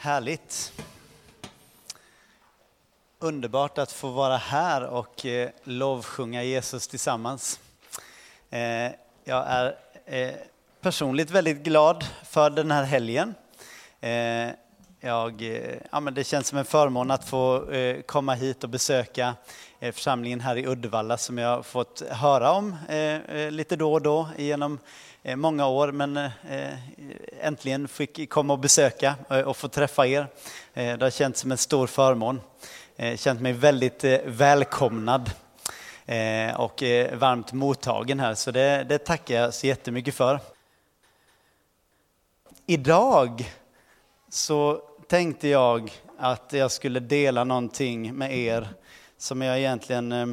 Härligt. 0.00 0.72
Underbart 3.18 3.78
att 3.78 3.92
få 3.92 4.08
vara 4.08 4.36
här 4.36 4.84
och 4.84 5.26
eh, 5.26 5.50
lovsjunga 5.64 6.42
Jesus 6.42 6.88
tillsammans. 6.88 7.60
Eh, 8.50 8.60
jag 9.24 9.46
är 9.46 9.76
eh, 10.06 10.34
personligt 10.80 11.30
väldigt 11.30 11.58
glad 11.58 12.04
för 12.24 12.50
den 12.50 12.70
här 12.70 12.82
helgen. 12.84 13.34
Eh, 14.00 14.48
jag, 15.00 15.42
eh, 15.42 15.74
ja, 15.92 16.00
men 16.00 16.14
det 16.14 16.24
känns 16.24 16.48
som 16.48 16.58
en 16.58 16.64
förmån 16.64 17.10
att 17.10 17.28
få 17.28 17.70
eh, 17.70 18.02
komma 18.02 18.34
hit 18.34 18.64
och 18.64 18.70
besöka 18.70 19.34
eh, 19.80 19.92
församlingen 19.92 20.40
här 20.40 20.56
i 20.56 20.66
Uddevalla 20.66 21.16
som 21.16 21.38
jag 21.38 21.66
fått 21.66 22.02
höra 22.10 22.52
om 22.52 22.76
lite 23.50 23.76
då 23.76 23.92
och 23.92 24.02
då 24.02 24.28
genom 24.36 24.78
många 25.36 25.66
år, 25.66 25.92
men 25.92 26.30
äntligen 27.40 27.88
fick 27.88 28.30
komma 28.30 28.52
och 28.52 28.58
besöka 28.58 29.14
och 29.46 29.56
få 29.56 29.68
träffa 29.68 30.06
er. 30.06 30.26
Det 30.74 31.02
har 31.02 31.10
känts 31.10 31.40
som 31.40 31.52
en 31.52 31.58
stor 31.58 31.86
förmån. 31.86 32.40
Känt 33.16 33.40
mig 33.40 33.52
väldigt 33.52 34.04
välkomnad 34.24 35.30
och 36.56 36.82
varmt 37.12 37.52
mottagen 37.52 38.20
här, 38.20 38.34
så 38.34 38.50
det, 38.50 38.86
det 38.88 38.98
tackar 38.98 39.34
jag 39.34 39.54
så 39.54 39.66
jättemycket 39.66 40.14
för. 40.14 40.40
Idag 42.66 43.52
så 44.28 44.87
tänkte 45.08 45.48
jag 45.48 45.92
att 46.18 46.52
jag 46.52 46.70
skulle 46.70 47.00
dela 47.00 47.44
någonting 47.44 48.14
med 48.14 48.38
er 48.38 48.68
som 49.16 49.42
jag 49.42 49.58
egentligen 49.58 50.12
eh, 50.12 50.28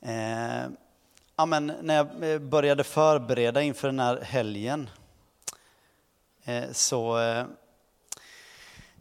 eh, 0.00 0.68
ja, 1.36 1.46
men 1.46 1.72
när 1.82 1.94
jag 1.94 2.32
eh, 2.32 2.38
började 2.38 2.84
förbereda 2.84 3.62
inför 3.62 3.88
den 3.88 3.98
här 3.98 4.20
helgen 4.20 4.90
eh, 6.44 6.64
så, 6.72 7.18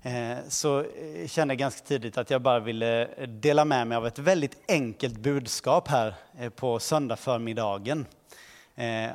eh, 0.02 0.38
så 0.48 0.86
kände 1.28 1.54
jag 1.54 1.60
ganska 1.60 1.86
tidigt 1.86 2.18
att 2.18 2.30
jag 2.30 2.42
bara 2.42 2.60
ville 2.60 3.06
dela 3.26 3.66
med 3.66 3.88
mig 3.88 3.96
av 3.96 4.08
ett 4.08 4.20
väldigt 4.20 4.58
enkelt 4.68 5.18
budskap 5.18 5.88
här 5.88 6.16
på 6.56 6.80
söndag 6.80 7.16
förmiddagen. 7.16 8.06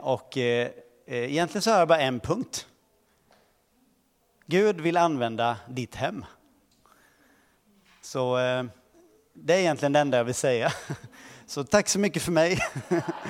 Och 0.00 0.36
egentligen 1.06 1.62
så 1.62 1.70
har 1.70 1.78
jag 1.78 1.88
bara 1.88 2.00
en 2.00 2.20
punkt. 2.20 2.66
Gud 4.46 4.80
vill 4.80 4.96
använda 4.96 5.56
ditt 5.68 5.94
hem. 5.94 6.24
Så 8.02 8.38
eh, 8.38 8.64
det 9.34 9.54
är 9.54 9.58
egentligen 9.58 9.92
det 9.92 9.98
enda 9.98 10.16
jag 10.16 10.24
vill 10.24 10.34
säga. 10.34 10.72
Så 11.46 11.64
tack 11.64 11.88
så 11.88 11.98
mycket 11.98 12.22
för 12.22 12.32
mig. 12.32 12.58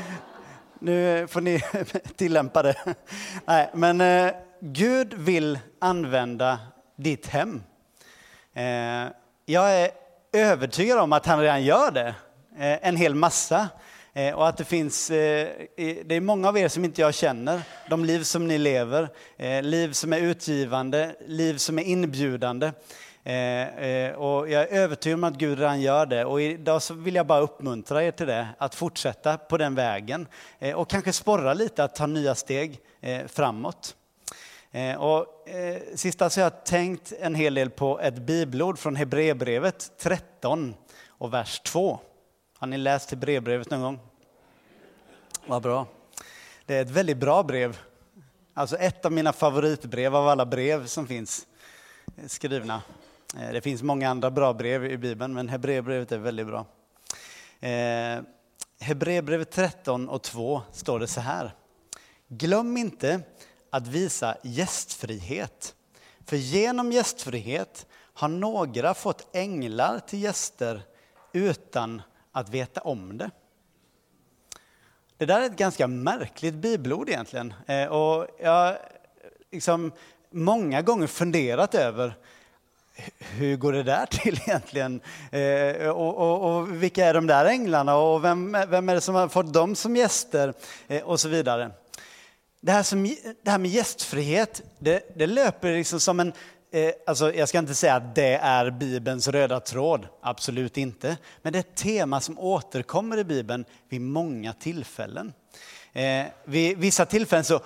Nu 0.79 1.27
får 1.27 1.41
ni 1.41 1.61
tillämpa 2.17 2.63
det. 2.63 2.95
Nej, 3.45 3.71
men 3.75 4.01
eh, 4.01 4.33
Gud 4.61 5.15
vill 5.15 5.59
använda 5.79 6.59
ditt 6.97 7.27
hem. 7.27 7.63
Eh, 8.55 8.65
jag 9.45 9.81
är 9.81 9.91
övertygad 10.33 10.99
om 10.99 11.13
att 11.13 11.27
han 11.27 11.41
redan 11.41 11.65
gör 11.65 11.91
det, 11.91 12.15
en 12.59 12.97
hel 12.97 13.15
massa. 13.15 13.69
Eh, 14.17 14.35
och 14.35 14.49
att 14.49 14.57
det 14.57 14.65
finns, 14.65 15.11
eh, 15.11 15.49
det 15.77 16.15
är 16.15 16.21
många 16.21 16.49
av 16.49 16.59
er 16.59 16.69
som 16.69 16.85
inte 16.85 17.01
jag 17.01 17.15
känner, 17.15 17.63
de 17.91 18.05
liv 18.05 18.23
som 18.23 18.49
ni 18.49 18.59
lever, 18.59 19.09
eh, 19.37 19.63
liv 19.63 19.93
som 19.93 20.13
är 20.13 20.19
utgivande, 20.19 21.17
liv 21.27 21.57
som 21.57 21.79
är 21.79 21.83
inbjudande. 21.83 22.73
Eh, 23.25 23.79
eh, 23.79 24.15
och 24.15 24.49
jag 24.49 24.63
är 24.63 24.67
övertygad 24.67 25.19
om 25.19 25.25
att 25.25 25.35
Gud 25.35 25.59
redan 25.59 25.81
gör 25.81 26.07
det 26.07 26.25
och 26.25 26.43
idag 26.43 26.83
så 26.83 26.95
vill 26.95 27.15
jag 27.15 27.27
bara 27.27 27.41
uppmuntra 27.41 28.05
er 28.05 28.11
till 28.11 28.27
det, 28.27 28.49
att 28.59 28.75
fortsätta 28.75 29.39
på 29.39 29.59
den 29.59 29.75
vägen 29.75 30.27
eh, 30.59 30.75
och 30.75 30.91
kanske 30.91 31.13
sporra 31.13 31.55
lite 31.55 31.85
att 31.85 31.95
ta 31.95 32.07
nya 32.07 32.35
steg 32.35 32.79
framåt. 33.27 33.97
Och 34.99 35.27
sista 35.95 36.19
så 36.19 36.25
alltså, 36.25 36.41
har 36.41 36.45
jag 36.45 36.65
tänkt 36.65 37.13
en 37.21 37.35
hel 37.35 37.55
del 37.55 37.71
på 37.71 38.01
ett 38.01 38.15
bibelord 38.15 38.79
från 38.79 38.97
Hebreerbrevet 38.97 39.91
13 39.99 40.75
och 41.09 41.35
vers 41.35 41.61
2. 41.61 41.99
Har 42.65 42.69
ni 42.69 42.79
läst 42.79 43.11
Hebreerbrevet 43.11 43.71
någon 43.71 43.81
gång? 43.81 44.01
Vad 45.47 45.63
bra. 45.63 45.87
Det 46.67 46.75
är 46.75 46.83
ett 46.83 46.91
väldigt 46.91 47.17
bra 47.17 47.43
brev. 47.43 47.79
Alltså 48.55 48.77
ett 48.77 49.05
av 49.05 49.13
mina 49.13 49.33
favoritbrev 49.33 50.17
av 50.17 50.29
alla 50.29 50.47
brev 50.47 50.87
som 50.87 51.07
finns 51.07 51.47
skrivna. 52.27 52.83
Eh, 53.37 53.53
det 53.53 53.61
finns 53.61 53.83
många 53.83 54.11
andra 54.11 54.31
bra 54.31 54.53
brev 54.53 54.85
i 54.85 54.97
Bibeln, 54.99 55.35
men 55.35 55.49
Hebreerbrevet 55.49 56.13
är 56.13 56.19
väldigt 56.19 56.47
bra. 56.47 56.67
Eh, 57.69 58.23
Hebreerbrevet 58.81 59.51
13 59.51 60.09
och 60.09 60.23
2 60.23 60.63
står 60.73 60.99
det 60.99 61.07
så 61.07 61.21
här. 61.21 61.55
Glöm 62.29 62.77
inte 62.77 63.21
att 63.71 63.87
visa 63.87 64.37
gästfrihet. 64.43 65.75
För 66.27 66.37
genom 66.37 66.93
gästfrihet 66.93 67.87
har 68.15 68.29
några 68.29 68.95
fått 68.95 69.37
änglar 69.37 69.99
till 69.99 70.23
gäster 70.23 70.83
utan 71.33 72.03
att 72.35 72.49
veta 72.49 72.81
om 72.81 73.19
det. 73.19 73.31
Det 75.17 75.27
där 75.27 75.41
är 75.41 75.47
ett 75.47 75.57
ganska 75.57 75.87
märkligt 75.87 76.55
bibelord 76.55 77.09
egentligen. 77.09 77.55
Eh, 77.67 77.87
och 77.87 78.27
jag 78.41 78.51
har 78.51 78.79
liksom 79.51 79.93
många 80.31 80.83
gånger 80.83 81.07
funderat 81.07 81.75
över 81.75 82.15
hur 83.19 83.57
går 83.57 83.73
det 83.73 83.83
där 83.83 84.07
till 84.07 84.41
egentligen? 84.47 85.01
Eh, 85.31 85.89
och, 85.89 86.17
och, 86.17 86.57
och, 86.57 86.83
vilka 86.83 87.07
är 87.07 87.15
de 87.15 87.27
där 87.27 87.45
änglarna 87.45 87.97
och 87.97 88.25
vem, 88.25 88.53
vem 88.69 88.89
är 88.89 88.95
det 88.95 89.01
som 89.01 89.15
har 89.15 89.29
fått 89.29 89.53
dem 89.53 89.77
som 89.77 89.97
gäster? 89.97 90.55
Eh, 90.89 91.03
och 91.03 91.21
så 91.21 91.29
vidare. 91.29 91.71
Det 92.61 92.73
här, 92.73 92.83
som, 92.83 93.17
det 93.43 93.51
här 93.51 93.59
med 93.59 93.71
gästfrihet, 93.71 94.63
det, 94.79 95.17
det 95.17 95.27
löper 95.27 95.73
liksom 95.73 96.01
som 96.01 96.21
en... 96.21 96.33
Eh, 96.75 96.93
alltså 97.07 97.35
jag 97.35 97.49
ska 97.49 97.59
inte 97.59 97.75
säga 97.75 97.95
att 97.95 98.15
det 98.15 98.35
är 98.35 98.71
Bibelns 98.71 99.29
röda 99.29 99.61
tråd, 99.61 100.09
absolut 100.23 100.77
inte. 100.77 101.17
Men 101.43 101.53
det 101.53 101.59
är 101.59 101.61
ett 101.61 101.77
tema 101.77 102.21
som 102.21 102.39
återkommer 102.39 103.19
i 103.19 103.25
Bibeln 103.25 103.65
vid 103.89 104.01
många 104.01 104.53
tillfällen. 104.53 105.33
Eh, 105.93 106.25
vid 106.45 106.79
vissa 106.79 107.07
tillfällen 107.07 107.45
så 107.45 107.61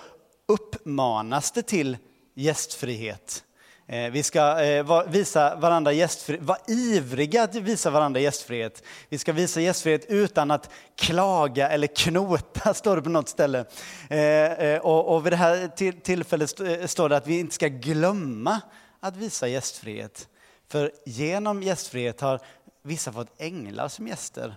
uppmanas 0.48 1.52
det 1.52 1.62
till 1.62 1.96
gästfrihet. 2.34 3.44
Eh, 3.86 4.10
vi 4.10 4.22
ska 4.22 4.64
eh, 4.64 5.02
visa 5.08 5.56
varandra 5.56 5.92
gästfrihet, 5.92 6.44
vara 6.44 6.58
ivriga 6.68 7.42
att 7.42 7.54
visa 7.54 7.90
varandra 7.90 8.20
gästfrihet. 8.20 8.82
Vi 9.08 9.18
ska 9.18 9.32
visa 9.32 9.60
gästfrihet 9.60 10.06
utan 10.08 10.50
att 10.50 10.70
klaga 10.96 11.68
eller 11.68 11.86
knota, 11.86 12.74
står 12.74 12.96
det 12.96 13.02
på 13.02 13.08
något 13.08 13.28
ställe. 13.28 13.64
Eh, 14.10 14.52
eh 14.52 14.78
och 14.80 15.26
vid 15.26 15.32
det 15.32 15.36
här 15.36 15.68
tillfället 16.00 16.60
eh, 16.60 16.86
står 16.86 17.08
det 17.08 17.16
att 17.16 17.26
vi 17.26 17.38
inte 17.38 17.54
ska 17.54 17.68
glömma 17.68 18.60
att 19.00 19.16
visa 19.16 19.48
gästfrihet. 19.48 20.28
För 20.68 20.92
genom 21.06 21.62
gästfrihet 21.62 22.20
har 22.20 22.40
vissa 22.82 23.12
fått 23.12 23.40
änglar 23.40 23.88
som 23.88 24.06
gäster. 24.06 24.56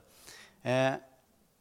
Eh, 0.64 0.94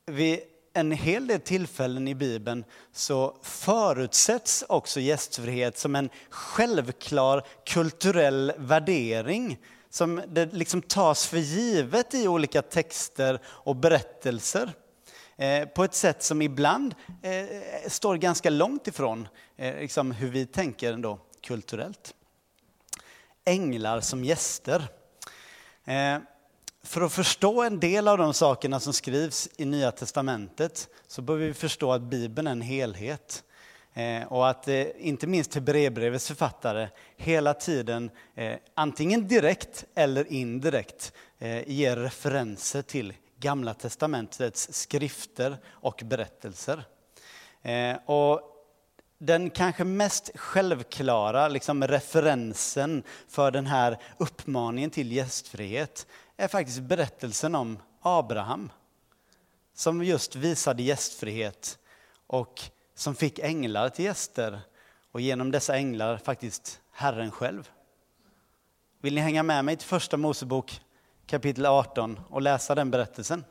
vid 0.06 0.40
en 0.72 0.92
hel 0.92 1.26
del 1.26 1.40
tillfällen 1.40 2.08
i 2.08 2.14
Bibeln 2.14 2.64
så 2.92 3.36
förutsätts 3.42 4.64
också 4.68 5.00
gästfrihet 5.00 5.78
som 5.78 5.96
en 5.96 6.10
självklar 6.30 7.46
kulturell 7.64 8.52
värdering 8.56 9.58
som 9.90 10.22
det 10.28 10.52
liksom 10.52 10.82
tas 10.82 11.26
för 11.26 11.38
givet 11.38 12.14
i 12.14 12.28
olika 12.28 12.62
texter 12.62 13.40
och 13.44 13.76
berättelser 13.76 14.72
eh, 15.36 15.68
på 15.68 15.84
ett 15.84 15.94
sätt 15.94 16.22
som 16.22 16.42
ibland 16.42 16.94
eh, 17.22 17.88
står 17.88 18.16
ganska 18.16 18.50
långt 18.50 18.86
ifrån 18.86 19.28
eh, 19.56 19.76
liksom 19.76 20.12
hur 20.12 20.30
vi 20.30 20.46
tänker 20.46 20.92
ändå, 20.92 21.18
kulturellt. 21.42 22.14
Änglar 23.44 24.00
som 24.00 24.24
gäster. 24.24 24.88
Eh, 25.84 26.18
för 26.82 27.00
att 27.00 27.12
förstå 27.12 27.62
en 27.62 27.80
del 27.80 28.08
av 28.08 28.18
de 28.18 28.34
sakerna 28.34 28.80
som 28.80 28.92
skrivs 28.92 29.48
i 29.56 29.64
Nya 29.64 29.92
Testamentet 29.92 30.88
så 31.06 31.22
behöver 31.22 31.46
vi 31.46 31.54
förstå 31.54 31.92
att 31.92 32.02
Bibeln 32.02 32.46
är 32.46 32.52
en 32.52 32.60
helhet. 32.60 33.44
Eh, 33.94 34.32
och 34.32 34.48
att 34.48 34.68
eh, 34.68 34.86
inte 34.98 35.26
minst 35.26 35.54
Hebreerbrevets 35.54 36.28
författare 36.28 36.88
hela 37.16 37.54
tiden, 37.54 38.10
antingen 38.74 39.28
direkt 39.28 39.84
eller 39.94 40.32
indirekt, 40.32 41.12
ger 41.66 41.96
referenser 41.96 42.82
till 42.82 43.14
Gamla 43.38 43.74
Testamentets 43.74 44.68
skrifter 44.72 45.56
och 45.68 46.02
berättelser. 46.04 46.84
Och 48.06 48.59
den 49.22 49.50
kanske 49.50 49.84
mest 49.84 50.30
självklara 50.34 51.48
liksom, 51.48 51.86
referensen 51.86 53.02
för 53.28 53.50
den 53.50 53.66
här 53.66 53.98
uppmaningen 54.18 54.90
till 54.90 55.12
gästfrihet 55.12 56.06
är 56.36 56.48
faktiskt 56.48 56.80
berättelsen 56.80 57.54
om 57.54 57.78
Abraham. 58.00 58.72
Som 59.74 60.04
just 60.04 60.36
visade 60.36 60.82
gästfrihet 60.82 61.78
och 62.26 62.60
som 62.94 63.14
fick 63.14 63.38
änglar 63.38 63.88
till 63.88 64.04
gäster. 64.04 64.60
Och 65.12 65.20
genom 65.20 65.50
dessa 65.50 65.76
änglar 65.76 66.16
faktiskt 66.16 66.80
Herren 66.92 67.30
själv. 67.30 67.70
Vill 69.00 69.14
ni 69.14 69.20
hänga 69.20 69.42
med 69.42 69.64
mig 69.64 69.76
till 69.76 69.88
första 69.88 70.16
Mosebok 70.16 70.80
kapitel 71.26 71.66
18 71.66 72.20
och 72.28 72.42
läsa 72.42 72.74
den 72.74 72.90
berättelsen? 72.90 73.44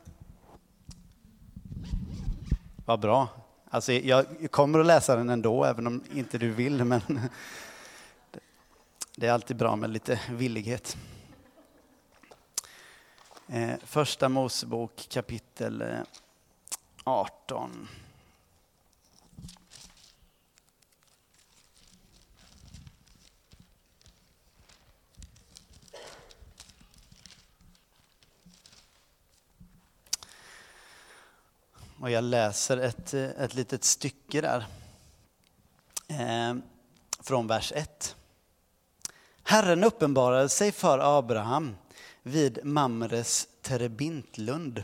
Vad 2.86 3.00
bra. 3.00 3.28
Alltså 3.72 3.92
jag 3.92 4.26
kommer 4.50 4.78
att 4.78 4.86
läsa 4.86 5.16
den 5.16 5.30
ändå, 5.30 5.64
även 5.64 5.86
om 5.86 6.04
inte 6.14 6.38
du 6.38 6.50
vill. 6.50 6.84
Men 6.84 7.00
Det 9.16 9.26
är 9.26 9.32
alltid 9.32 9.56
bra 9.56 9.76
med 9.76 9.90
lite 9.90 10.20
villighet. 10.30 10.96
Eh, 13.46 13.74
första 13.84 14.28
Mosebok 14.28 15.06
kapitel 15.10 15.82
eh, 15.82 15.98
18. 17.04 17.88
Och 32.00 32.10
jag 32.10 32.24
läser 32.24 32.76
ett, 32.76 33.14
eh, 33.14 33.22
ett 33.22 33.54
litet 33.54 33.84
stycke 33.84 34.40
där. 34.40 34.66
Eh, 36.08 36.54
från 37.22 37.46
vers 37.46 37.72
1. 37.76 38.16
Herren 39.42 39.84
uppenbarade 39.84 40.48
sig 40.48 40.72
för 40.72 41.18
Abraham 41.18 41.76
vid 42.22 42.64
Mamres 42.64 43.48
terebintlund 43.62 44.82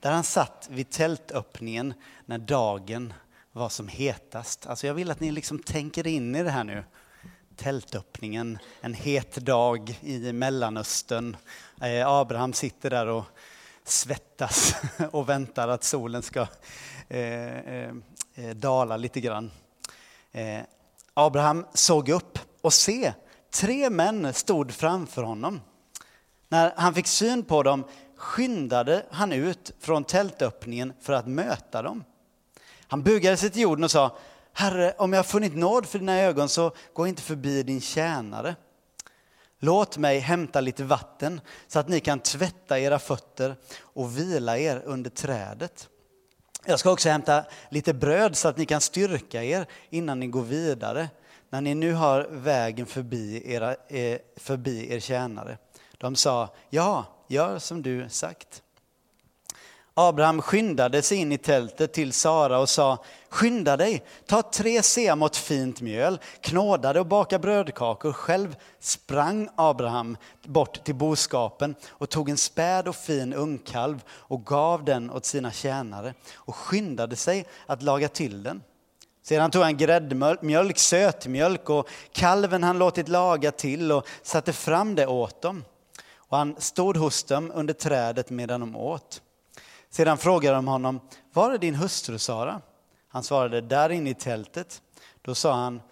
där 0.00 0.12
han 0.12 0.24
satt 0.24 0.68
vid 0.70 0.90
tältöppningen 0.90 1.94
när 2.26 2.38
dagen 2.38 3.12
var 3.52 3.68
som 3.68 3.88
hetast. 3.88 4.66
Alltså 4.66 4.86
jag 4.86 4.94
vill 4.94 5.10
att 5.10 5.20
ni 5.20 5.30
liksom 5.30 5.58
tänker 5.58 6.06
in 6.06 6.34
i 6.34 6.42
det 6.42 6.50
här 6.50 6.64
nu. 6.64 6.84
Tältöppningen, 7.56 8.58
en 8.80 8.94
het 8.94 9.34
dag 9.34 9.98
i 10.00 10.32
Mellanöstern. 10.32 11.36
Eh, 11.80 12.08
Abraham 12.08 12.52
sitter 12.52 12.90
där 12.90 13.06
och 13.06 13.24
svettas 13.84 14.74
och 15.10 15.28
väntar 15.28 15.68
att 15.68 15.84
solen 15.84 16.22
ska 16.22 16.46
eh, 17.08 17.58
eh, 17.58 17.90
eh 18.34 18.50
dala 18.54 18.96
lite 18.96 19.20
grann. 19.20 19.50
Eh, 20.32 20.60
Abraham 21.14 21.66
såg 21.74 22.08
upp 22.08 22.38
och 22.60 22.72
se, 22.72 23.12
tre 23.50 23.90
män 23.90 24.32
stod 24.34 24.72
framför 24.72 25.22
honom. 25.22 25.60
När 26.48 26.72
han 26.76 26.94
fick 26.94 27.06
syn 27.06 27.44
på 27.44 27.62
dem 27.62 27.84
skyndade 28.16 29.06
han 29.10 29.32
ut 29.32 29.72
från 29.80 30.04
tältöppningen 30.04 30.92
för 31.00 31.12
att 31.12 31.26
möta 31.26 31.82
dem. 31.82 32.04
Han 32.86 33.02
bugade 33.02 33.36
sig 33.36 33.50
till 33.50 33.62
jorden 33.62 33.84
och 33.84 33.90
sa, 33.90 34.16
Herre, 34.52 34.94
om 34.98 35.12
jag 35.12 35.18
har 35.18 35.24
funnit 35.24 35.56
nåd 35.56 35.86
för 35.86 35.98
dina 35.98 36.20
ögon 36.20 36.48
så 36.48 36.72
gå 36.92 37.06
inte 37.06 37.22
förbi 37.22 37.62
din 37.62 37.80
tjänare. 37.80 38.56
Låt 39.64 39.98
mig 39.98 40.18
hämta 40.18 40.60
lite 40.60 40.84
vatten 40.84 41.40
så 41.68 41.78
att 41.78 41.88
ni 41.88 42.00
kan 42.00 42.18
tvätta 42.18 42.78
era 42.78 42.98
fötter 42.98 43.56
och 43.80 44.18
vila 44.18 44.58
er 44.58 44.82
under 44.84 45.10
trädet. 45.10 45.88
Jag 46.64 46.78
ska 46.78 46.90
också 46.90 47.08
hämta 47.08 47.44
lite 47.70 47.94
bröd 47.94 48.36
så 48.36 48.48
att 48.48 48.56
ni 48.56 48.66
kan 48.66 48.80
styrka 48.80 49.44
er 49.44 49.66
innan 49.90 50.20
ni 50.20 50.26
går 50.26 50.42
vidare, 50.42 51.08
när 51.50 51.60
ni 51.60 51.74
nu 51.74 51.92
har 51.92 52.26
vägen 52.30 52.86
förbi, 52.86 53.52
era, 53.52 53.76
eh, 53.88 54.18
förbi 54.36 54.92
er 54.92 55.00
tjänare. 55.00 55.58
De 55.98 56.16
sa, 56.16 56.54
ja, 56.70 57.04
gör 57.28 57.58
som 57.58 57.82
du 57.82 58.08
sagt. 58.08 58.62
Abraham 59.94 60.42
skyndade 60.42 61.02
sig 61.02 61.18
in 61.18 61.32
i 61.32 61.38
tältet 61.38 61.92
till 61.92 62.12
Sara 62.12 62.58
och 62.58 62.68
sa, 62.68 62.98
skynda 63.28 63.76
dig, 63.76 64.04
ta 64.26 64.42
tre 64.42 64.82
semot 64.82 65.36
fint 65.36 65.80
mjöl, 65.80 66.18
knåda 66.40 66.92
det 66.92 67.00
och 67.00 67.06
baka 67.06 67.38
brödkakor. 67.38 68.12
Själv 68.12 68.56
sprang 68.80 69.48
Abraham 69.56 70.16
bort 70.44 70.84
till 70.84 70.94
boskapen 70.94 71.74
och 71.88 72.08
tog 72.08 72.28
en 72.28 72.36
späd 72.36 72.88
och 72.88 72.96
fin 72.96 73.34
ungkalv 73.34 74.02
och 74.08 74.44
gav 74.46 74.84
den 74.84 75.10
åt 75.10 75.24
sina 75.24 75.50
tjänare 75.50 76.14
och 76.34 76.56
skyndade 76.56 77.16
sig 77.16 77.46
att 77.66 77.82
laga 77.82 78.08
till 78.08 78.42
den. 78.42 78.62
Sedan 79.22 79.50
tog 79.50 79.62
han 79.62 79.76
gräddmjölk, 79.76 80.78
sötmjölk 80.78 81.70
och 81.70 81.88
kalven 82.12 82.62
han 82.62 82.78
låtit 82.78 83.08
laga 83.08 83.52
till 83.52 83.92
och 83.92 84.06
satte 84.22 84.52
fram 84.52 84.94
det 84.94 85.06
åt 85.06 85.42
dem. 85.42 85.64
Och 86.14 86.36
han 86.38 86.56
stod 86.58 86.96
hos 86.96 87.24
dem 87.24 87.52
under 87.54 87.74
trädet 87.74 88.30
medan 88.30 88.60
de 88.60 88.76
åt. 88.76 89.21
Sedan 89.94 90.18
frågade 90.18 90.56
de 90.56 90.68
honom, 90.68 91.00
var 91.32 91.50
är 91.50 91.58
din 91.58 91.74
hustru 91.74 92.18
Sara? 92.18 92.60
Han 93.08 93.22
svarade, 93.22 93.60
där 93.60 93.90
inne 93.90 94.10
i 94.10 94.14
tältet. 94.14 94.82
Då 95.22 95.34
sa 95.34 95.52
han, 95.52 95.82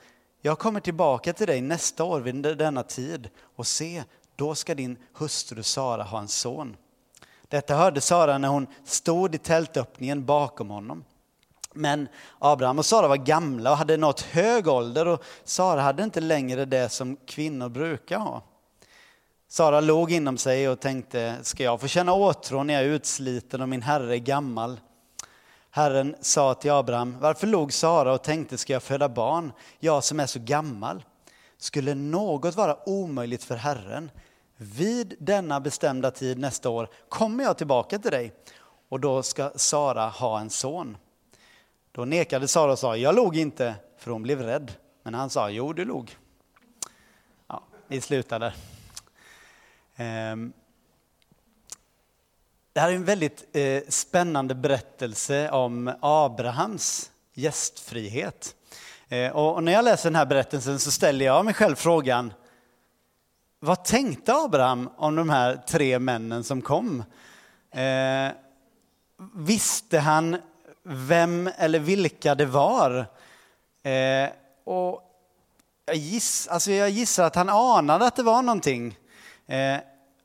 jag 0.41 0.58
kommer 0.58 0.81
tillbaka 0.81 1.32
till 1.32 1.47
dig 1.47 1.61
nästa 1.61 2.05
år 2.05 2.20
vid 2.20 2.43
denna 2.58 2.82
tid 2.82 3.29
och 3.56 3.67
se, 3.67 4.05
då 4.37 4.55
ska 4.55 4.75
din 4.75 4.99
hustru 5.19 5.62
Sara 5.62 6.02
ha 6.02 6.19
en 6.19 6.29
son. 6.29 6.76
Detta 7.49 7.75
hörde 7.75 8.00
Sara 8.00 8.38
när 8.38 8.49
hon 8.49 8.67
stod 8.85 9.35
i 9.35 9.38
tältöppningen 9.38 10.25
bakom 10.25 10.70
honom. 10.70 11.05
Men 11.73 12.08
Abraham 12.38 12.79
och 12.79 12.87
Sara 12.87 13.08
var 13.08 13.17
gamla 13.17 13.70
och 13.70 13.76
hade 13.76 13.96
nått 13.96 14.20
hög 14.20 14.69
ålder 14.69 15.08
och 15.08 15.25
Sara 15.44 15.81
hade 15.81 16.03
inte 16.03 16.20
längre 16.20 16.64
det 16.64 16.88
som 16.88 17.17
kvinnor 17.17 17.69
brukar 17.69 18.19
ha. 18.19 18.43
Sara 19.52 19.81
låg 19.81 20.12
inom 20.12 20.38
sig 20.38 20.69
och 20.69 20.81
tänkte, 20.81 21.38
ska 21.43 21.62
jag 21.62 21.81
få 21.81 21.87
känna 21.88 22.12
åtrå 22.12 22.62
när 22.62 22.75
jag 22.75 22.82
är 22.82 22.88
utsliten 22.88 23.61
och 23.61 23.69
min 23.69 23.82
herre 23.82 24.17
är 24.17 24.19
gammal? 24.19 24.81
Herren 25.70 26.17
sa 26.20 26.55
till 26.55 26.70
Abraham, 26.70 27.17
varför 27.20 27.47
låg 27.47 27.73
Sara 27.73 28.12
och 28.12 28.23
tänkte, 28.23 28.58
ska 28.58 28.73
jag 28.73 28.82
föda 28.82 29.08
barn, 29.08 29.52
jag 29.79 30.05
som 30.05 30.20
är 30.20 30.26
så 30.26 30.38
gammal? 30.38 31.05
Skulle 31.58 31.94
något 31.94 32.56
vara 32.56 32.88
omöjligt 32.88 33.44
för 33.44 33.56
Herren? 33.56 34.11
Vid 34.56 35.14
denna 35.19 35.61
bestämda 35.61 36.11
tid 36.11 36.38
nästa 36.38 36.70
år 36.70 36.88
kommer 37.08 37.44
jag 37.44 37.58
tillbaka 37.58 37.99
till 37.99 38.11
dig 38.11 38.32
och 38.88 39.00
då 39.00 39.23
ska 39.23 39.50
Sara 39.55 40.08
ha 40.08 40.41
en 40.41 40.50
son. 40.50 40.96
Då 41.93 42.05
nekade 42.05 42.49
Sara 42.49 42.73
och 42.73 42.79
sa, 42.79 42.96
jag 42.96 43.14
log 43.14 43.37
inte, 43.37 43.75
för 43.99 44.11
hon 44.11 44.23
blev 44.23 44.43
rädd. 44.43 44.73
Men 45.03 45.14
han 45.14 45.31
sa, 45.31 45.50
jo 45.50 45.73
du 45.73 45.85
log. 45.85 46.17
Ja, 47.46 47.62
vi 47.88 48.00
slutar 48.00 48.38
där. 48.38 48.55
Ehm, 50.00 50.52
det 52.73 52.81
här 52.81 52.91
är 52.91 52.94
en 52.94 53.05
väldigt 53.05 53.56
eh, 53.56 53.82
spännande 53.88 54.55
berättelse 54.55 55.50
om 55.50 55.93
Abrahams 56.00 57.11
gästfrihet. 57.35 58.55
Eh, 59.08 59.31
och 59.31 59.62
när 59.62 59.73
jag 59.73 59.85
läser 59.85 60.11
den 60.11 60.17
här 60.17 60.26
berättelsen 60.26 60.79
så 60.79 60.91
ställer 60.91 61.25
jag 61.26 61.44
mig 61.44 61.55
själv 61.55 61.75
frågan, 61.75 62.32
vad 63.58 63.85
tänkte 63.85 64.35
Abraham 64.35 64.91
om 64.97 65.17
de 65.17 65.31
här 65.31 65.62
tre 65.69 65.99
männen 65.99 66.44
som 66.44 66.62
kom? 66.62 67.05
Eh, 67.70 68.29
visste 69.35 69.99
han 69.99 70.37
vem 70.82 71.50
eller 71.56 71.79
vilka 71.79 72.35
det 72.35 72.46
var? 72.46 73.06
Eh, 73.82 74.29
och 74.64 75.03
jag, 75.85 75.96
giss, 75.96 76.49
alltså 76.49 76.70
jag 76.73 76.91
gissar 76.91 77.25
att 77.25 77.35
han 77.35 77.49
anade 77.49 78.06
att 78.06 78.17
det 78.17 78.23
var 78.23 78.43
någonting. 78.43 78.99
Eh, 79.46 79.79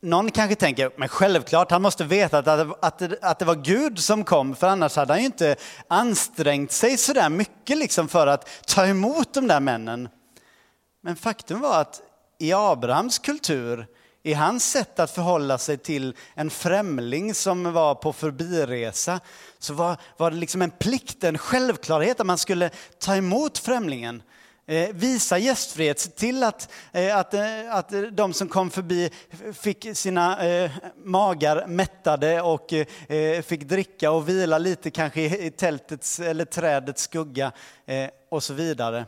någon 0.05 0.31
kanske 0.31 0.55
tänker, 0.55 0.91
men 0.97 1.09
självklart, 1.09 1.71
han 1.71 1.81
måste 1.81 2.03
veta 2.03 2.38
att, 2.38 2.47
att, 2.83 3.24
att 3.24 3.39
det 3.39 3.45
var 3.45 3.55
Gud 3.55 4.00
som 4.00 4.24
kom, 4.24 4.55
för 4.55 4.67
annars 4.67 4.95
hade 4.95 5.13
han 5.13 5.19
ju 5.19 5.25
inte 5.25 5.55
ansträngt 5.88 6.71
sig 6.71 6.97
så 6.97 7.13
där 7.13 7.29
mycket 7.29 7.77
liksom 7.77 8.07
för 8.07 8.27
att 8.27 8.50
ta 8.67 8.85
emot 8.85 9.33
de 9.33 9.47
där 9.47 9.59
männen. 9.59 10.09
Men 11.03 11.15
faktum 11.15 11.59
var 11.59 11.81
att 11.81 12.01
i 12.39 12.53
Abrahams 12.53 13.19
kultur, 13.19 13.88
i 14.24 14.33
hans 14.33 14.71
sätt 14.71 15.00
att 15.00 15.12
förhålla 15.12 15.57
sig 15.57 15.77
till 15.77 16.15
en 16.33 16.50
främling 16.50 17.33
som 17.33 17.74
var 17.74 17.95
på 17.95 18.13
förbiresa, 18.13 19.19
så 19.59 19.74
var, 19.74 19.97
var 20.17 20.31
det 20.31 20.38
liksom 20.38 20.62
en 20.62 20.71
plikt, 20.71 21.24
en 21.24 21.38
självklarhet 21.38 22.19
att 22.19 22.25
man 22.25 22.38
skulle 22.38 22.69
ta 23.00 23.15
emot 23.15 23.57
främlingen. 23.57 24.24
Eh, 24.67 24.89
visa 24.93 25.38
gästfrihet, 25.38 26.00
se 26.00 26.10
till 26.10 26.43
att, 26.43 26.72
eh, 26.91 27.17
att, 27.17 27.34
eh, 27.34 27.41
att 27.69 27.93
de 28.12 28.34
som 28.34 28.48
kom 28.48 28.69
förbi 28.69 29.10
fick 29.53 29.98
sina 29.98 30.38
magar 30.95 31.67
mättade 31.67 32.41
och 32.41 32.74
fick 33.43 33.63
dricka 33.63 34.12
och 34.12 34.29
vila 34.29 34.57
lite 34.57 34.91
kanske 34.91 35.22
i 35.22 35.51
tältets 35.51 36.19
eller 36.19 36.45
trädets 36.45 37.01
skugga 37.01 37.51
och 38.29 38.43
så 38.43 38.53
vidare. 38.53 39.05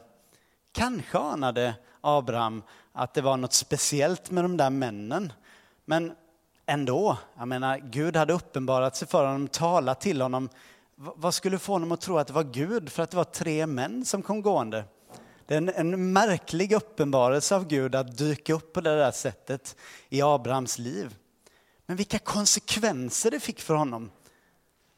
Kanske 0.71 1.17
anade 1.17 1.75
Abraham 2.01 2.63
att 2.93 3.13
det 3.13 3.21
var 3.21 3.37
något 3.37 3.53
speciellt 3.53 4.31
med 4.31 4.43
de 4.43 4.57
där 4.57 4.69
männen. 4.69 5.33
Men 5.85 6.11
ändå, 6.65 7.17
jag 7.37 7.47
menar, 7.47 7.77
Gud 7.77 8.15
hade 8.15 8.33
uppenbarat 8.33 8.95
sig 8.95 9.07
för 9.07 9.25
honom, 9.25 9.47
talat 9.47 10.01
till 10.01 10.21
honom. 10.21 10.49
Vad 10.95 11.33
skulle 11.33 11.59
få 11.59 11.73
honom 11.73 11.91
att 11.91 12.01
tro 12.01 12.17
att 12.17 12.27
det 12.27 12.33
var 12.33 12.43
Gud 12.43 12.89
för 12.91 13.03
att 13.03 13.11
det 13.11 13.17
var 13.17 13.23
tre 13.23 13.67
män 13.67 14.05
som 14.05 14.21
kom 14.21 14.41
gående? 14.41 14.83
Det 15.47 15.53
är 15.53 15.57
en, 15.57 15.69
en 15.69 16.13
märklig 16.13 16.71
uppenbarelse 16.71 17.55
av 17.55 17.67
Gud 17.67 17.95
att 17.95 18.17
dyka 18.17 18.53
upp 18.53 18.73
på 18.73 18.81
det 18.81 18.95
där 18.95 19.11
sättet 19.11 19.75
i 20.09 20.21
Abrahams 20.21 20.77
liv. 20.77 21.15
Men 21.85 21.97
vilka 21.97 22.19
konsekvenser 22.19 23.31
det 23.31 23.39
fick 23.39 23.61
för 23.61 23.73
honom. 23.73 24.11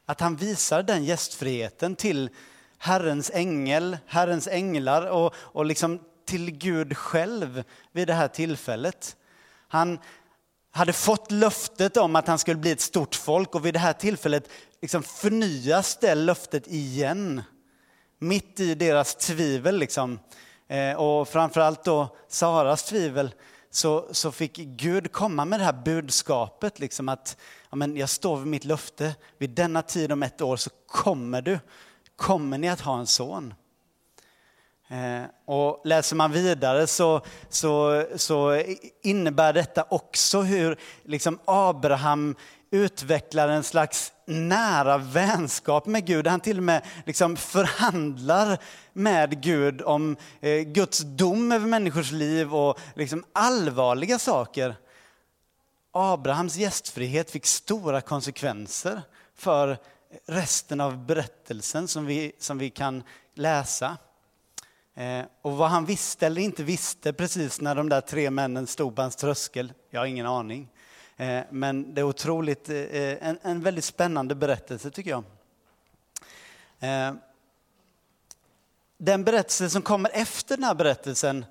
Att 0.06 0.20
han 0.20 0.36
visar 0.36 0.82
den 0.82 1.04
gästfriheten 1.04 1.96
till 1.96 2.30
Herrens 2.78 3.30
ängel, 3.34 3.98
Herrens 4.06 4.48
änglar 4.48 5.06
och, 5.06 5.34
och 5.36 5.64
liksom 5.64 6.00
till 6.24 6.50
Gud 6.50 6.96
själv 6.96 7.64
vid 7.92 8.06
det 8.06 8.14
här 8.14 8.28
tillfället. 8.28 9.16
Han 9.68 9.98
hade 10.70 10.92
fått 10.92 11.30
löftet 11.30 11.96
om 11.96 12.16
att 12.16 12.26
han 12.26 12.38
skulle 12.38 12.56
bli 12.56 12.70
ett 12.70 12.80
stort 12.80 13.14
folk 13.14 13.54
och 13.54 13.66
vid 13.66 13.74
det 13.74 13.80
här 13.80 13.92
tillfället 13.92 14.48
liksom 14.82 15.02
förnyas 15.02 15.98
det 16.00 16.14
löftet 16.14 16.66
igen 16.66 17.42
mitt 18.20 18.60
i 18.60 18.74
deras 18.74 19.14
tvivel. 19.14 19.78
Liksom. 19.78 20.18
Eh, 20.68 20.96
och 20.96 21.28
framförallt 21.28 21.84
då 21.84 22.16
Saras 22.28 22.84
tvivel 22.84 23.30
så, 23.70 24.06
så 24.10 24.32
fick 24.32 24.56
Gud 24.56 25.12
komma 25.12 25.44
med 25.44 25.60
det 25.60 25.64
här 25.64 25.82
budskapet, 25.84 26.78
liksom 26.78 27.08
att 27.08 27.36
ja, 27.70 27.76
men 27.76 27.96
jag 27.96 28.08
står 28.08 28.36
vid 28.36 28.46
mitt 28.46 28.64
löfte, 28.64 29.14
vid 29.38 29.50
denna 29.50 29.82
tid 29.82 30.12
om 30.12 30.22
ett 30.22 30.40
år 30.40 30.56
så 30.56 30.70
kommer 30.86 31.42
du, 31.42 31.58
kommer 32.16 32.58
ni 32.58 32.68
att 32.68 32.80
ha 32.80 32.98
en 32.98 33.06
son. 33.06 33.54
Eh, 34.88 35.22
och 35.44 35.80
läser 35.84 36.16
man 36.16 36.32
vidare 36.32 36.86
så, 36.86 37.20
så, 37.48 38.04
så 38.16 38.62
innebär 39.02 39.52
detta 39.52 39.84
också 39.88 40.40
hur 40.40 40.78
liksom 41.04 41.38
Abraham 41.44 42.36
utvecklar 42.70 43.48
en 43.48 43.62
slags 43.62 44.12
nära 44.24 44.98
vänskap 44.98 45.86
med 45.86 46.06
Gud. 46.06 46.26
Han 46.26 46.40
till 46.40 46.56
och 46.56 46.62
med 46.62 46.84
liksom 47.06 47.36
förhandlar 47.36 48.58
med 48.92 49.42
Gud 49.42 49.82
om 49.82 50.16
eh, 50.40 50.60
Guds 50.60 50.98
dom 50.98 51.52
över 51.52 51.66
människors 51.66 52.10
liv 52.10 52.54
och 52.54 52.78
liksom 52.94 53.24
allvarliga 53.32 54.18
saker. 54.18 54.74
Abrahams 55.92 56.56
gästfrihet 56.56 57.30
fick 57.30 57.46
stora 57.46 58.00
konsekvenser 58.00 59.02
för 59.34 59.78
resten 60.26 60.80
av 60.80 61.06
berättelsen 61.06 61.88
som 61.88 62.06
vi, 62.06 62.32
som 62.38 62.58
vi 62.58 62.70
kan 62.70 63.02
läsa. 63.34 63.96
Eh, 64.94 65.24
och 65.42 65.56
vad 65.56 65.70
han 65.70 65.84
visste 65.84 66.26
eller 66.26 66.42
inte 66.42 66.62
visste 66.62 67.12
precis 67.12 67.60
när 67.60 67.74
de 67.74 67.88
där 67.88 68.00
tre 68.00 68.30
männen 68.30 68.66
stod 68.66 68.96
på 68.96 69.02
hans 69.02 69.16
tröskel, 69.16 69.72
jag 69.90 70.00
har 70.00 70.06
ingen 70.06 70.26
aning. 70.26 70.68
Eh, 71.20 71.42
men 71.50 71.94
det 71.94 72.00
är 72.00 72.04
otroligt, 72.04 72.68
eh, 72.68 73.28
en, 73.28 73.38
en 73.42 73.60
väldigt 73.60 73.84
spännande 73.84 74.34
berättelse 74.34 74.90
tycker 74.90 75.10
jag. 75.10 75.24
Eh, 76.80 77.14
den 78.98 79.24
berättelse 79.24 79.70
som 79.70 79.82
kommer 79.82 80.10
efter 80.14 80.56
den 80.56 80.64
här 80.64 80.74
berättelsen 80.74 81.44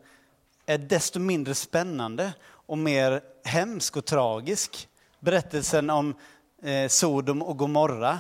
är 0.65 0.77
desto 0.77 1.19
mindre 1.19 1.55
spännande 1.55 2.33
och 2.45 2.77
mer 2.77 3.21
hemsk 3.43 3.97
och 3.97 4.05
tragisk. 4.05 4.89
Berättelsen 5.19 5.89
om 5.89 6.15
Sodom 6.89 7.41
och 7.41 7.57
Gomorra 7.57 8.19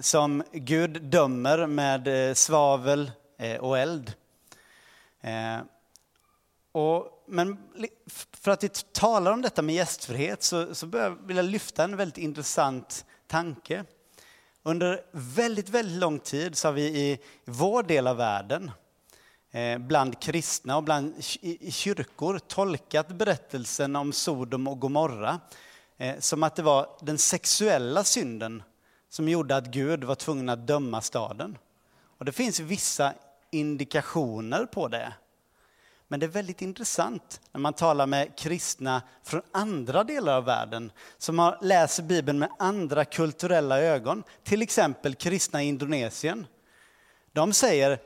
som 0.00 0.42
Gud 0.52 1.02
dömer 1.02 1.66
med 1.66 2.36
svavel 2.38 3.10
och 3.60 3.78
eld. 3.78 4.12
Och 6.72 7.15
men 7.26 7.58
för 8.32 8.50
att 8.50 8.64
vi 8.64 8.68
talar 8.68 9.32
om 9.32 9.42
detta 9.42 9.62
med 9.62 9.74
gästfrihet 9.74 10.42
så, 10.42 10.74
så 10.74 10.86
vill 11.26 11.36
jag 11.36 11.44
lyfta 11.44 11.84
en 11.84 11.96
väldigt 11.96 12.18
intressant 12.18 13.04
tanke. 13.26 13.84
Under 14.62 15.00
väldigt, 15.12 15.68
väldigt 15.68 15.98
lång 15.98 16.18
tid 16.18 16.56
så 16.56 16.68
har 16.68 16.72
vi 16.72 16.82
i 16.82 17.18
vår 17.44 17.82
del 17.82 18.06
av 18.06 18.16
världen 18.16 18.70
eh, 19.50 19.78
bland 19.78 20.20
kristna 20.20 20.76
och 20.76 20.82
bland 20.82 21.14
i, 21.40 21.72
kyrkor 21.72 22.38
tolkat 22.38 23.08
berättelsen 23.08 23.96
om 23.96 24.12
Sodom 24.12 24.68
och 24.68 24.80
Gomorra 24.80 25.40
eh, 25.96 26.18
som 26.18 26.42
att 26.42 26.56
det 26.56 26.62
var 26.62 26.98
den 27.00 27.18
sexuella 27.18 28.04
synden 28.04 28.62
som 29.08 29.28
gjorde 29.28 29.56
att 29.56 29.66
Gud 29.66 30.04
var 30.04 30.14
tvungen 30.14 30.48
att 30.48 30.66
döma 30.66 31.00
staden. 31.00 31.58
Och 32.18 32.24
det 32.24 32.32
finns 32.32 32.60
vissa 32.60 33.14
indikationer 33.50 34.66
på 34.66 34.88
det. 34.88 35.12
Men 36.08 36.20
det 36.20 36.26
är 36.26 36.30
väldigt 36.30 36.62
intressant 36.62 37.40
när 37.52 37.60
man 37.60 37.72
talar 37.72 38.06
med 38.06 38.38
kristna 38.38 39.02
från 39.22 39.42
andra 39.52 40.04
delar 40.04 40.36
av 40.36 40.44
världen 40.44 40.92
som 41.18 41.56
läser 41.62 42.02
Bibeln 42.02 42.38
med 42.38 42.50
andra 42.58 43.04
kulturella 43.04 43.80
ögon. 43.80 44.22
Till 44.42 44.62
exempel 44.62 45.14
kristna 45.14 45.62
i 45.62 45.66
Indonesien. 45.66 46.46
De 47.32 47.52
säger 47.52 47.98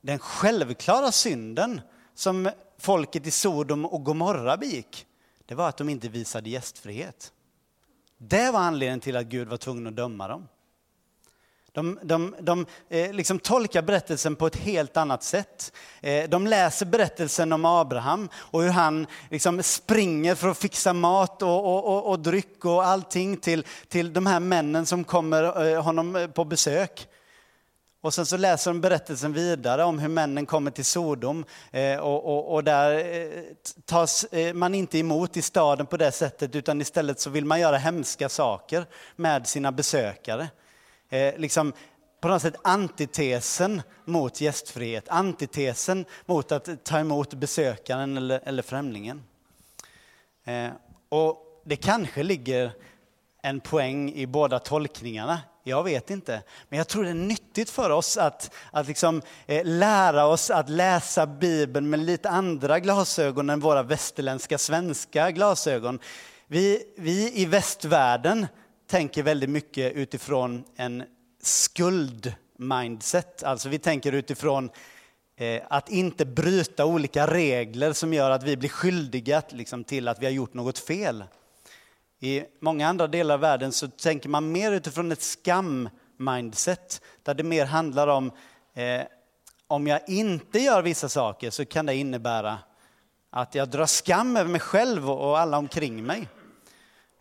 den 0.00 0.18
självklara 0.18 1.12
synden 1.12 1.80
som 2.14 2.50
folket 2.78 3.26
i 3.26 3.30
Sodom 3.30 3.86
och 3.86 4.04
Gomorra 4.04 4.56
begick, 4.56 5.06
det 5.46 5.54
var 5.54 5.68
att 5.68 5.76
de 5.76 5.88
inte 5.88 6.08
visade 6.08 6.50
gästfrihet. 6.50 7.32
Det 8.18 8.50
var 8.50 8.60
anledningen 8.60 9.00
till 9.00 9.16
att 9.16 9.26
Gud 9.26 9.48
var 9.48 9.56
tvungen 9.56 9.86
att 9.86 9.96
döma 9.96 10.28
dem. 10.28 10.48
De, 11.76 11.98
de, 12.02 12.34
de 12.40 12.66
eh, 12.88 13.12
liksom 13.12 13.38
tolkar 13.38 13.82
berättelsen 13.82 14.36
på 14.36 14.46
ett 14.46 14.56
helt 14.56 14.96
annat 14.96 15.22
sätt. 15.22 15.72
Eh, 16.00 16.28
de 16.28 16.46
läser 16.46 16.86
berättelsen 16.86 17.52
om 17.52 17.64
Abraham 17.64 18.28
och 18.34 18.62
hur 18.62 18.70
han 18.70 19.06
liksom 19.30 19.62
springer 19.62 20.34
för 20.34 20.48
att 20.48 20.58
fixa 20.58 20.92
mat 20.92 21.42
och, 21.42 21.64
och, 21.64 21.84
och, 21.84 22.10
och 22.10 22.18
dryck 22.18 22.64
och 22.64 22.84
allting 22.84 23.36
till, 23.36 23.64
till 23.88 24.12
de 24.12 24.26
här 24.26 24.40
männen 24.40 24.86
som 24.86 25.04
kommer 25.04 25.66
eh, 25.66 25.82
honom 25.82 26.16
eh, 26.16 26.26
på 26.26 26.44
besök. 26.44 27.08
Och 28.00 28.14
sen 28.14 28.26
så 28.26 28.36
läser 28.36 28.70
de 28.70 28.80
berättelsen 28.80 29.32
vidare 29.32 29.84
om 29.84 29.98
hur 29.98 30.08
männen 30.08 30.46
kommer 30.46 30.70
till 30.70 30.84
Sodom 30.84 31.44
eh, 31.70 31.96
och, 31.96 32.24
och, 32.24 32.54
och, 32.54 32.64
där 32.64 33.14
eh, 33.14 33.42
tas 33.84 34.26
man 34.54 34.74
inte 34.74 34.98
emot 34.98 35.36
i 35.36 35.42
staden 35.42 35.86
på 35.86 35.96
det 35.96 36.12
sättet 36.12 36.54
utan 36.54 36.80
istället 36.80 37.20
så 37.20 37.30
vill 37.30 37.44
man 37.44 37.60
göra 37.60 37.76
hemska 37.76 38.28
saker 38.28 38.86
med 39.16 39.46
sina 39.46 39.72
besökare 39.72 40.48
eh, 41.10 41.38
liksom 41.38 41.72
på 42.20 42.28
något 42.28 42.42
sätt 42.42 42.56
antitesen 42.64 43.82
mot 44.04 44.40
gästfrihet, 44.40 45.08
antitesen 45.08 46.04
mot 46.26 46.52
att 46.52 46.84
ta 46.84 46.98
emot 46.98 47.34
besökaren 47.34 48.16
eller, 48.16 48.40
eller 48.44 48.62
främlingen. 48.62 49.22
Eh, 50.44 50.68
och 51.08 51.62
det 51.64 51.76
kanske 51.76 52.22
ligger 52.22 52.72
en 53.42 53.60
poäng 53.60 54.12
i 54.12 54.26
båda 54.26 54.58
tolkningarna. 54.58 55.40
Jag 55.64 55.82
vet 55.82 56.10
inte. 56.10 56.42
Men 56.68 56.78
jag 56.78 56.88
tror 56.88 57.04
det 57.04 57.10
är 57.10 57.14
nyttigt 57.14 57.70
för 57.70 57.90
oss 57.90 58.16
att, 58.16 58.50
att 58.70 58.86
liksom, 58.86 59.22
eh, 59.46 59.64
lära 59.64 60.26
oss 60.26 60.50
att 60.50 60.68
läsa 60.68 61.26
Bibeln 61.26 61.90
med 61.90 62.00
lite 62.00 62.30
andra 62.30 62.80
glasögon 62.80 63.50
än 63.50 63.60
våra 63.60 63.82
västerländska 63.82 64.58
svenska 64.58 65.30
glasögon. 65.30 65.98
Vi, 66.46 66.94
vi 66.96 67.40
i 67.40 67.46
västvärlden 67.46 68.46
tänker 68.86 69.22
väldigt 69.22 69.50
mycket 69.50 69.92
utifrån 69.92 70.64
en 70.76 71.04
skuld-mindset. 71.42 73.42
Alltså 73.42 73.68
vi 73.68 73.78
tänker 73.78 74.12
utifrån 74.12 74.70
eh, 75.36 75.62
att 75.68 75.90
inte 75.90 76.26
bryta 76.26 76.86
olika 76.86 77.26
regler 77.26 77.92
som 77.92 78.12
gör 78.12 78.30
att 78.30 78.42
vi 78.42 78.56
blir 78.56 78.68
skyldiga 78.68 79.42
liksom, 79.48 79.84
till 79.84 80.08
att 80.08 80.20
vi 80.20 80.26
har 80.26 80.32
gjort 80.32 80.54
något 80.54 80.78
fel. 80.78 81.24
I 82.20 82.42
många 82.60 82.88
andra 82.88 83.06
delar 83.06 83.34
av 83.34 83.40
världen 83.40 83.72
så 83.72 83.88
tänker 83.88 84.28
man 84.28 84.52
mer 84.52 84.72
utifrån 84.72 85.12
ett 85.12 85.22
skam-mindset, 85.22 87.00
där 87.22 87.34
det 87.34 87.42
mer 87.42 87.66
handlar 87.66 88.08
om 88.08 88.32
eh, 88.74 89.02
om 89.68 89.86
jag 89.86 90.08
inte 90.08 90.58
gör 90.58 90.82
vissa 90.82 91.08
saker 91.08 91.50
så 91.50 91.64
kan 91.64 91.86
det 91.86 91.94
innebära 91.94 92.58
att 93.30 93.54
jag 93.54 93.68
drar 93.68 93.86
skam 93.86 94.36
över 94.36 94.50
mig 94.50 94.60
själv 94.60 95.10
och 95.10 95.38
alla 95.38 95.58
omkring 95.58 96.04
mig. 96.04 96.28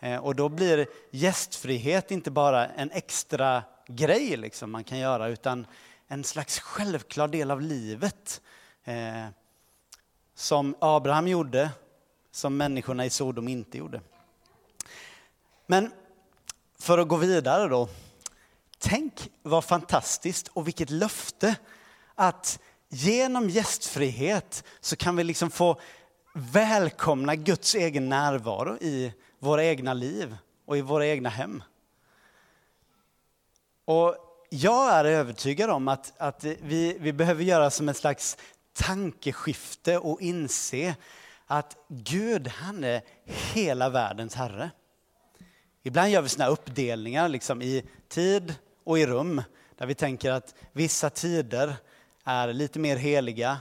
Eh, 0.05 0.17
och 0.17 0.35
då 0.35 0.49
blir 0.49 0.87
gästfrihet 1.11 2.11
inte 2.11 2.31
bara 2.31 2.67
en 2.67 2.91
extra 2.91 3.63
grej 3.87 4.37
liksom 4.37 4.71
man 4.71 4.83
kan 4.83 4.97
göra, 4.97 5.27
utan 5.27 5.67
en 6.07 6.23
slags 6.23 6.59
självklar 6.59 7.27
del 7.27 7.51
av 7.51 7.61
livet. 7.61 8.41
Eh, 8.83 9.25
som 10.35 10.75
Abraham 10.79 11.27
gjorde, 11.27 11.69
som 12.31 12.57
människorna 12.57 13.05
i 13.05 13.09
Sodom 13.09 13.47
inte 13.47 13.77
gjorde. 13.77 14.01
Men 15.65 15.91
för 16.79 16.97
att 16.97 17.07
gå 17.07 17.15
vidare 17.15 17.67
då. 17.67 17.89
Tänk 18.77 19.31
vad 19.41 19.63
fantastiskt 19.63 20.47
och 20.47 20.67
vilket 20.67 20.89
löfte 20.89 21.55
att 22.15 22.59
genom 22.89 23.49
gästfrihet 23.49 24.63
så 24.79 24.95
kan 24.95 25.15
vi 25.15 25.23
liksom 25.23 25.51
få 25.51 25.79
välkomna 26.33 27.35
Guds 27.35 27.75
egen 27.75 28.09
närvaro 28.09 28.77
i 28.77 29.13
våra 29.45 29.63
egna 29.63 29.93
liv 29.93 30.37
och 30.65 30.77
i 30.77 30.81
våra 30.81 31.07
egna 31.07 31.29
hem. 31.29 31.63
Och 33.85 34.15
jag 34.49 34.91
är 34.91 35.05
övertygad 35.05 35.69
om 35.69 35.87
att, 35.87 36.13
att 36.17 36.43
vi, 36.43 36.97
vi 36.99 37.13
behöver 37.13 37.43
göra 37.43 37.69
som 37.69 37.89
ett 37.89 37.97
slags 37.97 38.37
tankeskifte 38.73 39.97
och 39.97 40.21
inse 40.21 40.95
att 41.47 41.77
Gud, 41.87 42.47
han 42.47 42.83
är 42.83 43.01
hela 43.25 43.89
världens 43.89 44.35
herre. 44.35 44.71
Ibland 45.83 46.09
gör 46.09 46.21
vi 46.21 46.29
såna 46.29 46.47
uppdelningar 46.47 47.29
liksom 47.29 47.61
i 47.61 47.83
tid 48.07 48.55
och 48.83 48.99
i 48.99 49.05
rum, 49.05 49.41
där 49.77 49.85
vi 49.85 49.95
tänker 49.95 50.31
att 50.31 50.55
vissa 50.71 51.09
tider 51.09 51.75
är 52.23 52.53
lite 52.53 52.79
mer 52.79 52.95
heliga 52.95 53.57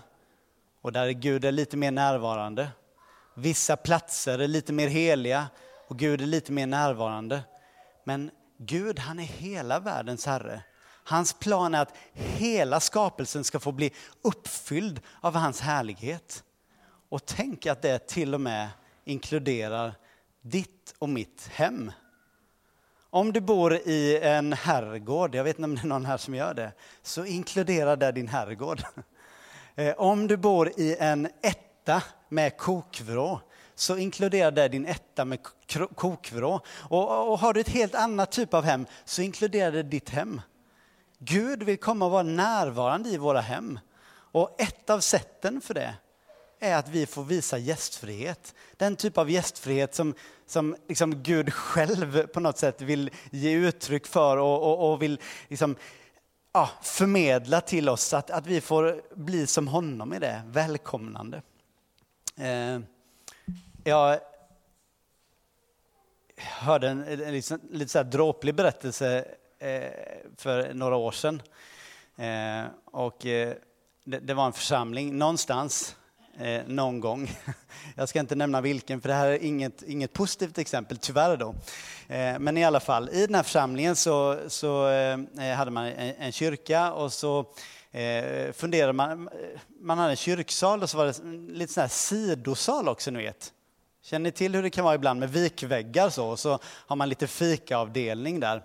och 0.80 0.92
där 0.92 1.10
Gud 1.10 1.44
är 1.44 1.52
lite 1.52 1.76
mer 1.76 1.90
närvarande. 1.90 2.68
Vissa 3.34 3.76
platser 3.76 4.38
är 4.38 4.48
lite 4.48 4.72
mer 4.72 4.88
heliga 4.88 5.46
och 5.88 5.98
Gud 5.98 6.20
är 6.20 6.26
lite 6.26 6.52
mer 6.52 6.66
närvarande. 6.66 7.42
Men 8.04 8.30
Gud, 8.58 8.98
han 8.98 9.18
är 9.18 9.24
hela 9.24 9.80
världens 9.80 10.26
herre. 10.26 10.62
Hans 11.04 11.32
plan 11.32 11.74
är 11.74 11.82
att 11.82 11.96
hela 12.12 12.80
skapelsen 12.80 13.44
ska 13.44 13.60
få 13.60 13.72
bli 13.72 13.92
uppfylld 14.22 15.00
av 15.20 15.34
hans 15.34 15.60
härlighet. 15.60 16.44
Och 17.08 17.26
tänk 17.26 17.66
att 17.66 17.82
det 17.82 18.06
till 18.06 18.34
och 18.34 18.40
med 18.40 18.68
inkluderar 19.04 19.94
ditt 20.42 20.94
och 20.98 21.08
mitt 21.08 21.48
hem. 21.52 21.92
Om 23.10 23.32
du 23.32 23.40
bor 23.40 23.74
i 23.74 24.20
en 24.22 24.52
herrgård, 24.52 25.34
jag 25.34 25.44
vet 25.44 25.58
inte 25.58 25.64
om 25.64 25.74
det 25.74 25.80
är 25.80 25.86
någon 25.86 26.04
här 26.04 26.16
som 26.16 26.34
gör 26.34 26.54
det, 26.54 26.72
så 27.02 27.24
inkluderar 27.24 27.96
det 27.96 28.12
din 28.12 28.28
herrgård. 28.28 28.82
Eh, 29.76 29.94
om 29.94 30.26
du 30.26 30.36
bor 30.36 30.72
i 30.76 30.96
en 30.98 31.28
etta 31.42 32.02
med 32.28 32.56
kokvrå 32.56 33.40
så 33.74 33.96
inkluderar 33.96 34.50
det 34.50 34.68
din 34.68 34.86
etta 34.86 35.24
med 35.24 35.38
kokvrå. 35.94 36.60
Och, 36.76 37.32
och 37.32 37.38
har 37.38 37.52
du 37.52 37.60
ett 37.60 37.68
helt 37.68 37.94
annat 37.94 38.32
typ 38.32 38.54
av 38.54 38.64
hem 38.64 38.86
så 39.04 39.22
inkluderar 39.22 39.72
det 39.72 39.82
ditt 39.82 40.10
hem. 40.10 40.40
Gud 41.18 41.62
vill 41.62 41.78
komma 41.78 42.04
och 42.04 42.10
vara 42.10 42.22
närvarande 42.22 43.08
i 43.08 43.16
våra 43.16 43.40
hem. 43.40 43.78
Och 44.10 44.60
ett 44.60 44.90
av 44.90 45.00
sätten 45.00 45.60
för 45.60 45.74
det 45.74 45.94
är 46.60 46.76
att 46.76 46.88
vi 46.88 47.06
får 47.06 47.24
visa 47.24 47.58
gästfrihet. 47.58 48.54
Den 48.76 48.96
typ 48.96 49.18
av 49.18 49.30
gästfrihet 49.30 49.94
som, 49.94 50.14
som 50.46 50.76
liksom 50.88 51.22
Gud 51.22 51.52
själv 51.52 52.26
på 52.26 52.40
något 52.40 52.58
sätt 52.58 52.82
vill 52.82 53.10
ge 53.30 53.52
uttryck 53.52 54.06
för 54.06 54.36
och, 54.36 54.62
och, 54.62 54.92
och 54.92 55.02
vill 55.02 55.20
liksom, 55.48 55.76
ja, 56.52 56.70
förmedla 56.82 57.60
till 57.60 57.88
oss. 57.88 58.14
Att, 58.14 58.30
att 58.30 58.46
vi 58.46 58.60
får 58.60 59.02
bli 59.14 59.46
som 59.46 59.68
honom 59.68 60.12
i 60.12 60.18
det, 60.18 60.42
välkomnande. 60.46 61.42
Eh, 62.36 62.80
jag 63.84 64.20
hörde 66.36 66.88
en, 66.88 67.02
en, 67.02 67.20
en 67.20 67.34
en 67.34 67.60
lite 67.70 67.88
så 67.88 67.98
här 67.98 68.04
dråplig 68.04 68.54
berättelse 68.54 69.24
eh, 69.58 69.90
för 70.36 70.74
några 70.74 70.96
år 70.96 71.12
sedan. 71.12 71.42
Eh, 72.16 72.64
och, 72.84 73.26
eh, 73.26 73.54
det, 74.04 74.18
det 74.18 74.34
var 74.34 74.46
en 74.46 74.52
församling 74.52 75.18
någonstans 75.18 75.96
eh, 76.38 76.62
någon 76.66 77.00
gång. 77.00 77.30
Jag 77.96 78.08
ska 78.08 78.20
inte 78.20 78.34
nämna 78.34 78.60
vilken, 78.60 79.00
för 79.00 79.08
det 79.08 79.14
här 79.14 79.28
är 79.28 79.44
inget, 79.44 79.82
inget 79.82 80.12
positivt 80.12 80.58
exempel, 80.58 80.98
tyvärr. 80.98 81.36
Då. 81.36 81.54
Eh, 82.08 82.38
men 82.38 82.58
i 82.58 82.64
alla 82.64 82.80
fall, 82.80 83.08
i 83.12 83.26
den 83.26 83.34
här 83.34 83.42
församlingen 83.42 83.96
så, 83.96 84.38
så 84.48 84.88
eh, 84.88 85.54
hade 85.56 85.70
man 85.70 85.86
en, 85.86 86.14
en, 86.18 86.32
kyrka 86.32 86.92
och 86.92 87.12
så 87.12 87.46
eh, 87.92 88.52
funderade 88.52 88.92
man, 88.92 89.28
man 89.80 89.98
hade 89.98 90.10
en 90.10 90.16
kyrksal 90.16 90.82
och 90.82 90.90
så 90.90 90.96
var 90.96 91.06
det 91.06 91.52
lite 91.52 91.72
sån 91.72 91.80
här 91.80 91.88
sidosal 91.88 92.88
också, 92.88 93.10
ni 93.10 93.22
vet. 93.22 93.52
Känner 94.06 94.24
ni 94.24 94.32
till 94.32 94.54
hur 94.54 94.62
det 94.62 94.70
kan 94.70 94.84
vara 94.84 94.94
ibland 94.94 95.20
med 95.20 95.30
vikväggar 95.30 96.10
så, 96.10 96.26
och 96.26 96.38
så 96.38 96.58
har 96.64 96.96
man 96.96 97.08
lite 97.08 97.26
fikaavdelning 97.26 98.40
där. 98.40 98.62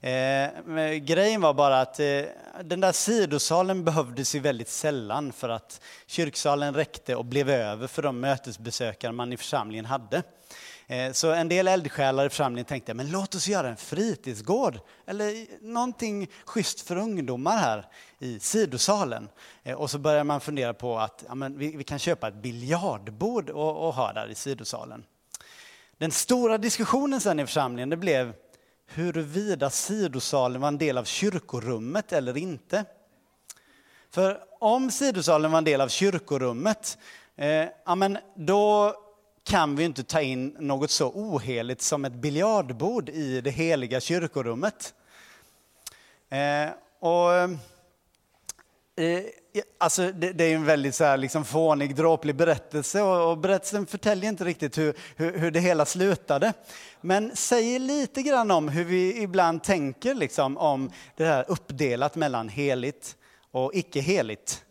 Eh, 0.00 0.90
grejen 0.94 1.40
var 1.40 1.54
bara 1.54 1.80
att 1.80 2.00
eh, 2.00 2.22
den 2.64 2.80
där 2.80 2.92
sidosalen 2.92 3.84
behövdes 3.84 4.34
ju 4.34 4.40
väldigt 4.40 4.68
sällan 4.68 5.32
för 5.32 5.48
att 5.48 5.80
kyrksalen 6.06 6.74
räckte 6.74 7.16
och 7.16 7.24
blev 7.24 7.50
över 7.50 7.86
för 7.86 8.02
de 8.02 8.20
mötesbesökare 8.20 9.12
man 9.12 9.32
i 9.32 9.36
församlingen 9.36 9.84
hade. 9.84 10.22
Eh, 10.86 11.12
så 11.12 11.32
en 11.32 11.48
del 11.48 11.68
eldsjälar 11.68 12.26
i 12.26 12.28
församlingen 12.28 12.64
tänkte, 12.64 12.94
men 12.94 13.10
låt 13.10 13.34
oss 13.34 13.48
göra 13.48 13.68
en 13.68 13.76
fritidsgård 13.76 14.78
eller 15.06 15.46
någonting 15.60 16.28
schysst 16.44 16.80
för 16.80 16.96
ungdomar 16.96 17.56
här 17.56 17.86
i 18.18 18.38
sidosalen. 18.40 19.28
Eh, 19.62 19.74
och 19.74 19.90
så 19.90 19.98
började 19.98 20.24
man 20.24 20.40
fundera 20.40 20.74
på 20.74 20.98
att 20.98 21.24
ja, 21.28 21.34
men 21.34 21.58
vi, 21.58 21.76
vi 21.76 21.84
kan 21.84 21.98
köpa 21.98 22.28
ett 22.28 22.34
biljardbord 22.42 23.50
och, 23.50 23.86
och 23.86 23.94
ha 23.94 24.12
där 24.12 24.28
i 24.28 24.34
sidosalen. 24.34 25.04
Den 25.98 26.10
stora 26.10 26.58
diskussionen 26.58 27.20
sen 27.20 27.40
i 27.40 27.46
församlingen 27.46 27.90
det 27.90 27.96
blev 27.96 28.32
huruvida 28.86 29.70
sidosalen 29.70 30.60
var 30.60 30.68
en 30.68 30.78
del 30.78 30.98
av 30.98 31.04
kyrkorummet 31.04 32.12
eller 32.12 32.36
inte. 32.36 32.84
För 34.10 34.40
om 34.60 34.90
sidosalen 34.90 35.50
var 35.50 35.58
en 35.58 35.64
del 35.64 35.80
av 35.80 35.88
kyrkorummet, 35.88 36.98
eh, 37.36 37.66
ja, 37.84 37.94
men 37.94 38.18
då 38.36 38.94
kan 39.44 39.76
vi 39.76 39.84
inte 39.84 40.02
ta 40.02 40.20
in 40.20 40.56
något 40.58 40.90
så 40.90 41.08
oheligt 41.08 41.82
som 41.82 42.04
ett 42.04 42.12
biljardbord 42.12 43.08
i 43.08 43.40
det 43.40 43.50
heliga 43.50 44.00
kyrkorummet. 44.00 44.94
Eh, 46.28 46.70
och, 46.98 47.34
eh, 47.34 49.20
alltså 49.78 50.12
det, 50.12 50.32
det, 50.32 50.44
är 50.44 50.54
en 50.54 50.64
väldigt 50.64 50.94
så 50.94 51.04
här, 51.04 51.16
liksom, 51.16 51.44
fånig, 51.44 51.96
dråplig 51.96 52.36
berättelse 52.36 53.02
och, 53.02 53.30
och 53.30 53.38
berättelsen 53.38 53.86
förtäljer 53.86 54.28
inte 54.28 54.44
riktigt 54.44 54.78
hur, 54.78 54.94
hur, 55.16 55.38
hur, 55.38 55.50
det 55.50 55.60
hela 55.60 55.84
slutade. 55.84 56.52
Men 57.00 57.36
säger 57.36 57.78
lite 57.78 58.22
grann 58.22 58.50
om 58.50 58.68
hur 58.68 58.84
vi 58.84 59.22
ibland 59.22 59.62
tänker 59.62 60.14
liksom, 60.14 60.58
om 60.58 60.90
det 61.16 61.24
här 61.24 61.44
uppdelat 61.48 62.16
mellan 62.16 62.48
heligt 62.48 63.16
och 63.50 63.74
icke 63.74 64.00
heligt. 64.00 64.64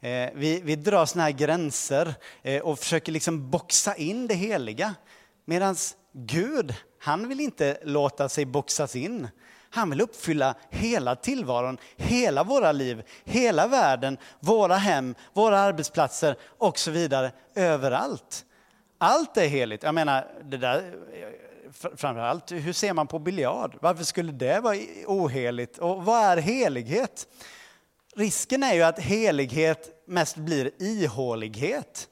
Eh, 0.00 0.30
vi, 0.34 0.60
vi 0.64 0.76
drar 0.76 1.06
såna 1.06 1.24
här 1.24 1.30
gränser 1.30 2.14
eh, 2.42 2.62
och 2.62 2.78
försöker 2.78 3.12
liksom 3.12 3.50
boxa 3.50 3.94
in 3.94 4.26
det 4.26 4.34
heliga. 4.34 4.94
Medan 5.44 5.76
Gud, 6.12 6.74
han 6.98 7.28
vill 7.28 7.40
inte 7.40 7.78
låta 7.82 8.28
sig 8.28 8.44
boxas 8.44 8.96
in. 8.96 9.28
Han 9.70 9.90
vill 9.90 10.00
uppfylla 10.00 10.54
hela 10.70 11.16
tillvaron, 11.16 11.78
hela 11.96 12.44
våra 12.44 12.72
liv, 12.72 13.02
hela 13.24 13.66
världen, 13.66 14.18
våra 14.40 14.76
hem, 14.76 15.14
våra 15.32 15.58
arbetsplatser 15.58 16.36
och 16.58 16.78
så 16.78 16.90
vidare, 16.90 17.32
överallt. 17.54 18.44
Allt 18.98 19.36
är 19.36 19.46
heligt. 19.46 19.82
Jag 19.82 19.94
menar, 19.94 20.26
det 20.44 20.56
där, 20.56 20.94
eh, 21.12 21.88
framförallt, 21.96 22.52
hur 22.52 22.72
ser 22.72 22.92
man 22.92 23.06
på 23.06 23.18
biljard? 23.18 23.78
Varför 23.80 24.04
skulle 24.04 24.32
det 24.32 24.60
vara 24.60 24.76
oheligt? 25.06 25.78
Och 25.78 26.04
vad 26.04 26.24
är 26.24 26.36
helighet? 26.36 27.26
Risken 28.18 28.62
är 28.62 28.74
ju 28.74 28.82
att 28.82 28.98
helighet 28.98 30.02
mest 30.06 30.36
blir 30.36 30.82
ihålighet. 30.82 32.08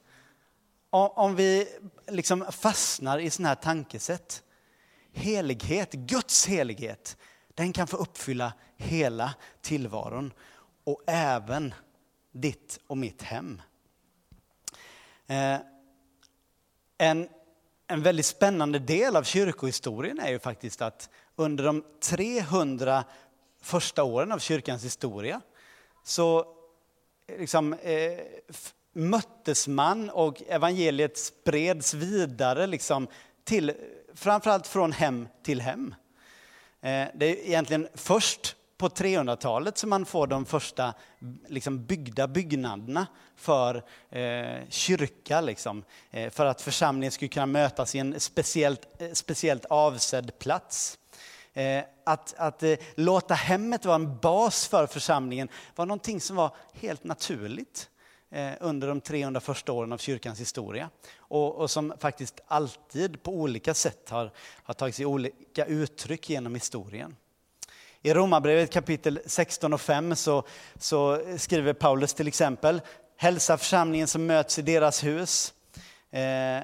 Om 0.90 1.36
vi 1.36 1.68
liksom 2.08 2.46
fastnar 2.52 3.18
i 3.18 3.30
sådana 3.30 3.48
här 3.48 3.54
tankesätt. 3.54 4.42
Helighet, 5.12 5.92
Guds 5.92 6.46
helighet, 6.46 7.16
den 7.54 7.72
kan 7.72 7.86
få 7.86 7.96
uppfylla 7.96 8.52
hela 8.76 9.34
tillvaron 9.60 10.32
och 10.84 11.02
även 11.06 11.74
ditt 12.32 12.78
och 12.86 12.98
mitt 12.98 13.22
hem. 13.22 13.62
Eh, 15.26 15.58
en, 16.98 17.28
en 17.86 18.02
väldigt 18.02 18.26
spännande 18.26 18.78
del 18.78 19.16
av 19.16 19.22
kyrkohistorien 19.22 20.20
är 20.20 20.30
ju 20.30 20.38
faktiskt 20.38 20.82
att 20.82 21.10
under 21.36 21.64
de 21.64 21.84
300 22.00 23.04
första 23.62 24.04
åren 24.04 24.32
av 24.32 24.38
kyrkans 24.38 24.84
historia 24.84 25.40
så 26.06 26.46
liksom, 27.38 27.72
eh, 27.72 28.18
möttes 28.92 29.68
man 29.68 30.10
och 30.10 30.42
evangeliet 30.48 31.18
spreds 31.18 31.94
vidare 31.94 32.66
liksom, 32.66 33.08
till, 33.44 33.72
framförallt 34.14 34.66
från 34.66 34.92
hem 34.92 35.28
till 35.42 35.60
hem. 35.60 35.94
Eh, 36.80 37.06
det 37.14 37.26
är 37.26 37.46
egentligen 37.46 37.88
först 37.94 38.56
på 38.78 38.88
300-talet 38.88 39.78
som 39.78 39.90
man 39.90 40.06
får 40.06 40.26
de 40.26 40.46
första 40.46 40.94
liksom, 41.48 41.84
byggda 41.84 42.28
byggnaderna 42.28 43.06
för 43.36 43.84
eh, 44.10 44.68
kyrka, 44.68 45.40
liksom, 45.40 45.84
eh, 46.10 46.30
för 46.30 46.46
att 46.46 46.60
församlingen 46.60 47.12
skulle 47.12 47.28
kunna 47.28 47.46
mötas 47.46 47.94
i 47.94 47.98
en 47.98 48.20
speciellt, 48.20 49.02
eh, 49.02 49.12
speciellt 49.12 49.64
avsedd 49.64 50.38
plats. 50.38 50.98
Eh, 51.56 51.84
att, 52.04 52.34
att 52.38 52.62
eh, 52.62 52.76
låta 52.94 53.34
hemmet 53.34 53.84
vara 53.84 53.94
en 53.94 54.18
bas 54.18 54.66
för 54.66 54.86
församlingen 54.86 55.48
var 55.74 55.86
någonting 55.86 56.20
som 56.20 56.36
var 56.36 56.56
helt 56.72 57.04
naturligt 57.04 57.88
eh, 58.30 58.52
under 58.60 58.88
de 58.88 59.00
300 59.00 59.40
första 59.40 59.72
åren 59.72 59.92
av 59.92 59.98
kyrkans 59.98 60.40
historia. 60.40 60.90
Och, 61.18 61.54
och, 61.54 61.70
som 61.70 61.94
faktiskt 61.98 62.40
alltid 62.46 63.22
på 63.22 63.32
olika 63.32 63.74
sätt 63.74 64.10
har, 64.10 64.30
har 64.62 64.74
tagit 64.74 64.94
sig 64.94 65.06
olika 65.06 65.64
uttryck 65.64 66.30
genom 66.30 66.54
historien. 66.54 67.16
I 68.02 68.14
Romarbrevet 68.14 68.72
kapitel 68.72 69.20
16 69.26 69.72
och 69.72 69.80
5 69.80 70.16
så, 70.16 70.42
så 70.78 71.22
skriver 71.36 71.72
Paulus 71.72 72.14
till 72.14 72.28
exempel, 72.28 72.80
hälsa 73.16 73.58
församlingen 73.58 74.06
som 74.06 74.26
möts 74.26 74.58
i 74.58 74.62
deras 74.62 75.04
hus. 75.04 75.54
Eh, 76.10 76.60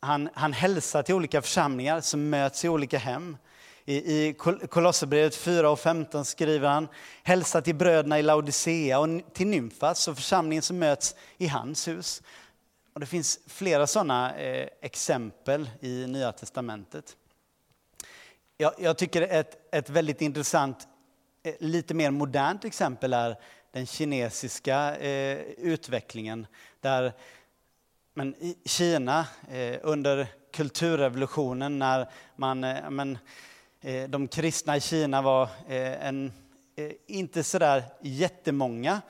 han, 0.00 0.28
han 0.34 0.52
hälsar 0.52 1.02
till 1.02 1.14
olika 1.14 1.42
församlingar 1.42 2.00
som 2.00 2.30
möts 2.30 2.64
i 2.64 2.68
olika 2.68 2.98
hem. 2.98 3.36
I, 3.84 4.26
i 4.26 4.34
Kolosserbrevet 4.68 5.34
4 5.34 5.70
och 5.70 5.80
15 5.80 6.24
skriver 6.24 6.68
han, 6.68 6.88
hälsa 7.22 7.62
till 7.62 7.74
bröderna 7.74 8.18
i 8.18 8.22
Laodicea 8.22 8.98
och 8.98 9.08
till 9.32 9.46
Nymfas 9.46 10.08
och 10.08 10.16
församlingen 10.16 10.62
som 10.62 10.78
möts 10.78 11.14
i 11.38 11.46
hans 11.46 11.88
hus. 11.88 12.22
Och 12.92 13.00
det 13.00 13.06
finns 13.06 13.38
flera 13.46 13.86
sådana 13.86 14.34
eh, 14.34 14.68
exempel 14.80 15.70
i 15.80 16.06
Nya 16.06 16.32
Testamentet. 16.32 17.16
Jag, 18.56 18.72
jag 18.78 18.98
tycker 18.98 19.22
ett, 19.22 19.74
ett 19.74 19.90
väldigt 19.90 20.20
intressant, 20.20 20.88
eh, 21.42 21.54
lite 21.58 21.94
mer 21.94 22.10
modernt 22.10 22.64
exempel 22.64 23.12
är 23.12 23.36
den 23.72 23.86
kinesiska 23.86 24.96
eh, 24.96 25.38
utvecklingen. 25.58 26.46
Där 26.80 27.12
men 28.14 28.34
i 28.34 28.58
Kina 28.64 29.26
eh, 29.50 29.78
under 29.82 30.26
kulturrevolutionen 30.52 31.78
när 31.78 32.10
man 32.36 32.64
eh, 32.64 32.90
men, 32.90 33.18
Eh, 33.18 33.18
Eh, 33.84 34.08
de 34.08 34.28
kristna 34.28 34.76
i 34.76 34.80
Kina 34.80 35.22
var 35.22 35.42
eh, 35.42 36.06
en, 36.06 36.32
eh, 36.76 36.92
inte 37.06 37.42
sådär 37.42 37.84
jättemånga. 38.00 39.00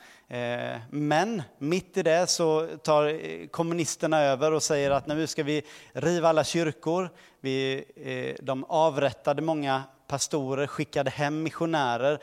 Men 0.89 1.41
mitt 1.57 1.97
i 1.97 2.03
det 2.03 2.29
så 2.29 2.67
tar 2.67 3.47
kommunisterna 3.47 4.21
över 4.21 4.51
och 4.51 4.63
säger 4.63 4.91
att 4.91 5.07
nu 5.07 5.27
ska 5.27 5.43
vi 5.43 5.63
riva 5.91 6.29
alla 6.29 6.43
kyrkor. 6.43 7.09
Vi, 7.41 7.85
de 8.41 8.63
avrättade 8.63 9.41
många 9.41 9.83
pastorer, 10.07 10.67
skickade 10.67 11.09
hem 11.09 11.43
missionärer, 11.43 12.19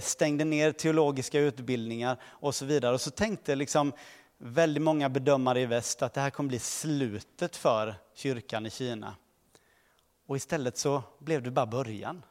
stängde 0.00 0.44
ner 0.44 0.72
teologiska 0.72 1.40
utbildningar 1.40 2.16
och 2.24 2.54
så 2.54 2.64
vidare. 2.64 2.94
Och 2.94 3.00
så 3.00 3.10
tänkte 3.10 3.54
liksom 3.54 3.92
väldigt 4.38 4.82
många 4.82 5.08
bedömare 5.08 5.60
i 5.60 5.66
väst 5.66 6.02
att 6.02 6.14
det 6.14 6.20
här 6.20 6.30
kommer 6.30 6.48
bli 6.48 6.58
slutet 6.58 7.56
för 7.56 7.94
kyrkan 8.14 8.66
i 8.66 8.70
Kina. 8.70 9.14
Och 10.30 10.36
istället 10.36 10.78
så 10.78 11.02
blev 11.18 11.42
det 11.42 11.50
bara 11.50 11.66
början. 11.66 12.22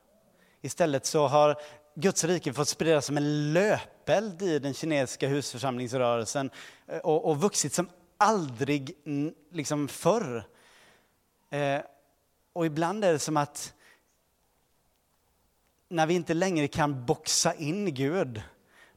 Istället 0.61 1.05
så 1.05 1.27
har 1.27 1.61
Guds 1.95 2.23
rike 2.23 2.53
fått 2.53 2.67
spridas 2.67 3.05
som 3.05 3.17
en 3.17 3.53
löpeld 3.53 4.41
i 4.41 4.59
den 4.59 4.73
kinesiska 4.73 5.27
husförsamlingsrörelsen 5.27 6.49
eh, 6.87 6.97
och, 6.97 7.25
och 7.25 7.41
vuxit 7.41 7.73
som 7.73 7.89
aldrig 8.17 8.97
liksom 9.51 9.87
förr. 9.87 10.43
Eh, 11.49 11.81
och 12.53 12.65
ibland 12.65 13.03
är 13.03 13.13
det 13.13 13.19
som 13.19 13.37
att 13.37 13.73
när 15.89 16.05
vi 16.05 16.13
inte 16.13 16.33
längre 16.33 16.67
kan 16.67 17.05
boxa 17.05 17.53
in 17.53 17.93
Gud, 17.93 18.41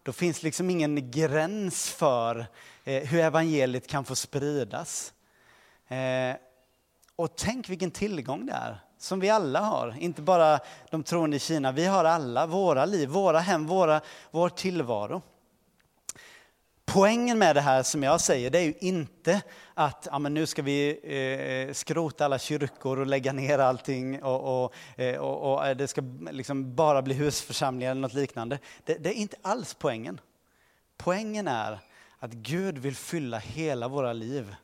då 0.03 0.13
finns 0.13 0.43
liksom 0.43 0.71
ingen 0.71 1.11
gräns 1.11 1.91
för 1.91 2.47
eh, 2.85 3.03
hur 3.03 3.21
evangeliet 3.21 3.87
kan 3.87 4.05
få 4.05 4.17
spridas. 4.17 5.15
Eh, 5.89 6.37
och 7.17 7.37
tänk 7.37 7.69
vilken 7.69 7.91
tillgång 7.91 8.47
det 8.47 8.53
är, 8.53 8.81
som 9.03 9.21
vi 9.21 9.31
alla 9.31 9.61
har. 9.61 9.97
Inte 9.99 10.23
bara 10.23 10.61
de 10.91 11.03
troende 11.03 11.37
i 11.37 11.41
Kina, 11.41 11.73
vi 11.73 11.87
har 11.87 12.05
alla 12.05 12.47
våra 12.47 12.85
liv, 12.85 13.09
våra 13.09 13.39
hem, 13.39 13.67
våra, 13.67 14.01
vår 14.31 14.49
tillvaro. 14.49 15.23
Poängen 16.85 17.39
med 17.39 17.57
det 17.57 17.61
här 17.61 17.83
som 17.83 18.03
jag 18.03 18.21
säger, 18.21 18.51
det 18.51 18.59
är 18.59 18.63
ju 18.63 18.75
inte 18.81 19.43
att 19.75 20.09
ja, 20.11 20.19
men 20.19 20.35
nu 20.35 20.47
ska 20.47 20.63
vi 20.63 21.01
eh, 21.69 21.73
skrota 21.73 22.25
alla 22.25 22.39
kyrkor 22.39 22.99
och 22.99 23.07
lägga 23.07 23.33
ner 23.33 23.59
allting 23.59 24.23
och, 24.23 24.65
och, 24.65 24.75
eh, 25.01 25.17
och, 25.17 25.53
och 25.53 25.67
eh, 25.67 25.77
det 25.77 25.89
ska 25.89 26.03
liksom 26.31 26.75
bara 26.75 27.03
bli 27.03 27.15
husförsamlingar 27.15 27.91
eller 27.91 28.01
något 28.01 28.15
liknande. 28.15 28.59
Det, 28.85 28.95
det 28.95 29.09
är 29.09 29.15
inte 29.15 29.37
alls 29.43 29.75
poängen. 29.75 30.21
Poängen 30.97 31.49
är 31.49 31.79
att 32.19 32.33
Gud 32.33 32.79
vill 32.79 32.97
fylla 32.97 33.39
hela 33.39 33.89
våra 33.89 34.13
liv, 34.13 34.55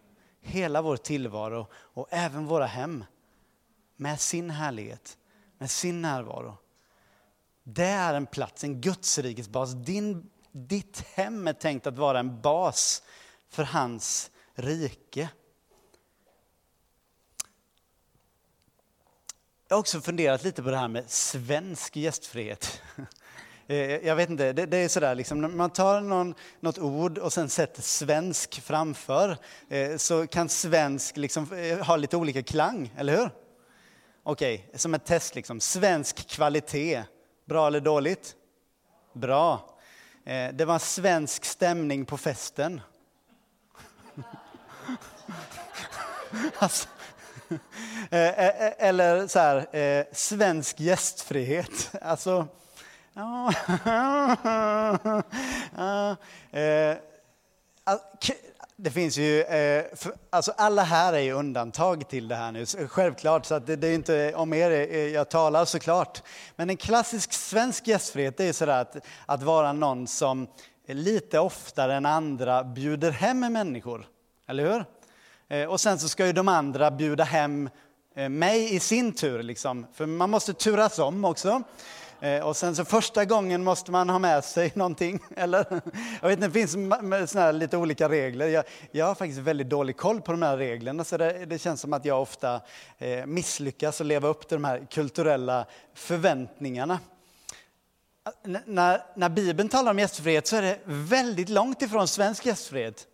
hela 0.42 0.82
vår 0.82 0.96
tillvaro 0.96 1.66
och 1.72 2.08
även 2.10 2.46
våra 2.46 2.66
hem 2.66 3.04
med 4.00 4.20
sin 4.20 4.50
härlighet, 4.50 5.18
med 5.58 5.70
sin 5.70 6.02
närvaro. 6.02 6.56
Det 7.62 7.84
är 7.84 8.14
en 8.14 8.26
plats, 8.26 8.64
en 8.64 8.80
Gudsrikets 8.80 9.48
bas. 9.48 9.72
Din 9.72 10.30
ditt 10.52 11.04
hem 11.14 11.48
är 11.48 11.52
tänkt 11.52 11.86
att 11.86 11.98
vara 11.98 12.18
en 12.18 12.40
bas 12.40 13.02
för 13.48 13.64
hans 13.64 14.30
rike. 14.54 15.28
Jag 19.68 19.76
har 19.76 19.80
också 19.80 20.00
funderat 20.00 20.44
lite 20.44 20.62
på 20.62 20.70
det 20.70 20.76
här 20.76 20.88
med 20.88 21.10
svensk 21.10 21.96
gästfrihet. 21.96 22.82
Eh, 23.70 24.06
jag 24.06 24.16
vet 24.16 24.30
inte, 24.30 24.52
det, 24.52 24.66
det 24.66 24.76
är 24.76 24.88
sådär 24.88 25.14
liksom, 25.14 25.56
man 25.56 25.70
tar 25.70 26.00
någon, 26.00 26.34
något 26.60 26.78
ord 26.78 27.18
och 27.18 27.32
sen 27.32 27.48
sätter 27.48 27.82
svensk 27.82 28.60
framför 28.60 29.36
eh, 29.68 29.96
så 29.96 30.26
kan 30.26 30.48
svensk 30.48 31.16
liksom 31.16 31.52
eh, 31.52 31.78
ha 31.78 31.96
lite 31.96 32.16
olika 32.16 32.42
klang, 32.42 32.94
eller 32.96 33.16
hur? 33.16 33.30
Okej, 34.30 34.64
okay, 34.68 34.78
som 34.78 34.94
ett 34.94 35.04
test 35.04 35.34
liksom. 35.34 35.60
Svensk 35.60 36.28
kvalitet, 36.28 37.04
bra 37.44 37.66
eller 37.66 37.80
dåligt? 37.80 38.34
Bra. 39.12 39.78
Eh, 40.24 40.52
det 40.52 40.64
var 40.64 40.78
svensk 40.78 41.44
stämning 41.44 42.04
på 42.04 42.16
festen. 42.16 42.80
alltså, 46.58 46.88
eh, 48.10 48.20
eh, 48.20 48.66
eh, 48.66 48.72
eller 48.78 49.26
så 49.26 49.38
här, 49.38 49.76
eh, 49.76 50.04
svensk 50.12 50.80
gästfrihet. 50.80 51.90
Alltså, 52.02 52.46
ja, 53.12 53.52
det 58.80 58.90
finns 58.90 59.18
ju, 59.18 59.42
eh, 59.42 59.84
för, 59.94 60.12
alltså 60.30 60.52
alla 60.56 60.82
här 60.82 61.12
är 61.12 61.18
ju 61.18 61.32
undantag 61.32 62.08
till 62.08 62.28
det 62.28 62.34
här 62.34 62.52
nu, 62.52 62.66
självklart, 62.66 63.46
så 63.46 63.54
att 63.54 63.66
det, 63.66 63.76
det 63.76 63.88
är 63.88 63.94
inte 63.94 64.34
om 64.34 64.54
er 64.54 64.70
eh, 64.70 64.98
jag 64.98 65.28
talar 65.28 65.64
såklart. 65.64 66.22
Men 66.56 66.70
en 66.70 66.76
klassisk 66.76 67.32
svensk 67.32 67.88
gästfrihet 67.88 68.40
är 68.40 68.52
sådär 68.52 68.80
att, 68.80 68.96
att 69.26 69.42
vara 69.42 69.72
någon 69.72 70.06
som 70.06 70.46
lite 70.86 71.38
oftare 71.38 71.94
än 71.94 72.06
andra 72.06 72.64
bjuder 72.64 73.10
hem 73.10 73.40
människor, 73.40 74.06
eller 74.48 74.72
hur? 74.72 74.84
Eh, 75.48 75.68
och 75.68 75.80
sen 75.80 75.98
så 75.98 76.08
ska 76.08 76.26
ju 76.26 76.32
de 76.32 76.48
andra 76.48 76.90
bjuda 76.90 77.24
hem 77.24 77.70
eh, 78.14 78.28
mig 78.28 78.74
i 78.74 78.80
sin 78.80 79.12
tur, 79.12 79.42
liksom. 79.42 79.86
för 79.94 80.06
man 80.06 80.30
måste 80.30 80.54
turas 80.54 80.98
om 80.98 81.24
också. 81.24 81.62
Eh, 82.20 82.46
och 82.46 82.56
sen 82.56 82.76
så 82.76 82.84
första 82.84 83.24
gången 83.24 83.64
måste 83.64 83.90
man 83.90 84.10
ha 84.10 84.18
med 84.18 84.44
sig 84.44 84.72
någonting, 84.74 85.20
eller? 85.36 85.80
Jag 86.20 86.28
vet 86.28 86.40
det 86.40 86.50
finns 86.50 86.72
såna 87.30 87.52
lite 87.52 87.76
olika 87.76 88.08
regler. 88.08 88.48
Jag, 88.48 88.64
jag, 88.90 89.06
har 89.06 89.14
faktiskt 89.14 89.40
väldigt 89.40 89.68
dålig 89.68 89.96
koll 89.96 90.20
på 90.20 90.32
de 90.32 90.42
här 90.42 90.56
reglerna, 90.56 91.04
så 91.04 91.16
det, 91.16 91.46
det 91.46 91.58
känns 91.58 91.80
som 91.80 91.92
att 91.92 92.04
jag 92.04 92.22
ofta 92.22 92.60
eh, 92.98 93.26
misslyckas 93.26 94.00
att 94.00 94.06
leva 94.06 94.28
upp 94.28 94.48
till 94.48 94.56
de 94.56 94.64
här 94.64 94.86
kulturella 94.90 95.66
förväntningarna. 95.94 96.98
När, 98.64 99.02
när 99.14 99.28
Bibeln 99.28 99.68
talar 99.68 99.90
om 99.90 99.98
gästfrihet 99.98 100.46
så 100.46 100.56
är 100.56 100.62
det 100.62 100.78
väldigt 100.84 101.48
långt 101.48 101.82
ifrån 101.82 102.08
svensk 102.08 102.46
gästfrihet. 102.46 103.06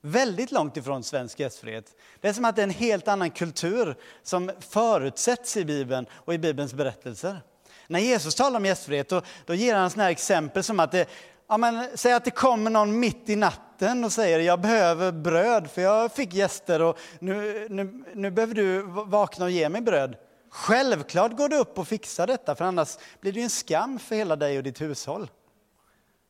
Väldigt 0.00 0.52
långt 0.52 0.76
ifrån 0.76 1.04
svensk 1.04 1.40
gästfrihet. 1.40 1.96
Det 2.20 2.28
är 2.28 2.32
som 2.32 2.44
att 2.44 2.56
det 2.56 2.62
är 2.62 2.64
en 2.64 2.70
helt 2.70 3.08
annan 3.08 3.30
kultur 3.30 3.96
som 4.22 4.50
förutsätts 4.60 5.56
i 5.56 5.64
Bibeln 5.64 6.06
och 6.12 6.34
i 6.34 6.38
Bibelns 6.38 6.74
berättelser. 6.74 7.40
När 7.90 8.00
Jesus 8.00 8.34
talar 8.34 8.56
om 8.56 8.64
gästfrihet 8.64 9.08
då, 9.08 9.22
då 9.46 9.54
ger 9.54 9.74
han 9.74 9.90
sådana 9.90 10.04
här 10.04 10.10
exempel 10.10 10.62
som 10.62 10.80
att 10.80 10.92
det, 10.92 11.08
ja 11.48 11.56
men, 11.56 11.88
säg 11.94 12.12
att 12.12 12.24
det 12.24 12.30
kommer 12.30 12.70
någon 12.70 13.00
mitt 13.00 13.28
i 13.28 13.36
natten 13.36 14.04
och 14.04 14.12
säger 14.12 14.40
jag 14.40 14.60
behöver 14.60 15.12
bröd 15.12 15.70
för 15.70 15.82
jag 15.82 16.12
fick 16.12 16.34
gäster 16.34 16.82
och 16.82 16.98
nu, 17.18 17.66
nu, 17.70 18.04
nu 18.14 18.30
behöver 18.30 18.54
du 18.54 18.82
vakna 18.82 19.44
och 19.44 19.50
ge 19.50 19.68
mig 19.68 19.80
bröd. 19.80 20.16
Självklart 20.50 21.36
går 21.36 21.48
du 21.48 21.56
upp 21.56 21.78
och 21.78 21.88
fixar 21.88 22.26
detta 22.26 22.54
för 22.54 22.64
annars 22.64 22.98
blir 23.20 23.32
det 23.32 23.42
en 23.42 23.50
skam 23.50 23.98
för 23.98 24.16
hela 24.16 24.36
dig 24.36 24.58
och 24.58 24.64
ditt 24.64 24.80
hushåll. 24.80 25.30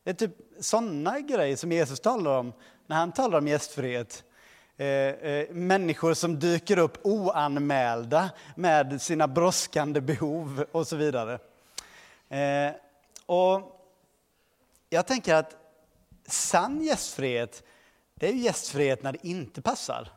Det 0.03 0.09
är 0.09 0.13
typ 0.13 0.35
sådana 0.59 1.19
grejer 1.19 1.55
som 1.55 1.71
Jesus 1.71 1.99
talar 1.99 2.37
om 2.37 2.53
när 2.87 2.95
han 2.95 3.11
talar 3.11 3.37
om 3.37 3.47
gästfrihet. 3.47 4.23
Eh, 4.77 4.87
eh, 4.87 5.49
människor 5.51 6.13
som 6.13 6.39
dyker 6.39 6.77
upp 6.77 6.97
oanmälda 7.03 8.29
med 8.55 9.01
sina 9.01 9.27
brådskande 9.27 10.01
behov 10.01 10.65
och 10.71 10.87
så 10.87 10.95
vidare. 10.95 11.39
Eh, 12.29 12.71
och 13.25 13.79
jag 14.89 15.07
tänker 15.07 15.35
att 15.35 15.55
sann 16.25 16.81
gästfrihet, 16.81 17.63
det 18.15 18.27
är 18.27 18.33
gästfrihet 18.33 19.03
när 19.03 19.11
det 19.11 19.27
inte 19.27 19.61
passar. 19.61 20.11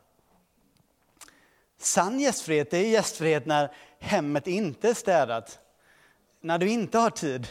Sann 1.79 2.21
gästfrihet, 2.21 2.71
det 2.71 2.79
är 2.79 2.89
gästfrihet 2.89 3.47
när 3.47 3.75
hemmet 3.99 4.47
inte 4.47 4.89
är 4.89 4.95
städat. 4.95 5.61
När 6.41 6.59
du 6.59 6.69
inte 6.69 6.99
har 6.99 7.11
tid. 7.11 7.47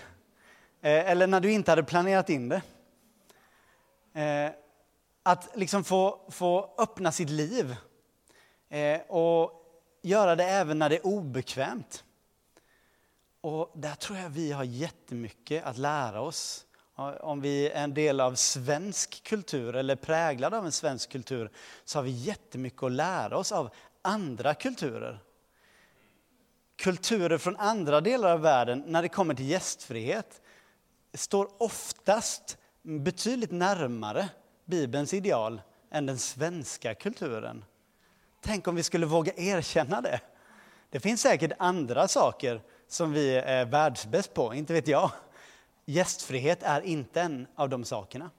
Eh, 0.82 1.10
eller 1.10 1.28
när 1.28 1.39
du 1.39 1.52
inte 1.52 1.71
hade 1.71 1.84
planerat 1.84 2.30
in 2.30 2.50
det. 2.50 2.62
Eh, 4.21 4.52
att 5.24 5.50
liksom 5.56 5.84
få, 5.84 6.19
få 6.30 6.76
öppna 6.78 7.12
sitt 7.12 7.30
liv 7.30 7.76
eh, 8.69 9.02
och 9.02 9.52
göra 10.02 10.36
det 10.36 10.45
även 10.45 10.80
när 10.80 10.89
det 10.89 10.95
är 10.95 11.06
obekvämt. 11.06 12.04
Och 13.41 13.71
där 13.75 13.95
tror 13.95 14.17
jag 14.17 14.30
vi 14.30 14.51
har 14.51 14.63
jättemycket 14.63 15.63
att 15.63 15.77
lära 15.77 16.21
oss. 16.21 16.65
Om 17.19 17.41
vi 17.41 17.69
är 17.69 17.84
en 17.84 17.93
del 17.93 18.19
av 18.19 18.36
svensk 18.36 19.23
kultur 19.23 19.75
eller 19.75 19.95
präglade 19.95 20.58
av 20.58 20.65
en 20.65 20.71
svensk 20.71 21.12
kultur 21.12 21.51
så 21.86 21.97
har 21.99 22.04
vi 22.04 22.12
jättemycket 22.12 22.84
att 22.84 22.91
lära 22.91 23.38
oss 23.38 23.51
av 23.51 23.69
andra 24.01 24.54
kulturer. 24.54 25.19
Kulturer 26.75 27.38
från 27.38 27.56
andra 27.58 28.01
delar 28.01 28.32
av 28.32 28.41
världen 28.41 28.84
när 28.88 29.01
det 29.01 29.10
kommer 29.10 29.34
till 29.34 29.49
gästfrihet 29.49 30.41
står 31.13 31.49
oftast 31.58 32.58
betydligt 32.82 33.51
närmare 33.51 34.30
Bibelns 34.65 35.13
ideal 35.13 35.62
än 35.91 36.06
den 36.06 36.17
svenska 36.17 36.95
kulturen. 36.95 37.65
Tänk 38.41 38.67
om 38.67 38.75
vi 38.75 38.84
skulle 38.84 39.06
våga 39.06 39.34
erkänna 39.36 40.01
det. 40.01 40.19
Det 40.89 40.99
finns 40.99 41.21
säkert 41.21 41.51
andra 41.60 42.08
saker 42.08 42.62
som 42.91 43.13
vi 43.13 43.36
är 43.36 43.65
världsbäst 43.65 44.34
på, 44.34 44.54
inte 44.54 44.73
vet 44.73 44.88
jag. 44.88 45.12
Gästfrihet 45.86 46.63
är 46.63 46.82
inte 46.82 47.21
en 47.21 47.47
av 47.56 47.69
de 47.69 47.86
sakerna. 47.86 48.30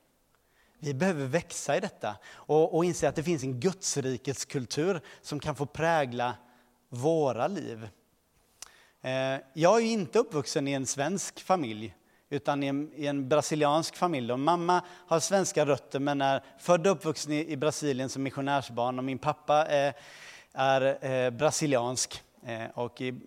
Vi 0.79 0.95
behöver 0.95 1.27
växa 1.27 1.77
i 1.77 1.81
detta 1.81 2.17
och, 2.33 2.77
och 2.77 2.85
inse 2.85 3.09
att 3.09 3.15
det 3.15 3.23
finns 3.23 3.43
en 3.43 3.61
Gudsrikets 3.61 4.45
kultur 4.45 5.01
som 5.23 5.41
kan 5.41 5.55
få 5.55 5.67
prägla 5.67 6.35
våra 6.89 7.47
liv. 7.47 7.89
Eh, 9.01 9.37
jag 9.53 9.77
är 9.77 9.81
inte 9.81 10.19
uppvuxen 10.19 10.69
i 10.69 10.73
en 10.73 10.87
svensk 10.87 11.41
familj 11.41 11.95
utan 12.31 12.63
i 12.63 12.67
en, 12.67 12.93
i 12.95 13.07
en 13.07 13.29
brasiliansk 13.29 13.97
familj. 13.97 14.33
Och 14.33 14.41
mamma 14.41 14.83
har 14.89 15.21
svenska 15.21 15.67
rötter 15.67 16.01
men 16.01 16.21
är 16.21 16.45
född 16.59 16.87
och 16.87 16.93
uppvuxen 16.93 17.33
i, 17.33 17.53
i 17.53 17.57
Brasilien 17.57 18.09
som 18.09 18.23
missionärsbarn 18.23 18.99
och 18.99 19.05
min 19.05 19.19
pappa 19.19 19.67
är, 19.67 19.95
är 20.53 20.81
är 21.01 21.31
brasiliansk. 21.31 22.23
Eh, 22.47 22.71
och 22.75 23.01
i, 23.01 23.21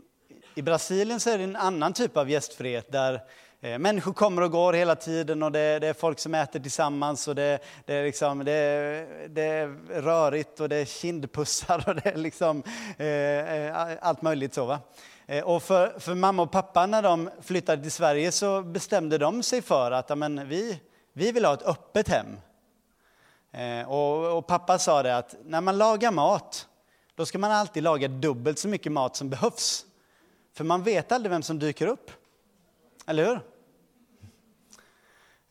i 0.57 0.61
Brasilien 0.61 1.19
så 1.19 1.29
är 1.29 1.37
det 1.37 1.43
en 1.43 1.55
annan 1.55 1.93
typ 1.93 2.17
av 2.17 2.29
gästfrihet 2.29 2.91
där 2.91 3.21
eh, 3.61 3.79
människor 3.79 4.13
kommer 4.13 4.41
och 4.41 4.51
går 4.51 4.73
hela 4.73 4.95
tiden 4.95 5.43
och 5.43 5.51
det, 5.51 5.79
det 5.79 5.87
är 5.87 5.93
folk 5.93 6.19
som 6.19 6.35
äter 6.35 6.59
tillsammans 6.59 7.27
och 7.27 7.35
det, 7.35 7.59
det, 7.85 7.93
är 7.93 8.03
liksom, 8.03 8.45
det, 8.45 9.07
det 9.29 9.41
är 9.41 9.67
rörigt 10.01 10.59
och 10.59 10.69
det 10.69 10.75
är 10.75 10.85
kindpussar 10.85 11.83
och 11.87 11.95
det 11.95 12.09
är 12.09 12.17
liksom, 12.17 12.63
eh, 12.97 13.07
eh 13.07 13.97
allt 14.01 14.21
möjligt. 14.21 14.53
så 14.53 14.65
va? 14.65 14.79
Eh, 15.25 15.43
och 15.43 15.63
för, 15.63 15.99
för, 15.99 16.15
mamma 16.15 16.43
och 16.43 16.51
pappa 16.51 16.85
när 16.85 17.01
de 17.01 17.29
flyttade 17.41 17.81
till 17.81 17.91
Sverige 17.91 18.31
så 18.31 18.61
bestämde 18.61 19.17
de 19.17 19.43
sig 19.43 19.61
för 19.61 19.91
att 19.91 20.11
amen, 20.11 20.47
vi, 20.47 20.79
vi 21.13 21.31
vill 21.31 21.45
ha 21.45 21.53
ett 21.53 21.63
öppet 21.63 22.07
hem. 22.07 22.37
Eh, 23.51 23.89
och, 23.89 24.37
och, 24.37 24.47
pappa 24.47 24.79
sa 24.79 25.03
det 25.03 25.17
att 25.17 25.35
när 25.45 25.61
man 25.61 25.77
lagar 25.77 26.11
mat 26.11 26.67
då 27.15 27.25
ska 27.25 27.37
man 27.37 27.51
alltid 27.51 27.83
laga 27.83 28.07
dubbelt 28.07 28.59
så 28.59 28.67
mycket 28.67 28.91
mat 28.91 29.15
som 29.15 29.29
behövs. 29.29 29.85
För 30.55 30.63
man 30.63 30.83
vet 30.83 31.11
aldrig 31.11 31.31
vem 31.31 31.43
som 31.43 31.59
dyker 31.59 31.87
upp. 31.87 32.11
Eller 33.05 33.25
hur? 33.25 33.39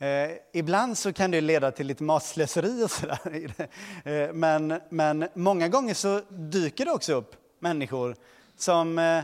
Eh, 0.09 0.37
ibland 0.53 0.99
så 0.99 1.13
kan 1.13 1.31
det 1.31 1.41
leda 1.41 1.71
till 1.71 1.87
lite 1.87 2.03
matslöseri 2.03 2.85
och 2.85 2.91
sådär. 2.91 3.19
Eh, 4.05 4.33
men, 4.33 4.81
men 4.89 5.29
många 5.35 5.69
gånger 5.69 5.95
så 5.95 6.21
dyker 6.29 6.85
det 6.85 6.91
också 6.91 7.15
upp 7.15 7.37
människor 7.59 8.17
som 8.57 8.99
eh, 8.99 9.23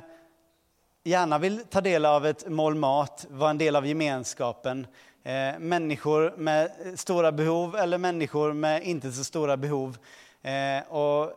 gärna 1.04 1.38
vill 1.38 1.64
ta 1.70 1.80
del 1.80 2.04
av 2.04 2.26
ett 2.26 2.48
mål 2.48 2.74
mat, 2.74 3.26
vara 3.30 3.50
en 3.50 3.58
del 3.58 3.76
av 3.76 3.86
gemenskapen. 3.86 4.86
Eh, 5.22 5.58
människor 5.58 6.34
med 6.36 6.70
stora 6.96 7.32
behov 7.32 7.76
eller 7.76 7.98
människor 7.98 8.52
med 8.52 8.82
inte 8.82 9.12
så 9.12 9.24
stora 9.24 9.56
behov. 9.56 9.98
Eh, 10.42 10.92
och 10.92 11.36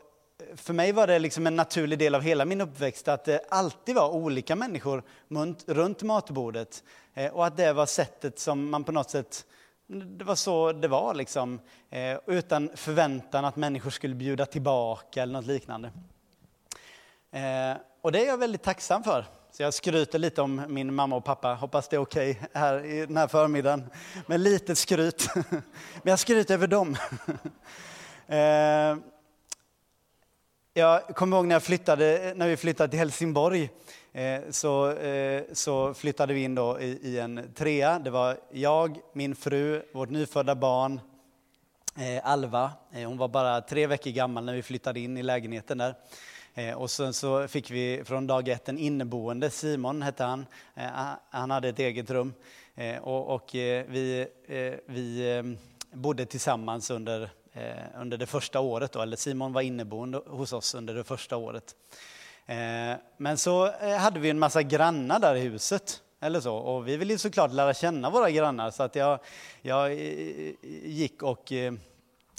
för 0.56 0.74
mig 0.74 0.92
var 0.92 1.08
det 1.08 1.20
liksom 1.20 1.48
en 1.48 1.56
naturlig 1.56 2.00
del 2.00 2.16
av 2.16 2.22
hela 2.22 2.46
min 2.46 2.62
uppväxt 2.62 3.08
att 3.08 3.26
det 3.26 3.42
alltid 3.50 3.96
var 3.96 4.10
olika 4.10 4.56
människor 4.56 5.04
runt 5.66 6.04
matbordet. 6.04 6.84
Eh, 7.14 7.34
och 7.34 7.46
att 7.46 7.58
det 7.58 7.74
var 7.74 7.86
sättet 7.86 8.40
som 8.40 8.70
man 8.70 8.84
på 8.84 8.92
något 8.92 9.10
sätt, 9.10 9.46
det 9.88 10.26
var 10.26 10.36
så 10.36 10.72
det 10.72 10.88
var 10.88 11.14
liksom. 11.14 11.60
Eh, 11.90 12.18
utan 12.28 12.70
förväntan 12.76 13.46
att 13.46 13.56
människor 13.56 13.90
skulle 13.90 14.16
bjuda 14.16 14.46
tillbaka 14.46 15.24
eller 15.24 15.34
något 15.34 15.46
liknande. 15.46 15.92
Eh, 17.32 17.78
och 18.02 18.12
det 18.12 18.20
är 18.24 18.28
jag 18.28 18.38
väldigt 18.38 18.64
tacksam 18.64 19.04
för. 19.04 19.26
Så 19.52 19.64
jag 19.64 19.74
skryter 19.74 20.20
lite 20.20 20.42
om 20.42 20.62
min 20.68 20.94
mamma 20.94 21.16
och 21.16 21.26
pappa. 21.26 21.54
Hoppas 21.54 21.88
det 21.88 21.96
är 21.96 22.02
okej 22.02 22.32
okay 22.32 22.48
här 22.54 22.86
i 22.86 23.06
den 23.06 23.18
här 23.18 23.28
förmiddagen. 23.28 23.90
Med 24.28 24.40
lite 24.40 24.76
skryt. 24.76 25.30
Men 25.36 25.62
jag 26.04 26.20
skryter 26.20 26.54
över 26.54 26.68
dem. 26.68 26.98
Jag 30.76 31.08
kommer 31.08 31.38
ihåg 31.38 31.48
när, 31.48 31.56
jag 31.56 31.64
flyttade, 31.64 32.34
när 32.36 32.48
vi 32.48 32.58
flyttade 32.58 32.90
till 32.90 33.00
Helsingborg. 33.00 33.70
Eh, 34.12 34.42
så, 34.50 34.92
eh, 34.92 35.44
så 35.52 35.94
flyttade 35.94 36.34
vi 36.34 36.44
in 36.44 36.56
då 36.56 36.80
i, 36.82 36.86
i, 36.86 37.20
en 37.20 37.54
trea. 37.56 38.00
Det 38.00 38.10
var 38.10 38.38
jag, 38.52 38.98
min 39.14 39.36
fru, 39.36 39.82
vårt 39.92 40.10
nyfödda 40.10 40.56
barn, 40.56 41.00
eh, 41.98 42.28
Alva. 42.28 42.72
hon 42.92 43.18
var 43.18 43.28
bara 43.28 43.62
tre 43.62 43.88
veckor 43.88 44.12
gammal 44.12 44.46
när 44.46 44.54
vi 44.54 44.64
flyttade 44.64 45.00
in 45.00 45.18
i 45.18 45.24
lägenheten 45.24 45.78
där. 45.78 45.96
Och 46.76 46.92
sen 46.92 47.14
så 47.14 47.48
fick 47.48 47.72
vi 47.72 48.04
från 48.06 48.28
dag 48.28 48.48
ett 48.48 48.70
en 48.70 48.78
inneboende, 48.78 49.50
Simon 49.50 50.02
hette 50.02 50.24
han. 50.24 50.46
Han 51.30 51.52
hade 51.52 51.70
ett 51.70 51.80
eget 51.80 52.10
rum. 52.10 52.34
Och, 53.02 53.36
och 53.36 53.50
vi, 53.54 54.28
vi 54.86 55.56
bodde 55.94 56.26
tillsammans 56.26 56.90
under 56.90 57.30
eh, 57.54 58.02
under 58.02 58.18
det 58.18 58.26
första 58.26 58.60
året, 58.60 58.92
då, 58.92 59.02
eller 59.02 59.18
Simon 59.18 59.54
var 59.54 59.62
inneboende 59.62 60.22
hos 60.28 60.54
oss 60.54 60.76
under 60.76 60.94
det 60.94 61.04
första 61.04 61.38
året. 61.38 61.76
Eh, 62.46 62.94
men 63.18 63.38
så 63.38 63.68
eh, 63.68 63.98
hade 63.98 64.20
vi 64.20 64.30
en 64.30 64.40
massa 64.40 64.64
grannar 64.64 65.20
där 65.20 65.36
i 65.36 65.40
huset, 65.40 66.02
eller 66.20 66.40
så, 66.40 66.56
och 66.56 66.88
vi 66.88 66.98
ville 66.98 67.18
såklart 67.18 67.54
lära 67.54 67.74
känna 67.74 68.10
våra 68.10 68.32
grannar 68.32 68.72
så 68.72 68.84
att 68.84 68.96
jag, 68.96 69.20
jag 69.62 69.92
eh, 69.92 70.54
gick 70.84 71.24
och 71.24 71.52
eh, 71.52 71.74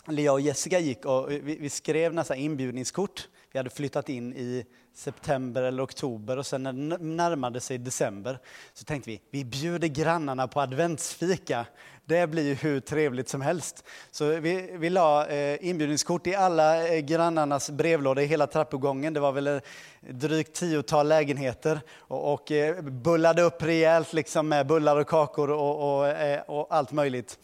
eller 0.08 0.22
jag 0.22 0.34
och 0.34 0.40
Jessica 0.40 0.78
gick 0.78 1.04
och 1.04 1.30
vi, 1.30 1.56
vi 1.60 1.70
skrev 1.70 2.14
nästan 2.14 2.36
inbjudningskort. 2.36 3.28
Vi 3.52 3.58
hade 3.58 3.70
flyttat 3.70 4.08
in 4.08 4.32
i 4.32 4.66
september 4.94 5.62
eller 5.62 5.84
oktober 5.84 6.36
och 6.36 6.46
sen 6.46 6.62
när 6.62 6.72
det 6.72 7.04
närmade 7.04 7.60
sig 7.60 7.78
december 7.78 8.38
så 8.74 8.84
tänkte 8.84 9.10
vi, 9.10 9.20
vi 9.30 9.44
bjuder 9.44 9.88
grannarna 9.88 10.48
på 10.48 10.60
adventsfika. 10.60 11.66
Det 12.04 12.26
blir 12.26 12.42
ju 12.42 12.54
hur 12.54 12.80
trevligt 12.80 13.28
som 13.28 13.40
helst. 13.40 13.84
Så 14.10 14.26
vi, 14.26 14.70
vi 14.78 14.90
la 14.90 15.26
eh, 15.26 15.68
inbjudningskort 15.68 16.26
i 16.26 16.34
alla 16.34 16.88
eh, 16.88 17.00
grannarnas 17.00 17.70
brevlådor 17.70 18.24
i 18.24 18.26
hela 18.26 18.46
trappuppgången. 18.46 19.14
Det 19.14 19.20
var 19.20 19.32
väl 19.32 19.46
eh, 19.46 19.60
drygt 20.00 20.54
tiotal 20.54 21.08
lägenheter 21.08 21.80
och, 21.98 22.32
och 22.32 22.52
bullade 22.82 23.42
upp 23.42 23.62
rejält 23.62 24.12
liksom 24.12 24.48
med 24.48 24.66
bullar 24.66 24.96
och 24.96 25.08
kakor 25.08 25.50
och, 25.50 26.00
och, 26.00 26.14
och 26.46 26.66
allt 26.70 26.92
möjligt. 26.92 27.38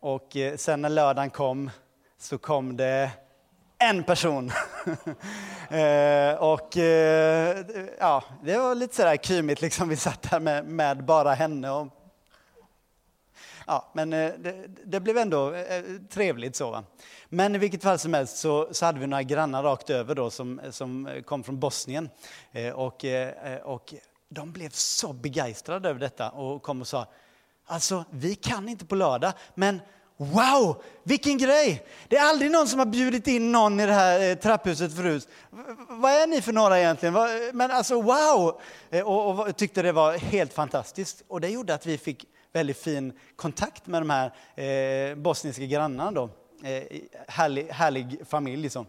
Och 0.00 0.36
sen 0.56 0.82
när 0.82 0.88
lördagen 0.88 1.30
kom 1.30 1.70
så 2.18 2.38
kom 2.38 2.76
det 2.76 3.10
en 3.78 4.04
person. 4.04 4.52
eh, 5.70 6.34
och 6.34 6.76
eh, 6.76 7.66
ja, 7.98 8.24
det 8.42 8.58
var 8.58 8.74
lite 8.74 8.96
sådär 8.96 9.16
kymigt, 9.16 9.62
liksom. 9.62 9.88
vi 9.88 9.96
satt 9.96 10.30
där 10.30 10.40
med, 10.40 10.64
med 10.64 11.04
bara 11.04 11.34
henne. 11.34 11.70
Och, 11.70 11.88
ja, 13.66 13.90
men 13.94 14.12
eh, 14.12 14.32
det, 14.38 14.66
det, 14.84 15.00
blev 15.00 15.18
ändå 15.18 15.54
eh, 15.54 15.82
trevligt. 16.10 16.56
så. 16.56 16.70
Va? 16.70 16.84
Men 17.28 17.54
i 17.54 17.58
vilket 17.58 17.82
fall 17.82 17.98
som 17.98 18.14
helst 18.14 18.36
så, 18.36 18.68
så 18.70 18.86
hade 18.86 19.00
vi 19.00 19.06
några 19.06 19.22
grannar 19.22 19.62
rakt 19.62 19.90
över 19.90 20.14
då, 20.14 20.30
som, 20.30 20.60
som 20.70 21.22
kom 21.26 21.44
från 21.44 21.60
Bosnien. 21.60 22.10
Eh, 22.52 22.70
och, 22.72 23.04
och 23.62 23.94
de 24.28 24.52
blev 24.52 24.70
så 24.70 25.12
begeistrade 25.12 25.88
över 25.88 26.00
detta 26.00 26.30
och 26.30 26.62
kom 26.62 26.80
och 26.80 26.88
sa, 26.88 27.06
alltså 27.66 28.04
vi 28.10 28.34
kan 28.34 28.68
inte 28.68 28.86
på 28.86 28.94
lördag, 28.94 29.32
men 29.54 29.80
Wow, 30.22 30.82
vilken 31.02 31.38
grej! 31.38 31.86
Det 32.08 32.16
är 32.16 32.28
aldrig 32.28 32.50
någon 32.50 32.68
som 32.68 32.78
har 32.78 32.86
bjudit 32.86 33.26
in 33.26 33.52
någon 33.52 33.80
i 33.80 33.86
det 33.86 33.92
här 33.92 34.30
eh, 34.30 34.34
trapphuset 34.34 34.96
förut. 34.96 35.28
Vad 35.88 36.12
är 36.12 36.26
ni 36.26 36.42
för 36.42 36.52
några 36.52 36.78
egentligen? 36.78 37.14
Men 37.52 37.70
alltså 37.70 38.02
wow! 38.02 38.60
Eh, 38.90 39.06
och, 39.06 39.40
och 39.40 39.56
tyckte 39.56 39.82
det 39.82 39.92
var 39.92 40.12
helt 40.18 40.52
fantastiskt. 40.52 41.22
Och 41.28 41.40
det 41.40 41.48
gjorde 41.48 41.74
att 41.74 41.86
vi 41.86 41.98
fick 41.98 42.26
väldigt 42.52 42.78
fin 42.78 43.12
kontakt 43.36 43.86
med 43.86 44.02
de 44.02 44.10
här 44.10 45.10
eh, 45.10 45.16
bosniska 45.16 45.64
grannarna. 45.64 46.10
Då. 46.10 46.30
Eh, 46.64 46.82
härlig, 47.28 47.66
härlig 47.68 48.20
familj. 48.28 48.62
Liksom. 48.62 48.86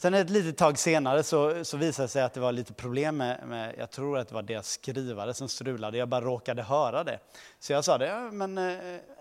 Sen 0.00 0.14
ett 0.14 0.30
litet 0.30 0.56
tag 0.56 0.78
senare 0.78 1.22
så, 1.22 1.64
så 1.64 1.76
visade 1.76 2.04
det 2.04 2.08
sig 2.08 2.22
att 2.22 2.34
det 2.34 2.40
var 2.40 2.52
lite 2.52 2.72
problem 2.72 3.16
med, 3.16 3.40
med, 3.46 3.74
jag 3.78 3.90
tror 3.90 4.18
att 4.18 4.28
det 4.28 4.34
var 4.34 4.42
deras 4.42 4.70
skrivare 4.70 5.34
som 5.34 5.48
strulade, 5.48 5.98
jag 5.98 6.08
bara 6.08 6.20
råkade 6.20 6.62
höra 6.62 7.04
det. 7.04 7.18
Så 7.58 7.72
jag 7.72 7.84
sa 7.84 7.98
det, 7.98 8.06
ja, 8.06 8.30
men 8.30 8.58
eh, 8.58 8.76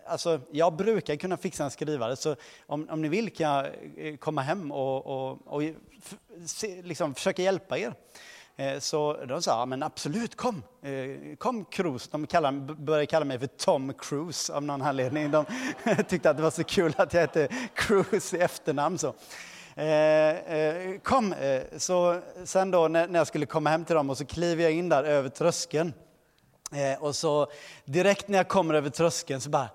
alltså, 0.05 0.39
jag 0.51 0.73
brukar 0.73 1.15
kunna 1.15 1.37
fixa 1.37 1.63
en 1.63 1.71
skrivare, 1.71 2.15
så 2.15 2.35
om, 2.65 2.89
om 2.89 3.01
ni 3.01 3.07
vill 3.07 3.33
kan 3.33 3.49
jag 3.49 3.65
eh, 3.97 4.17
komma 4.17 4.41
hem 4.41 4.71
och, 4.71 5.05
och, 5.05 5.47
och 5.47 5.61
se, 6.45 6.81
liksom, 6.81 7.15
försöka 7.15 7.41
hjälpa 7.41 7.77
er. 7.77 7.93
Eh, 8.55 8.79
så 8.79 9.25
de 9.25 9.41
sa, 9.41 9.65
men 9.65 9.83
absolut, 9.83 10.35
kom, 10.35 10.63
kom 11.37 11.65
Cruise. 11.65 12.09
De 12.11 12.27
kallar, 12.27 12.51
började 12.75 13.05
kalla 13.05 13.25
mig 13.25 13.39
för 13.39 13.47
Tom 13.47 13.93
Cruise 13.93 14.53
av 14.53 14.63
någon 14.63 14.81
anledning. 14.81 15.31
De 15.31 15.45
tyckte 16.07 16.29
att 16.29 16.37
det 16.37 16.43
var 16.43 16.51
så 16.51 16.63
kul 16.63 16.93
att 16.97 17.13
jag 17.13 17.21
hette 17.21 17.47
Cruise 17.73 18.37
i 18.37 18.39
efternamn. 18.39 18.97
Så. 18.97 19.13
Eh, 19.77 20.55
eh, 20.57 20.99
kom, 20.99 21.33
eh, 21.33 21.61
så 21.77 22.21
sen 22.43 22.71
då 22.71 22.87
när 22.87 23.15
jag 23.15 23.27
skulle 23.27 23.45
komma 23.45 23.69
hem 23.69 23.85
till 23.85 23.95
dem 23.95 24.09
och 24.09 24.17
så 24.17 24.25
kliver 24.25 24.63
jag 24.63 24.71
in 24.71 24.89
där 24.89 25.03
över 25.03 25.29
tröskeln 25.29 25.93
Eh, 26.71 27.03
och 27.03 27.15
så 27.15 27.47
direkt 27.85 28.27
när 28.27 28.37
jag 28.37 28.47
kommer 28.47 28.73
över 28.73 28.89
tröskeln 28.89 29.41
så 29.41 29.49
bara 29.49 29.69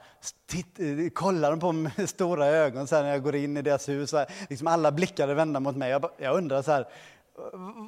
titt, 0.47 1.15
kollar 1.15 1.51
de 1.51 1.61
på 1.61 1.73
mig 1.73 1.93
med 1.97 2.09
stora 2.11 2.47
ögon 2.47 2.87
så 2.87 3.03
när 3.03 3.11
jag 3.11 3.23
går 3.23 3.37
in 3.37 3.57
i 3.57 3.63
deras 3.63 3.89
hus. 3.89 4.11
Så 4.11 4.17
här, 4.17 4.27
liksom 4.49 4.67
alla 4.67 4.93
blickar 4.93 5.29
är 5.29 5.35
vända 5.35 5.61
mot 5.61 5.77
mig. 5.77 5.91
Jag, 5.91 6.11
jag 6.19 6.37
undrar 6.37 6.63
så 6.63 6.73
här, 6.73 6.89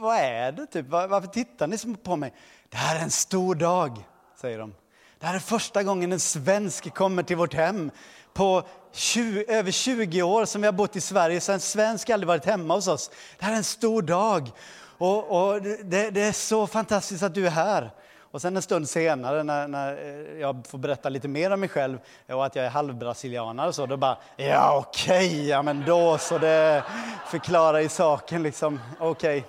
vad 0.00 0.16
är 0.16 0.52
det? 0.52 0.66
Typ? 0.66 0.88
Var, 0.88 1.08
varför 1.08 1.28
tittar 1.28 1.66
ni 1.66 1.96
på 2.02 2.16
mig? 2.16 2.34
Det 2.68 2.76
här 2.76 2.98
är 2.98 3.02
en 3.02 3.10
stor 3.10 3.54
dag, 3.54 3.98
säger 4.40 4.58
de. 4.58 4.74
Det 5.18 5.26
här 5.26 5.34
är 5.34 5.38
första 5.38 5.82
gången 5.82 6.12
en 6.12 6.20
svensk 6.20 6.94
kommer 6.94 7.22
till 7.22 7.36
vårt 7.36 7.54
hem. 7.54 7.90
På 8.34 8.62
20, 8.92 9.44
över 9.48 9.70
20 9.70 10.22
år 10.22 10.44
som 10.44 10.60
vi 10.60 10.66
har 10.66 10.72
bott 10.72 10.96
i 10.96 11.00
Sverige 11.00 11.40
så 11.40 11.52
en 11.52 11.60
svensk 11.60 12.10
aldrig 12.10 12.28
varit 12.28 12.44
hemma 12.44 12.74
hos 12.74 12.88
oss. 12.88 13.10
Det 13.38 13.44
här 13.44 13.52
är 13.52 13.56
en 13.56 13.64
stor 13.64 14.02
dag. 14.02 14.50
Och, 14.98 15.48
och 15.48 15.62
det, 15.62 16.10
det 16.10 16.20
är 16.20 16.32
så 16.32 16.66
fantastiskt 16.66 17.22
att 17.22 17.34
du 17.34 17.46
är 17.46 17.50
här. 17.50 17.90
Och 18.34 18.42
sen 18.42 18.56
en 18.56 18.62
stund 18.62 18.88
senare 18.88 19.42
när, 19.42 19.68
när, 19.68 19.92
eh, 19.92 20.40
jag 20.40 20.66
får 20.68 20.78
berätta 20.78 21.08
lite 21.08 21.28
mer 21.28 21.50
om 21.50 21.60
mig 21.60 21.68
själv 21.68 21.98
och 22.28 22.46
att 22.46 22.56
jag 22.56 22.64
är 22.64 22.70
halvbrasilianare 22.70 23.72
så, 23.72 23.86
då 23.86 23.96
bara, 23.96 24.18
ja 24.36 24.76
okej, 24.78 25.26
okay, 25.28 25.46
ja 25.46 25.62
men 25.62 25.84
då 25.86 26.18
så, 26.18 26.38
det 26.38 26.84
förklarar 27.30 27.78
i 27.78 27.88
saken 27.88 28.42
liksom, 28.42 28.80
okej. 28.98 29.46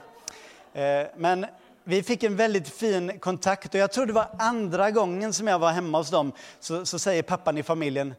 Okay. 0.71 0.84
Eh, 0.84 1.08
men 1.15 1.45
vi 1.84 2.04
fick 2.04 2.24
en 2.24 2.36
väldigt 2.36 2.69
fin 2.69 3.19
kontakt 3.19 3.74
och 3.74 3.80
jag 3.80 3.91
tror 3.91 4.06
det 4.06 4.13
var 4.13 4.28
andra 4.39 4.91
gången 4.91 5.34
som 5.34 5.48
jag 5.48 5.60
var 5.60 5.71
hemma 5.71 5.98
hos 5.98 6.10
dem, 6.10 6.32
så, 6.60 6.86
så 6.86 7.00
säger 7.00 7.24
pappan 7.24 7.58
i 7.58 7.63
familjen, 7.63 8.13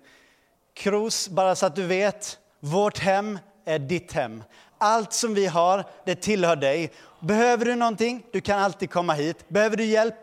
Kros, 0.77 1.29
bara 1.29 1.55
så 1.55 1.67
att 1.67 1.77
du 1.77 1.87
vet, 1.87 2.39
vårt 2.61 2.99
hem 2.99 3.39
är 3.65 3.79
ditt 3.79 4.13
hem. 4.13 4.43
Allt 4.79 5.13
som 5.13 5.35
vi 5.35 5.47
har, 5.47 5.85
det 6.05 6.15
tillhör 6.15 6.57
dig. 6.57 6.93
Behöver 7.21 7.65
du 7.65 7.75
någonting, 7.75 8.27
du 8.33 8.41
kan 8.41 8.59
alltid 8.59 8.91
komma 8.91 9.13
hit. 9.13 9.49
Behöver 9.49 9.77
du 9.77 9.85
hjälp, 9.85 10.15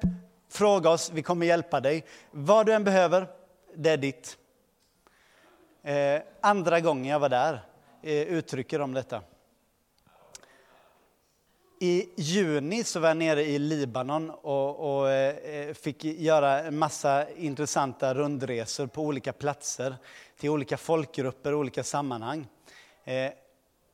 Fråga 0.53 0.89
oss, 0.89 1.11
vi 1.13 1.23
kommer 1.23 1.45
hjälpa 1.45 1.79
dig. 1.79 2.05
Vad 2.31 2.65
du 2.65 2.73
än 2.73 2.83
behöver, 2.83 3.27
det 3.75 3.89
är 3.89 3.97
ditt. 3.97 4.37
Eh, 5.83 6.21
andra 6.41 6.79
gången 6.79 7.05
jag 7.05 7.19
var 7.19 7.29
där 7.29 7.61
eh, 8.01 8.21
uttrycker 8.21 8.79
de 8.79 8.93
detta. 8.93 9.21
I 11.83 12.09
juni 12.15 12.83
så 12.83 12.99
var 12.99 13.07
jag 13.07 13.17
nere 13.17 13.43
i 13.43 13.59
Libanon 13.59 14.29
och, 14.29 14.99
och 14.99 15.11
eh, 15.11 15.73
fick 15.73 16.03
göra 16.03 16.59
en 16.63 16.77
massa 16.77 17.29
intressanta 17.29 18.13
rundresor 18.13 18.87
på 18.87 19.01
olika 19.01 19.33
platser 19.33 19.95
till 20.39 20.49
olika 20.49 20.77
folkgrupper, 20.77 21.53
och 21.53 21.59
olika 21.59 21.83
sammanhang. 21.83 22.47
Eh, 23.03 23.31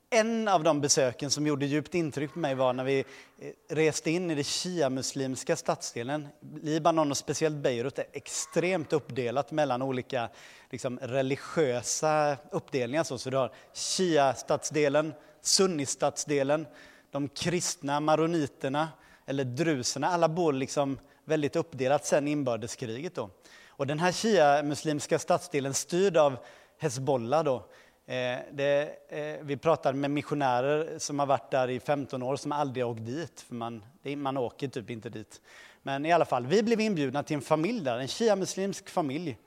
en 0.10 0.48
av 0.48 0.64
de 0.64 0.82
besöken 0.82 1.30
som 1.32 1.48
gjorde 1.48 1.66
djupt 1.66 1.96
intryck 1.96 2.34
på 2.34 2.40
mig 2.40 2.56
var 2.56 2.74
när 2.74 2.84
vi 2.84 3.00
eh, 3.00 3.76
reste 3.76 4.12
in 4.12 4.32
i 4.32 4.36
den 4.36 4.44
shia-muslimska 4.44 5.56
stadsdelen. 5.56 6.28
Libanon 6.62 7.12
och 7.12 7.18
speciellt 7.18 7.56
Beirut 7.56 8.00
är 8.00 8.06
extremt 8.14 8.94
uppdelat 8.94 9.52
mellan 9.52 9.82
olika 9.82 10.30
liksom, 10.70 11.00
religiösa 11.02 12.38
uppdelningar. 12.52 13.04
Så, 13.04 13.18
så 13.18 13.30
du 13.30 13.38
har 13.38 13.52
shia-stadsdelen, 13.74 15.14
sunni-stadsdelen, 15.42 16.66
de 17.12 17.30
kristna 17.30 18.00
maroniterna 18.00 18.90
eller 19.26 19.44
druserna. 19.44 20.08
Alla 20.08 20.30
bor 20.30 20.54
liksom 20.54 21.00
väldigt 21.26 21.56
uppdelat 21.56 22.06
sen 22.06 22.28
inbördeskriget. 22.28 23.16
Då. 23.16 23.30
Och 23.68 23.88
den 23.88 24.00
här 24.00 24.12
shia-muslimska 24.12 25.20
stadsdelen 25.20 25.74
styrd 25.74 26.18
av 26.18 26.38
Hezbollah 26.78 27.44
då, 27.44 27.66
Eh, 28.10 28.40
det, 28.52 28.96
eh, 29.10 29.36
vi 29.42 29.58
pratade 29.58 29.98
med 29.98 30.12
missionärer 30.12 31.00
som 31.00 31.20
har 31.20 31.26
varit 31.26 31.52
där 31.52 31.70
i 31.70 31.80
15 31.80 32.24
år 32.24 32.36
som 32.36 32.52
aldrig 32.52 32.86
åkt 32.86 33.06
dit, 33.06 33.42
för 33.42 33.56
man, 33.56 33.84
man 34.04 34.38
åker 34.38 34.68
typ 34.68 34.90
inte 34.90 35.10
dit. 35.10 35.42
Men 35.82 36.06
i 36.06 36.12
alla 36.12 36.26
fall, 36.26 36.46
vi 36.46 36.64
blev 36.64 36.82
inbjudna 36.82 37.24
till 37.24 37.36
en 37.36 37.42
familj 37.42 37.82
där, 37.82 37.98
en 37.98 38.08
shia-muslimsk 38.08 38.90
familj 38.90 39.38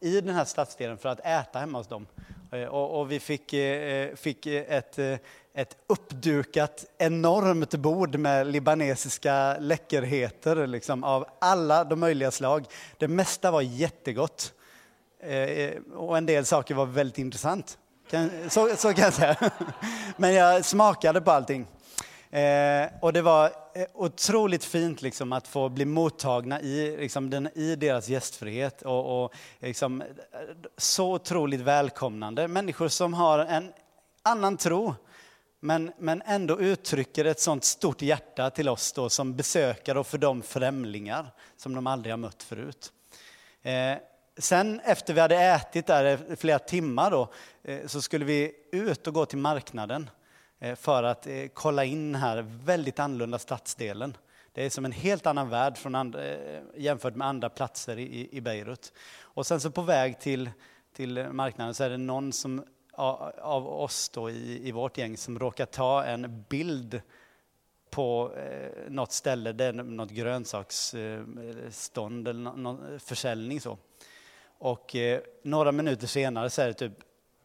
i 0.00 0.20
den 0.20 0.34
här 0.34 0.44
stadsdelen 0.44 0.98
för 0.98 1.08
att 1.08 1.20
äta 1.20 1.58
hemma 1.58 1.78
hos 1.78 1.88
dem. 1.88 2.06
Eh, 2.52 2.64
och, 2.64 3.00
och 3.00 3.12
vi 3.12 3.20
fick, 3.20 3.52
eh, 3.52 3.82
eh, 3.82 4.14
fick 4.14 4.46
ett, 4.46 4.98
ett 5.60 5.76
uppdukat 5.86 6.84
enormt 6.98 7.74
bord 7.74 8.16
med 8.16 8.46
libanesiska 8.46 9.56
läckerheter 9.58 10.66
liksom, 10.66 11.04
av 11.04 11.26
alla 11.38 11.84
de 11.84 12.00
möjliga 12.00 12.30
slag. 12.30 12.66
Det 12.98 13.08
mesta 13.08 13.50
var 13.50 13.62
jättegott. 13.62 14.52
Eh, 15.22 15.32
eh, 15.32 15.74
och 15.94 16.18
en 16.18 16.26
del 16.26 16.44
saker 16.44 16.74
var 16.74 16.86
väldigt 16.86 17.18
intressant. 17.18 17.78
Så, 18.48 18.76
så 18.76 18.94
kan 18.94 19.04
jag 19.04 19.12
säga. 19.12 19.36
Men 20.16 20.34
jag 20.34 20.64
smakade 20.64 21.20
på 21.20 21.30
allting. 21.30 21.66
Eh, 22.30 22.88
och 23.00 23.12
det 23.12 23.22
var 23.22 23.44
eh, 23.74 23.86
otroligt 23.94 24.64
fint 24.64 25.02
liksom, 25.02 25.32
att 25.32 25.48
få 25.48 25.68
bli 25.68 25.84
mottagna 25.84 26.60
i, 26.60 26.96
liksom, 26.96 27.30
den, 27.30 27.58
i 27.58 27.76
deras 27.76 28.08
gästfrihet. 28.08 28.82
Och, 28.82 29.24
och 29.24 29.32
liksom, 29.58 30.02
så 30.76 31.12
otroligt 31.14 31.60
välkomnande. 31.60 32.48
Människor 32.48 32.88
som 32.88 33.14
har 33.14 33.38
en 33.38 33.72
annan 34.22 34.56
tro, 34.56 34.94
men, 35.60 35.92
men 35.98 36.22
ändå 36.26 36.60
uttrycker 36.60 37.24
ett 37.24 37.40
sånt 37.40 37.64
stort 37.64 38.02
hjärta 38.02 38.50
till 38.50 38.68
oss 38.68 38.92
då, 38.92 39.08
som 39.08 39.36
besökare 39.36 39.98
och 39.98 40.06
för 40.06 40.18
de 40.18 40.42
främlingar 40.42 41.26
som 41.56 41.74
de 41.74 41.86
aldrig 41.86 42.12
har 42.12 42.18
mött 42.18 42.42
förut. 42.42 42.92
Eh, 43.62 43.96
Sen 44.40 44.80
efter 44.80 45.14
vi 45.14 45.20
hade 45.20 45.36
ätit 45.36 45.86
där 45.86 46.36
flera 46.36 46.58
timmar 46.58 47.10
då, 47.10 47.32
eh, 47.62 47.86
så 47.86 48.02
skulle 48.02 48.24
vi 48.24 48.52
ut 48.72 49.06
och 49.06 49.14
gå 49.14 49.26
till 49.26 49.38
marknaden 49.38 50.10
eh, 50.58 50.74
för 50.74 51.02
att 51.02 51.26
eh, 51.26 51.46
kolla 51.54 51.84
in 51.84 52.12
den 52.12 52.22
här 52.22 52.42
väldigt 52.64 52.98
annorlunda 52.98 53.38
stadsdelen. 53.38 54.16
Det 54.52 54.66
är 54.66 54.70
som 54.70 54.84
en 54.84 54.92
helt 54.92 55.26
annan 55.26 55.48
värld 55.48 55.76
från 55.76 55.94
andra, 55.94 56.24
eh, 56.24 56.62
jämfört 56.76 57.14
med 57.14 57.28
andra 57.28 57.48
platser 57.48 57.98
i, 57.98 58.28
i 58.32 58.40
Beirut. 58.40 58.92
Och 59.20 59.46
sen 59.46 59.60
så 59.60 59.70
på 59.70 59.82
väg 59.82 60.20
till, 60.20 60.50
till 60.96 61.28
marknaden 61.32 61.74
så 61.74 61.84
är 61.84 61.90
det 61.90 61.96
någon 61.96 62.32
som, 62.32 62.64
av 63.40 63.68
oss 63.68 64.08
då 64.08 64.30
i, 64.30 64.68
i 64.68 64.72
vårt 64.72 64.98
gäng 64.98 65.16
som 65.16 65.38
råkar 65.38 65.66
ta 65.66 66.04
en 66.04 66.44
bild 66.48 67.00
på 67.90 68.32
eh, 68.36 68.90
något 68.90 69.12
ställe, 69.12 69.52
det 69.52 69.64
är 69.64 69.72
något 69.72 70.10
grönsaksstånd 70.10 72.28
eller 72.28 72.56
någon 72.56 73.00
försäljning 73.00 73.60
så. 73.60 73.78
Och 74.58 74.96
eh, 74.96 75.20
några 75.42 75.72
minuter 75.72 76.06
senare 76.06 76.50
så 76.50 76.62
är 76.62 76.66
det 76.66 76.74
typ 76.74 76.92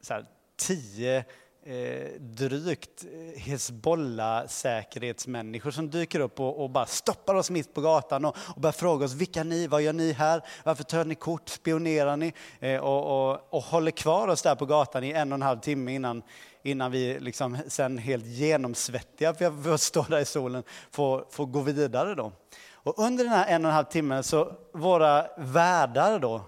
så 0.01 0.13
här, 0.13 0.25
tio 0.55 1.25
eh, 1.65 2.11
drygt 2.19 3.03
eh, 3.03 3.41
Hezbollah-säkerhetsmänniskor 3.41 5.71
som 5.71 5.89
dyker 5.89 6.19
upp 6.19 6.39
och, 6.39 6.63
och, 6.63 6.69
bara 6.69 6.85
stoppar 6.85 7.35
oss 7.35 7.49
mitt 7.49 7.73
på 7.73 7.81
gatan 7.81 8.25
och, 8.25 8.35
och 8.55 8.61
börjar 8.61 8.73
fråga 8.73 9.05
oss 9.05 9.13
vilka 9.13 9.43
ni, 9.43 9.67
vad 9.67 9.81
gör 9.81 9.93
ni 9.93 10.11
här, 10.11 10.41
varför 10.63 10.83
tar 10.83 11.05
ni 11.05 11.15
kort, 11.15 11.49
spionerar 11.49 12.17
ni? 12.17 12.33
Eh, 12.59 12.79
och, 12.79 13.31
och, 13.31 13.39
och, 13.49 13.63
håller 13.63 13.91
kvar 13.91 14.27
oss 14.27 14.41
där 14.41 14.55
på 14.55 14.65
gatan 14.65 15.03
i 15.03 15.11
en 15.11 15.31
och 15.31 15.35
en 15.35 15.41
halv 15.41 15.59
timme 15.59 15.95
innan, 15.95 16.23
innan 16.63 16.91
vi 16.91 17.19
liksom 17.19 17.57
sen 17.67 17.97
helt 17.97 18.25
genomsvettiga, 18.25 19.33
för 19.33 19.45
jag 19.45 19.79
stå 19.79 20.03
där 20.03 20.19
i 20.19 20.25
solen, 20.25 20.63
får, 20.91 21.25
får 21.29 21.45
gå 21.45 21.61
vidare 21.61 22.15
då. 22.15 22.31
Och 22.73 22.99
under 22.99 23.23
den 23.23 23.33
här 23.33 23.47
en 23.47 23.65
och 23.65 23.71
en 23.71 23.75
halv 23.75 23.85
timmen 23.85 24.23
så 24.23 24.51
våra 24.73 25.27
värdar 25.37 26.19
då, 26.19 26.41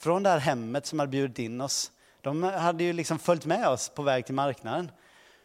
från 0.00 0.22
det 0.22 0.30
här 0.30 0.38
hemmet 0.38 0.86
som 0.86 0.98
hade 0.98 1.10
bjudit 1.10 1.38
in 1.38 1.60
oss. 1.60 1.92
De 2.28 2.42
hade 2.42 2.84
ju 2.84 2.92
liksom 2.92 3.18
följt 3.18 3.46
med 3.46 3.68
oss 3.68 3.88
på 3.88 4.02
väg 4.02 4.26
till 4.26 4.34
marknaden. 4.34 4.90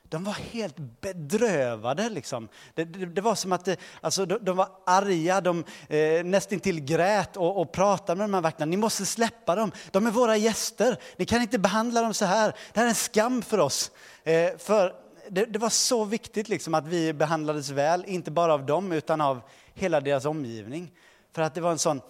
De 0.04 0.24
var 0.24 0.34
helt 0.34 0.76
bedrövade. 1.02 2.10
Liksom. 2.10 2.50
Det, 2.74 2.84
det, 2.84 3.06
det 3.06 3.22
var 3.22 3.36
som 3.36 3.52
att 3.52 3.66
det, 3.66 3.78
alltså, 4.02 4.26
de, 4.26 4.38
de, 4.42 4.58
var 4.58 4.70
arga, 4.86 5.42
de 5.42 5.64
eh, 5.88 6.24
nästintill 6.24 6.80
grät 6.80 7.38
och, 7.38 7.62
och 7.62 7.72
pratade 7.72 8.18
med 8.18 8.30
de 8.30 8.34
här 8.34 8.42
vakterna. 8.42 8.70
Ni 8.70 8.78
måste 8.78 9.06
släppa 9.06 9.56
dem, 9.56 9.72
de 9.92 10.08
är 10.08 10.12
våra 10.12 10.38
gäster. 10.38 10.98
Ni 11.18 11.26
kan 11.26 11.42
inte 11.42 11.60
behandla 11.60 12.02
dem 12.02 12.14
så 12.14 12.26
här. 12.26 12.54
Det 12.74 12.80
här 12.80 12.86
är 12.86 12.90
en 12.90 12.96
skam 12.96 13.42
för 13.42 13.58
oss. 13.58 13.92
Eh, 14.24 14.58
för 14.58 14.96
det, 15.30 15.46
det, 15.46 15.60
var 15.60 15.70
så 15.70 16.06
viktigt 16.06 16.50
liksom, 16.50 16.74
att 16.74 16.88
vi 16.88 17.14
behandlades 17.14 17.70
väl, 17.70 18.06
inte 18.08 18.32
bara 18.32 18.54
av 18.54 18.66
dem 18.66 18.92
utan 18.92 19.22
av 19.22 19.42
hela 19.74 20.02
deras 20.02 20.26
omgivning. 20.26 20.92
För 21.36 21.42
att 21.42 21.56
det 21.56 21.62
var 21.62 21.72
en 21.72 21.80
sån 21.80 22.02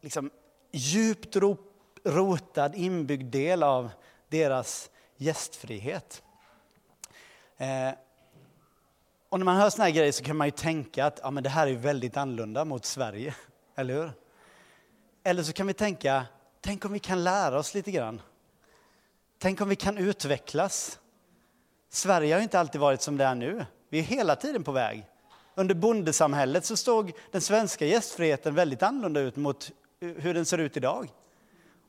liksom, 0.00 0.30
djupt 0.72 1.36
rotad, 2.04 2.74
inbyggd 2.74 3.32
del 3.32 3.62
av 3.62 3.90
deras 4.30 4.90
gästfrihet. 5.16 6.22
Eh, 7.56 7.90
och 9.28 9.38
när 9.38 9.44
man 9.44 9.56
hör 9.56 9.70
såna 9.70 9.84
här 9.84 9.90
grejer 9.90 10.12
så 10.12 10.24
kan 10.24 10.36
man 10.36 10.46
ju 10.46 10.50
tänka 10.50 11.06
att 11.06 11.20
ja, 11.22 11.30
men 11.30 11.42
det 11.42 11.48
här 11.48 11.66
är 11.66 11.74
väldigt 11.74 12.16
annorlunda 12.16 12.64
mot 12.64 12.84
Sverige, 12.84 13.34
eller 13.74 13.94
hur? 13.94 14.12
Eller 15.24 15.42
så 15.42 15.52
kan 15.52 15.66
vi 15.66 15.74
tänka, 15.74 16.26
tänk 16.60 16.84
om 16.84 16.92
vi 16.92 16.98
kan 16.98 17.24
lära 17.24 17.58
oss 17.58 17.74
lite 17.74 17.90
grann. 17.90 18.22
Tänk 19.38 19.60
om 19.60 19.68
vi 19.68 19.76
kan 19.76 19.98
utvecklas. 19.98 20.98
Sverige 21.88 22.34
har 22.34 22.42
inte 22.42 22.60
alltid 22.60 22.80
varit 22.80 23.02
som 23.02 23.16
det 23.16 23.24
är 23.24 23.34
nu. 23.34 23.66
Vi 23.88 23.98
är 23.98 24.02
hela 24.02 24.36
tiden 24.36 24.64
på 24.64 24.72
väg. 24.72 25.06
Under 25.54 25.74
bondesamhället 25.74 26.64
så 26.64 26.76
såg 26.76 27.12
den 27.30 27.40
svenska 27.40 27.86
gästfriheten 27.86 28.54
väldigt 28.54 28.82
annorlunda 28.82 29.20
ut 29.20 29.36
mot 29.36 29.70
hur 30.00 30.34
den 30.34 30.46
ser 30.46 30.58
ut 30.58 30.76
idag. 30.76 31.08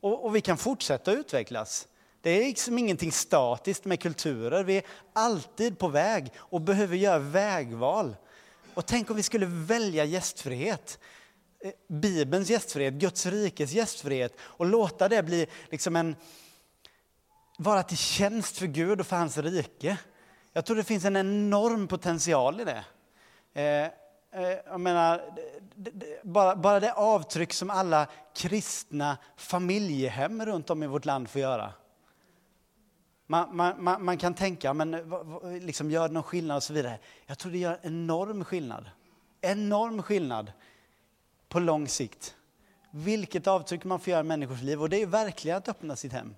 Och, 0.02 0.26
och 0.26 0.36
vi 0.36 0.42
kan 0.42 0.58
fortsätta 0.58 1.12
utvecklas. 1.12 1.88
Det 2.22 2.30
är 2.30 2.40
liksom 2.40 2.78
ingenting 2.78 3.12
statiskt 3.12 3.86
med 3.86 4.00
kulturer. 4.00 4.64
Vi 4.64 4.78
är 4.78 4.84
alltid 5.14 5.80
på 5.80 5.88
väg 5.88 6.32
och 6.38 6.62
behöver 6.62 6.96
göra 6.96 7.20
vägval. 7.20 8.16
Och 8.74 8.86
tänk 8.86 9.10
om 9.10 9.16
vi 9.16 9.24
skulle 9.24 9.46
välja 9.46 10.06
gästfrihet. 10.06 11.00
Eh, 11.64 11.72
Bibelns 11.88 12.50
gästfrihet, 12.50 12.94
Guds 12.94 13.26
rikes 13.26 13.72
gästfrihet 13.72 14.34
och 14.40 14.66
låta 14.66 15.10
det 15.10 15.24
bli 15.24 15.48
liksom 15.70 15.96
en, 15.96 16.16
vara 17.58 17.84
till 17.84 17.98
tjänst 17.98 18.58
för 18.58 18.68
Gud 18.68 19.00
och 19.00 19.08
för 19.08 19.16
hans 19.16 19.38
rike. 19.38 19.98
Jag 20.54 20.66
tror 20.66 20.76
det 20.76 20.84
finns 20.84 21.06
en 21.06 21.16
enorm 21.16 21.88
potential 21.88 22.62
i 22.62 22.64
det. 22.64 22.84
Eh, 23.54 23.86
eh 24.42 24.58
jag 24.66 24.80
menar, 24.80 25.22
bara, 26.24 26.56
bara 26.56 26.80
det 26.80 26.94
avtryck 26.94 27.54
som 27.54 27.70
alla 27.70 28.08
kristna 28.36 29.18
familjehem 29.38 30.46
runt 30.46 30.70
om 30.70 30.84
i 30.84 30.88
vårt 30.88 31.06
land 31.06 31.30
får 31.30 31.42
göra. 31.42 31.74
Man, 33.32 33.76
man, 33.80 34.06
man 34.06 34.18
kan 34.18 34.34
tänka, 34.34 34.74
men 34.74 34.92
liksom, 35.62 35.92
gör 35.92 36.08
det 36.08 36.14
någon 36.14 36.24
skillnad 36.24 36.58
och 36.58 36.64
så 36.64 36.74
vidare. 36.74 37.00
Jag 37.26 37.38
tror 37.38 37.52
det 37.52 37.58
gör 37.58 37.80
enorm 37.82 38.46
skillnad. 38.46 38.90
Enorm 39.42 40.04
skillnad 40.04 40.52
på 41.50 41.60
lång 41.60 41.88
sikt. 41.88 42.36
Vilket 42.92 43.48
avtryck 43.48 43.84
man 43.84 44.00
får 44.00 44.12
göra 44.12 44.22
i 44.22 44.24
människors 44.24 44.62
liv. 44.62 44.82
Och 44.82 44.90
det 44.90 45.02
är 45.02 45.06
verkligen 45.06 45.58
att 45.58 45.70
öppna 45.70 45.96
sitt 45.96 46.14
hem. 46.14 46.36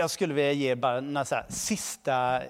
jag 0.00 0.10
skulle 0.10 0.34
vilja 0.34 0.52
ge 0.52 0.74
bara 0.74 1.00
några 1.00 1.24
så 1.24 1.42
sista 1.48 2.42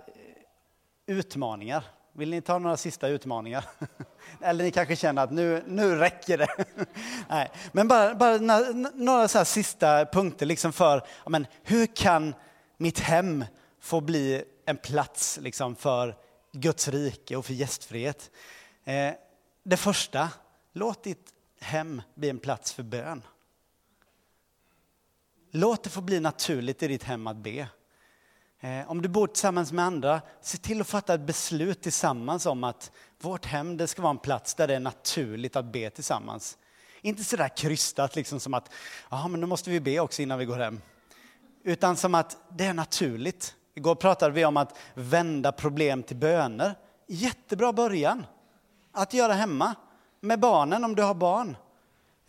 utmaningar. 1.06 1.84
Vill 2.12 2.30
ni 2.30 2.40
ta 2.40 2.58
några 2.58 2.76
sista 2.76 3.08
utmaningar? 3.08 3.64
Eller 4.40 4.64
ni 4.64 4.70
kanske 4.70 4.96
känner 4.96 5.22
att 5.22 5.32
nu, 5.32 5.64
nu 5.66 5.96
räcker 5.96 6.38
det. 6.38 6.64
Nej, 7.28 7.50
men 7.72 7.88
bara, 7.88 8.14
bara 8.14 8.38
några, 8.94 9.28
så 9.28 9.44
sista 9.44 10.06
punkter 10.06 10.46
liksom 10.46 10.72
för 10.72 11.02
men, 11.26 11.46
hur 11.62 11.86
kan 11.86 12.34
mitt 12.76 12.98
hem 12.98 13.44
få 13.80 14.00
bli 14.00 14.44
en 14.66 14.76
plats 14.76 15.38
liksom, 15.42 15.76
för 15.76 16.16
Guds 16.52 16.88
rike 16.88 17.36
och 17.36 17.46
för 17.46 17.52
gästfrihet. 17.52 18.30
Eh, 18.84 19.12
det 19.62 19.76
första, 19.76 20.28
låt 20.72 21.04
ditt 21.04 21.32
hem 21.60 22.02
bli 22.14 22.30
en 22.30 22.38
plats 22.38 22.72
för 22.72 22.82
bön. 22.82 23.22
Låt 25.50 25.84
det 25.84 25.90
få 25.90 26.00
bli 26.00 26.20
naturligt 26.20 26.82
i 26.82 26.88
ditt 26.88 27.04
hem 27.04 27.26
att 27.26 27.36
be. 27.36 27.68
Eh, 28.60 28.90
om 28.90 29.02
du 29.02 29.08
bor 29.08 29.26
tillsammans 29.26 29.72
med 29.72 29.84
andra, 29.84 30.20
se 30.40 30.58
till 30.58 30.80
att 30.80 30.86
fatta 30.86 31.14
ett 31.14 31.20
beslut 31.20 31.82
tillsammans 31.82 32.46
om 32.46 32.64
att 32.64 32.90
vårt 33.20 33.46
hem 33.46 33.76
det 33.76 33.86
ska 33.86 34.02
vara 34.02 34.10
en 34.10 34.18
plats 34.18 34.54
där 34.54 34.68
det 34.68 34.74
är 34.74 34.80
naturligt 34.80 35.56
att 35.56 35.64
be 35.64 35.90
tillsammans. 35.90 36.58
Inte 37.02 37.24
sådär 37.24 37.48
krystat 37.56 38.16
liksom 38.16 38.40
som 38.40 38.54
att, 38.54 38.70
ja 39.10 39.28
men 39.28 39.40
nu 39.40 39.46
måste 39.46 39.70
vi 39.70 39.80
be 39.80 40.00
också 40.00 40.22
innan 40.22 40.38
vi 40.38 40.44
går 40.44 40.58
hem. 40.58 40.80
Utan 41.64 41.96
som 41.96 42.14
att 42.14 42.36
det 42.48 42.64
är 42.64 42.74
naturligt. 42.74 43.54
Igår 43.74 43.94
pratade 43.94 44.34
vi 44.34 44.44
om 44.44 44.56
att 44.56 44.78
vända 44.94 45.52
problem 45.52 46.02
till 46.02 46.16
böner. 46.16 46.74
Jättebra 47.06 47.72
början 47.72 48.26
att 48.92 49.14
göra 49.14 49.32
hemma 49.32 49.74
med 50.20 50.40
barnen 50.40 50.84
om 50.84 50.94
du 50.94 51.02
har 51.02 51.14
barn. 51.14 51.56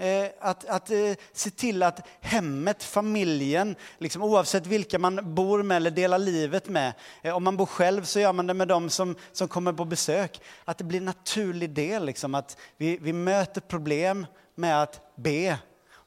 Eh, 0.01 0.29
att, 0.39 0.65
att 0.65 0.91
eh, 0.91 1.13
se 1.33 1.49
till 1.49 1.83
att 1.83 2.07
hemmet, 2.21 2.83
familjen, 2.83 3.75
liksom, 3.97 4.23
oavsett 4.23 4.67
vilka 4.67 4.99
man 4.99 5.35
bor 5.35 5.63
med 5.63 5.77
eller 5.77 5.91
delar 5.91 6.19
livet 6.19 6.69
med. 6.69 6.93
Eh, 7.21 7.35
om 7.35 7.43
man 7.43 7.57
bor 7.57 7.65
själv 7.65 8.03
så 8.03 8.19
gör 8.19 8.33
man 8.33 8.47
det 8.47 8.53
med 8.53 8.67
dem 8.67 8.89
som, 8.89 9.15
som 9.31 9.47
kommer 9.47 9.73
på 9.73 9.85
besök. 9.85 10.41
Att 10.65 10.77
det 10.77 10.83
blir 10.83 10.99
en 10.99 11.05
naturlig 11.05 11.69
del, 11.69 12.05
liksom, 12.05 12.35
att 12.35 12.57
vi, 12.77 12.97
vi 13.01 13.13
möter 13.13 13.61
problem 13.61 14.25
med 14.55 14.81
att 14.81 15.01
be. 15.15 15.57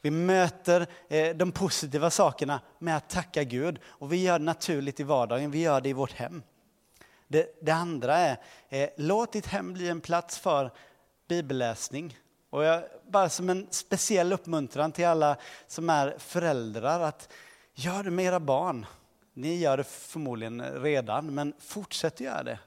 Vi 0.02 0.10
möter 0.10 0.86
de 1.34 1.52
positiva 1.52 2.10
sakerna 2.10 2.60
med 2.78 2.96
att 2.96 3.10
tacka 3.10 3.44
Gud. 3.44 3.78
Och 3.84 4.12
vi 4.12 4.22
gör 4.22 4.38
det 4.38 4.44
naturligt 4.44 5.00
i 5.00 5.02
vardagen, 5.02 5.50
vi 5.50 5.60
gör 5.60 5.80
det 5.80 5.88
i 5.88 5.92
vårt 5.92 6.12
hem. 6.12 6.42
Det, 7.28 7.58
det 7.62 7.72
andra 7.72 8.16
är, 8.16 8.36
låt 8.96 9.32
ditt 9.32 9.46
hem 9.46 9.72
bli 9.72 9.88
en 9.88 10.00
plats 10.00 10.38
för 10.38 10.70
bibelläsning. 11.28 12.18
Och 12.50 12.64
jag, 12.64 12.82
bara 13.08 13.28
som 13.28 13.50
en 13.50 13.66
speciell 13.70 14.32
uppmuntran 14.32 14.92
till 14.92 15.06
alla 15.06 15.36
som 15.66 15.90
är 15.90 16.14
föräldrar 16.18 17.00
att 17.00 17.28
gör 17.74 18.02
det 18.02 18.10
med 18.10 18.24
era 18.24 18.40
barn. 18.40 18.86
Ni 19.34 19.56
gör 19.56 19.76
det 19.76 19.84
förmodligen 19.84 20.82
redan, 20.82 21.34
men 21.34 21.54
fortsätt 21.58 22.20
göra 22.20 22.42
det. 22.42 22.58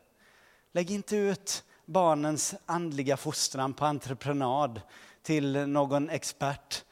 Lägg 0.72 0.92
inte 0.92 1.16
ut 1.16 1.64
barnens 1.86 2.56
andliga 2.66 3.18
fostran 3.18 3.74
på 3.74 3.86
entreprenad 3.86 4.82
till 5.22 5.68
någon 5.68 6.10
expert. 6.10 6.84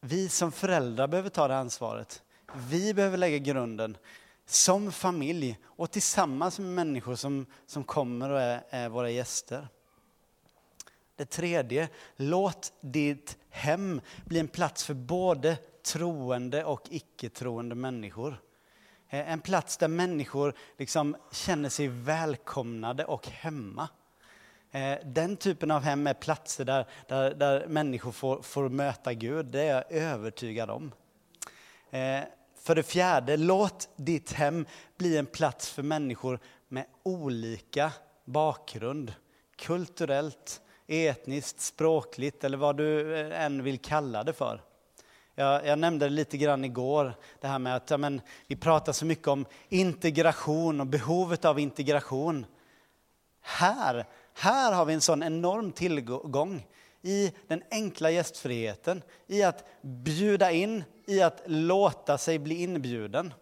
Vi 0.00 0.28
som 0.28 0.52
föräldrar 0.52 1.08
behöver 1.08 1.30
ta 1.30 1.48
det 1.48 1.56
ansvaret. 1.56 2.22
Vi 2.54 2.94
behöver 2.94 3.16
lägga 3.16 3.38
grunden 3.38 3.96
som 4.46 4.92
familj 4.92 5.58
och 5.64 5.90
tillsammans 5.90 6.58
med 6.58 6.68
människor 6.68 7.14
som, 7.14 7.46
som 7.66 7.84
kommer 7.84 8.30
och 8.30 8.40
är, 8.40 8.62
är 8.70 8.88
våra 8.88 9.10
gäster. 9.10 9.68
Det 11.18 11.24
tredje, 11.24 11.88
låt 12.16 12.72
ditt 12.80 13.38
hem 13.50 14.00
bli 14.24 14.38
en 14.38 14.48
plats 14.48 14.84
för 14.84 14.94
både 14.94 15.56
troende 15.82 16.64
och 16.64 16.82
icke-troende 16.90 17.74
människor. 17.74 18.40
Eh, 19.08 19.32
en 19.32 19.40
plats 19.40 19.76
där 19.76 19.88
människor 19.88 20.54
liksom 20.76 21.16
känner 21.32 21.68
sig 21.68 21.88
välkomnade 21.88 23.04
och 23.04 23.26
hemma. 23.26 23.88
Eh, 24.70 24.98
den 25.04 25.36
typen 25.36 25.70
av 25.70 25.82
hem 25.82 26.06
är 26.06 26.14
platser 26.14 26.64
där, 26.64 26.86
där, 27.08 27.34
där 27.34 27.66
människor 27.66 28.12
får, 28.12 28.42
får 28.42 28.68
möta 28.68 29.14
Gud, 29.14 29.46
det 29.46 29.62
är 29.62 29.74
jag 29.74 29.92
övertygad 29.92 30.70
om. 30.70 30.92
Eh, 31.90 32.20
för 32.60 32.74
det 32.74 32.82
fjärde, 32.82 33.36
låt 33.36 33.88
ditt 33.96 34.32
hem 34.32 34.66
bli 34.96 35.16
en 35.16 35.26
plats 35.26 35.70
för 35.70 35.82
människor 35.82 36.40
med 36.68 36.86
olika 37.02 37.92
bakgrund, 38.24 39.14
kulturellt, 39.56 40.60
etniskt, 40.88 41.60
språkligt 41.60 42.44
eller 42.44 42.58
vad 42.58 42.76
du 42.76 43.16
eh, 43.20 43.44
än 43.44 43.62
vill 43.62 43.78
kalla 43.78 44.24
det 44.24 44.32
för. 44.32 44.62
Jag, 45.34 45.66
jag 45.66 45.78
nämnde 45.78 46.06
det 46.06 46.10
lite 46.10 46.36
grann 46.36 46.64
igår, 46.64 47.14
det 47.40 47.46
här 47.46 47.58
med 47.58 47.76
att 47.76 47.90
ja, 47.90 47.96
men, 47.96 48.20
vi 48.46 48.56
pratar 48.56 48.92
så 48.92 49.06
mycket 49.06 49.28
om 49.28 49.46
integration 49.68 50.80
och 50.80 50.86
behovet 50.86 51.44
av 51.44 51.58
integration. 51.58 52.46
Här, 53.40 54.06
här 54.34 54.72
har 54.72 54.84
vi 54.84 54.94
en 54.94 55.00
sån 55.00 55.22
enorm 55.22 55.72
tillgång 55.72 56.66
i 57.02 57.32
den 57.46 57.62
enkla 57.70 58.10
gästfriheten, 58.10 59.02
i 59.26 59.42
att 59.42 59.64
bjuda 59.82 60.52
in, 60.52 60.84
i 61.06 61.22
att 61.22 61.42
låta 61.46 62.18
sig 62.18 62.38
bli 62.38 62.62
inbjuden. 62.62 63.34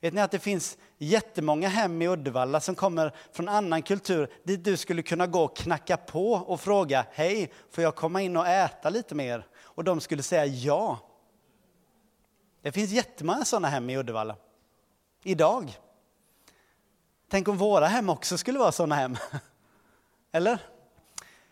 Vet 0.00 0.14
ni 0.14 0.20
att 0.20 0.30
det 0.30 0.38
finns 0.38 0.78
jättemånga 0.98 1.68
hem 1.68 2.02
i 2.02 2.08
Uddevalla 2.08 2.60
som 2.60 2.74
kommer 2.74 3.14
från 3.32 3.48
annan 3.48 3.82
kultur 3.82 4.32
dit 4.44 4.64
du 4.64 4.76
skulle 4.76 5.02
kunna 5.02 5.26
gå 5.26 5.44
och 5.44 5.56
knacka 5.56 5.96
på 5.96 6.32
och 6.32 6.60
fråga 6.60 7.06
Hej, 7.12 7.52
får 7.70 7.84
jag 7.84 7.94
komma 7.94 8.22
in 8.22 8.36
och 8.36 8.46
äta 8.46 8.90
lite 8.90 9.14
mer? 9.14 9.46
Och 9.60 9.84
de 9.84 10.00
skulle 10.00 10.22
säga 10.22 10.46
ja. 10.46 10.98
Det 12.62 12.72
finns 12.72 12.90
jättemånga 12.90 13.44
sådana 13.44 13.68
hem 13.68 13.90
i 13.90 13.98
Uddevalla. 13.98 14.36
Idag. 15.24 15.78
Tänk 17.28 17.48
om 17.48 17.56
våra 17.56 17.86
hem 17.86 18.08
också 18.08 18.38
skulle 18.38 18.58
vara 18.58 18.72
sådana 18.72 18.94
hem. 18.94 19.16
Eller? 20.32 20.58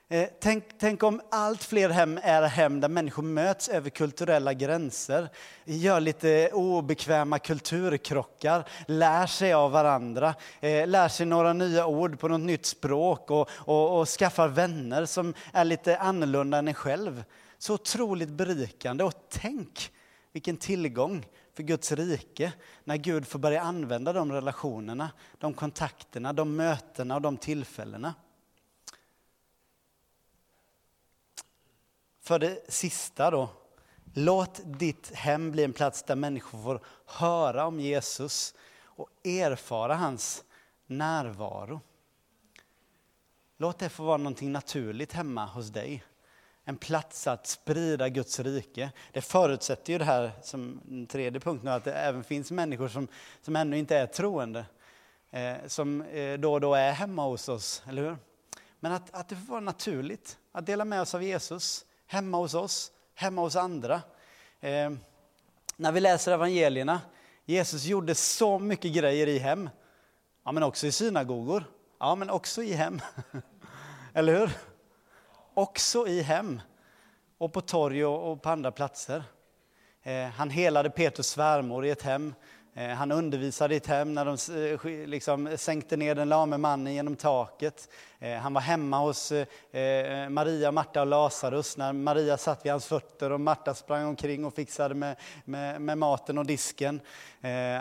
Eh, 0.08 0.28
tänk, 0.40 0.64
tänk, 0.78 1.02
om 1.02 1.20
allt 1.30 1.64
fler 1.64 1.88
hem 1.88 2.18
är 2.22 2.42
hem 2.42 2.80
där 2.80 2.88
människor 2.88 3.22
möts 3.22 3.68
över 3.68 3.90
kulturella 3.90 4.54
gränser, 4.54 5.28
gör 5.64 6.00
lite 6.00 6.50
obekväma 6.52 7.38
kulturkrockar, 7.38 8.68
lär 8.88 9.26
sig 9.26 9.52
av 9.52 9.70
varandra, 9.70 10.34
eh, 10.60 10.86
lär 10.88 11.08
sig 11.08 11.26
några 11.26 11.52
nya 11.52 11.86
ord 11.86 12.18
på 12.20 12.28
något 12.28 12.40
nytt 12.40 12.66
språk 12.66 13.30
och, 13.30 13.48
och, 13.50 14.00
och 14.00 14.08
skaffar 14.08 14.48
vänner 14.48 15.04
som 15.04 15.34
är 15.52 15.64
lite 15.64 15.98
annorlunda 15.98 16.58
än 16.58 16.68
en 16.68 16.74
själv. 16.74 17.24
Så 17.58 17.74
otroligt 17.74 18.30
berikande. 18.30 19.04
Och 19.04 19.14
tänk 19.28 19.90
vilken 20.32 20.56
tillgång 20.56 21.26
för 21.54 21.62
Guds 21.62 21.92
rike 21.92 22.52
när 22.84 22.96
Gud 22.96 23.26
får 23.26 23.38
börja 23.38 23.62
använda 23.62 24.12
de 24.12 24.32
relationerna, 24.32 25.10
de 25.38 25.54
kontakterna, 25.54 26.32
de 26.32 26.56
mötena 26.56 27.14
och 27.14 27.22
de 27.22 27.36
tillfällena. 27.36 28.14
För 32.26 32.38
det 32.38 32.60
sista 32.68 33.30
då, 33.30 33.48
låt 34.14 34.60
ditt 34.64 35.14
hem 35.14 35.52
bli 35.52 35.64
en 35.64 35.72
plats 35.72 36.02
där 36.02 36.16
människor 36.16 36.58
får 36.58 36.80
höra 37.06 37.66
om 37.66 37.80
Jesus 37.80 38.54
och 38.82 39.08
erfara 39.24 39.94
hans 39.94 40.44
närvaro. 40.86 41.80
Låt 43.56 43.78
det 43.78 43.88
få 43.88 44.04
vara 44.04 44.16
någonting 44.16 44.52
naturligt 44.52 45.12
hemma 45.12 45.46
hos 45.46 45.68
dig. 45.68 46.04
En 46.64 46.76
plats 46.76 47.26
att 47.26 47.46
sprida 47.46 48.08
Guds 48.08 48.40
rike. 48.40 48.90
Det 49.12 49.20
förutsätter 49.20 49.92
ju 49.92 49.98
det 49.98 50.04
här 50.04 50.32
som 50.42 50.80
en 50.90 51.06
tredje 51.06 51.40
punkt 51.40 51.62
nu, 51.64 51.70
att 51.70 51.84
det 51.84 51.92
även 51.92 52.24
finns 52.24 52.50
människor 52.50 52.88
som, 52.88 53.08
som 53.42 53.56
ännu 53.56 53.78
inte 53.78 53.96
är 53.96 54.06
troende. 54.06 54.66
Eh, 55.30 55.56
som 55.66 56.02
eh, 56.02 56.38
då 56.38 56.52
och 56.52 56.60
då 56.60 56.74
är 56.74 56.92
hemma 56.92 57.24
hos 57.24 57.48
oss, 57.48 57.82
eller 57.88 58.02
hur? 58.02 58.16
Men 58.80 58.92
att, 58.92 59.14
att 59.14 59.28
det 59.28 59.36
får 59.36 59.46
vara 59.46 59.60
naturligt 59.60 60.38
att 60.52 60.66
dela 60.66 60.84
med 60.84 61.00
oss 61.00 61.14
av 61.14 61.22
Jesus 61.22 61.86
hemma 62.06 62.36
hos 62.36 62.54
oss, 62.54 62.92
hemma 63.14 63.42
hos 63.42 63.56
andra. 63.56 64.02
Eh, 64.60 64.90
när 65.76 65.92
vi 65.92 66.00
läser 66.00 66.32
evangelierna, 66.32 67.00
Jesus 67.44 67.84
gjorde 67.84 68.14
så 68.14 68.58
mycket 68.58 68.92
grejer 68.92 69.26
i 69.26 69.38
hem. 69.38 69.70
Ja, 70.44 70.52
men 70.52 70.62
också 70.62 70.86
i 70.86 70.92
synagogor. 70.92 71.64
Ja, 71.98 72.14
men 72.14 72.30
också 72.30 72.62
i 72.62 72.72
hem. 72.72 73.00
Eller 74.14 74.38
hur? 74.38 74.50
Också 75.54 76.06
i 76.06 76.22
hem. 76.22 76.60
Och 77.38 77.52
på 77.52 77.60
torg 77.60 78.04
och 78.04 78.42
på 78.42 78.48
andra 78.48 78.72
platser. 78.72 79.24
Eh, 80.02 80.28
han 80.28 80.50
helade 80.50 80.90
Petrus 80.90 81.26
svärmor 81.26 81.86
i 81.86 81.90
ett 81.90 82.02
hem. 82.02 82.34
Eh, 82.78 82.88
han 82.88 83.12
undervisade 83.12 83.74
i 83.74 83.76
ett 83.76 83.86
hem 83.86 84.14
när 84.14 84.24
de 84.24 84.36
eh, 84.74 85.06
liksom 85.06 85.56
sänkte 85.58 85.96
ner 85.96 86.14
den 86.14 86.28
lame 86.28 86.58
mannen 86.58 86.94
genom 86.94 87.16
taket. 87.16 87.88
Eh, 88.18 88.36
han 88.36 88.54
var 88.54 88.60
hemma 88.60 88.98
hos 88.98 89.32
Maria, 90.28 90.72
Marta 90.72 91.00
och 91.00 91.06
Lazarus 91.06 91.76
när 91.76 91.92
Maria 91.92 92.36
satt 92.36 92.64
vid 92.64 92.72
hans 92.72 92.86
fötter 92.86 93.32
och 93.32 93.40
Marta 93.40 93.74
sprang 93.74 94.06
omkring 94.06 94.44
och 94.44 94.54
fixade 94.54 94.94
med, 94.94 95.16
med, 95.44 95.80
med 95.80 95.98
maten 95.98 96.38
och 96.38 96.46
disken. 96.46 97.00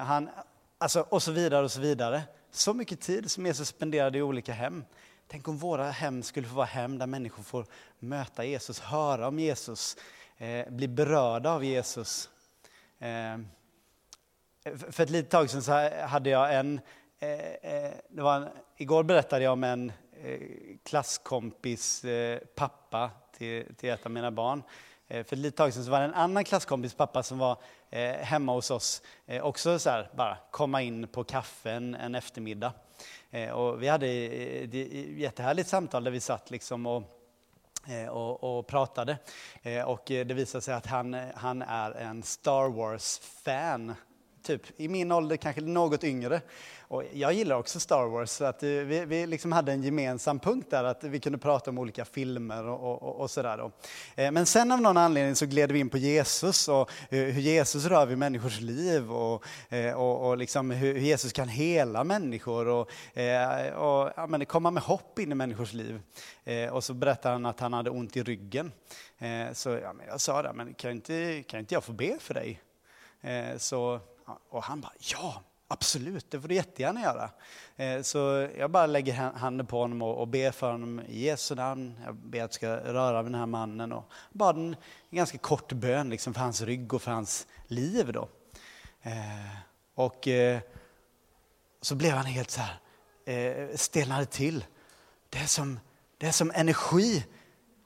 Han, 0.06 0.30
alltså, 0.78 1.06
och 1.10 1.24
så 1.24 1.32
vidare 1.32 1.64
och 1.64 1.72
så 1.72 1.80
vidare. 1.80 2.22
Så 2.52 2.74
mycket 2.74 3.02
tid 3.02 3.32
som 3.32 3.46
Jesus 3.46 3.68
spenderade 3.68 4.18
i 4.18 4.22
olika 4.22 4.54
hem. 4.54 4.86
Tänk 5.28 5.48
om 5.48 5.58
våra 5.58 5.91
hem 5.91 6.24
skulle 6.24 6.48
få 6.48 6.56
vara 6.56 6.66
hem 6.66 6.98
där 6.98 7.08
människor 7.08 7.43
får 7.43 7.66
möta 8.00 8.46
Jesus, 8.46 8.80
höra 8.80 9.28
om 9.28 9.39
Jesus, 9.39 9.98
bli 10.70 10.88
berörda 10.88 11.52
av 11.52 11.64
Jesus. 11.64 12.30
För 14.74 15.03
ett 15.03 15.09
litet 15.09 15.32
tag 15.32 15.49
sedan 15.49 15.63
så 15.63 15.89
hade 16.05 16.30
jag 16.30 16.55
en, 16.55 16.80
eh, 17.20 17.30
eh, 17.30 17.91
det 18.09 18.22
var 18.22 18.36
en, 18.36 18.47
igår 18.78 19.03
berättade 19.03 19.43
jag 19.43 19.53
om 19.53 19.63
en 19.63 19.91
eh, 20.24 20.39
klasskompis 20.84 22.05
pappa 22.55 23.11
till, 23.38 23.76
till 23.76 23.89
ett 23.89 24.05
av 24.05 24.11
mina 24.11 24.32
barn. 24.32 24.63
För 25.07 25.20
ett 25.20 25.32
litet 25.32 25.57
tag 25.57 25.74
sedan 25.74 25.86
så 25.86 25.91
var 25.91 25.99
det 25.99 26.05
en 26.05 26.13
annan 26.13 26.43
klasskompis 26.43 26.93
pappa 26.93 27.24
som 27.24 27.38
var 27.38 27.57
hemma 28.24 28.53
hos 28.53 28.72
oss. 28.72 29.01
Också 29.41 29.80
så 29.80 29.89
här, 29.89 30.09
bara 30.16 30.38
komma 30.51 30.82
in 30.82 31.07
på 31.07 31.24
kaffe 31.24 31.72
en, 31.72 31.95
en 31.95 32.16
eftermiddag. 32.16 32.74
Och 33.53 33.84
vi 33.84 33.88
hade 33.88 34.07
ett 34.07 34.74
jättehärligt 35.18 35.70
samtal 35.70 36.03
där 36.03 36.11
vi 36.11 36.20
satt 36.20 36.51
liksom 36.51 36.86
och 36.86 37.03
och, 38.09 38.57
och, 38.57 38.68
pratade. 38.68 39.18
Och 39.86 40.03
det 40.05 40.34
visade 40.34 40.61
sig 40.61 40.74
att 40.74 40.86
han, 40.86 41.13
han 41.36 41.61
är 41.61 41.91
en 41.91 42.24
Star 42.24 42.70
Wars-fan 42.70 43.95
typ 44.46 44.62
i 44.78 44.88
min 44.88 45.12
ålder, 45.12 45.38
kanske 45.38 45.62
något 45.62 46.04
yngre. 46.04 46.41
Och 46.88 47.04
jag 47.14 47.34
gillar 47.34 47.56
också 47.56 47.80
Star 47.80 48.06
Wars, 48.06 48.30
så 48.30 48.46
att 48.46 48.64
eh, 48.64 48.70
vi, 48.70 49.06
vi 49.06 49.28
liksom 49.28 49.52
hade 49.52 49.72
en 49.72 49.84
gemensam 49.84 50.39
punkt 50.39 50.68
där, 50.70 50.84
att 50.84 51.04
vi 51.04 51.20
kunde 51.20 51.38
prata 51.38 51.72
om 51.72 51.78
olika 51.78 52.06
filmer 52.06 52.68
och, 52.68 53.02
och, 53.04 53.16
och 53.16 53.32
sådär. 53.32 53.72
Eh, 54.16 54.32
men 54.32 54.46
sen 54.46 54.72
av 54.72 54.82
någon 54.82 54.98
anledning 54.98 55.36
så 55.36 55.46
gled 55.46 55.72
vi 55.72 55.80
in 55.80 55.89
på 55.89 55.98
Jesus 55.98 56.68
och 56.68 56.91
eh, 57.10 57.20
hur 57.20 57.41
Jesus 57.41 57.86
rör 57.86 58.06
vid 58.06 58.18
människors 58.18 58.60
liv 58.62 59.12
och, 59.12 59.43
och, 59.96 60.30
och 60.30 60.38
liksom 60.38 60.72
hur 60.72 60.96
Jesus 60.96 61.34
kan 61.34 61.48
hela 61.48 62.04
människor 62.04 62.68
och, 62.68 62.82
och 63.76 64.12
ja, 64.16 64.28
men 64.30 64.46
komma 64.46 64.72
med 64.72 64.84
hopp 64.84 65.20
in 65.20 65.32
i 65.32 65.36
människors 65.36 65.74
liv. 65.74 66.02
Och 66.72 66.84
så 66.84 66.93
berättade 66.93 67.34
han 67.34 67.46
att 67.46 67.60
han 67.60 67.74
hade 67.74 67.89
ont 67.89 68.18
i 68.18 68.24
ryggen. 68.24 68.72
Så 69.54 69.70
ja, 69.70 69.93
men 69.93 70.08
jag 70.08 70.22
sa 70.22 70.41
det, 70.41 70.54
men 70.54 70.74
kan 70.74 70.91
inte, 70.91 71.43
kan 71.48 71.60
inte 71.60 71.74
jag 71.74 71.84
få 71.84 71.93
be 71.93 72.18
för 72.20 72.34
dig? 72.34 72.62
Så 73.58 74.00
och 74.49 74.63
han 74.63 74.82
bara, 74.82 74.93
ja, 74.97 75.43
absolut, 75.67 76.32
det 76.32 76.41
får 76.41 76.47
du 76.47 76.55
jättegärna 76.55 77.01
göra. 77.01 77.30
Eh, 77.76 78.01
så 78.01 78.49
jag 78.57 78.71
bara 78.71 78.86
lägger 78.86 79.13
handen 79.13 79.67
på 79.67 79.80
honom 79.80 80.01
och 80.01 80.28
ber 80.28 80.51
för 80.51 80.71
honom 80.71 80.99
i 80.99 81.26
Jesu 81.26 81.55
namn. 81.55 81.99
Jag 82.05 82.15
ber 82.15 82.39
att 82.39 82.41
jag 82.41 82.53
ska 82.53 82.93
röra 82.93 83.21
vid 83.21 83.32
den 83.32 83.39
här 83.39 83.45
mannen 83.45 83.91
och 83.91 84.11
bad 84.32 84.57
en 84.57 84.76
ganska 85.09 85.38
kort 85.38 85.73
bön 85.73 86.09
liksom 86.09 86.34
för 86.34 86.41
hans 86.41 86.61
rygg 86.61 86.93
och 86.93 87.01
för 87.01 87.11
hans 87.11 87.47
liv. 87.67 88.11
Då. 88.13 88.30
Eh, 89.01 89.55
och 89.95 90.28
eh, 90.28 90.59
så 91.82 91.95
blev 91.95 92.11
han 92.11 92.26
helt 92.26 92.51
så 92.51 92.61
här, 92.61 93.78
stelnade 93.78 94.26
till. 94.26 94.65
Det 95.30 95.38
är, 95.38 95.45
som, 95.45 95.80
det 96.17 96.28
är 96.28 96.32
som 96.32 96.51
energi 96.55 97.26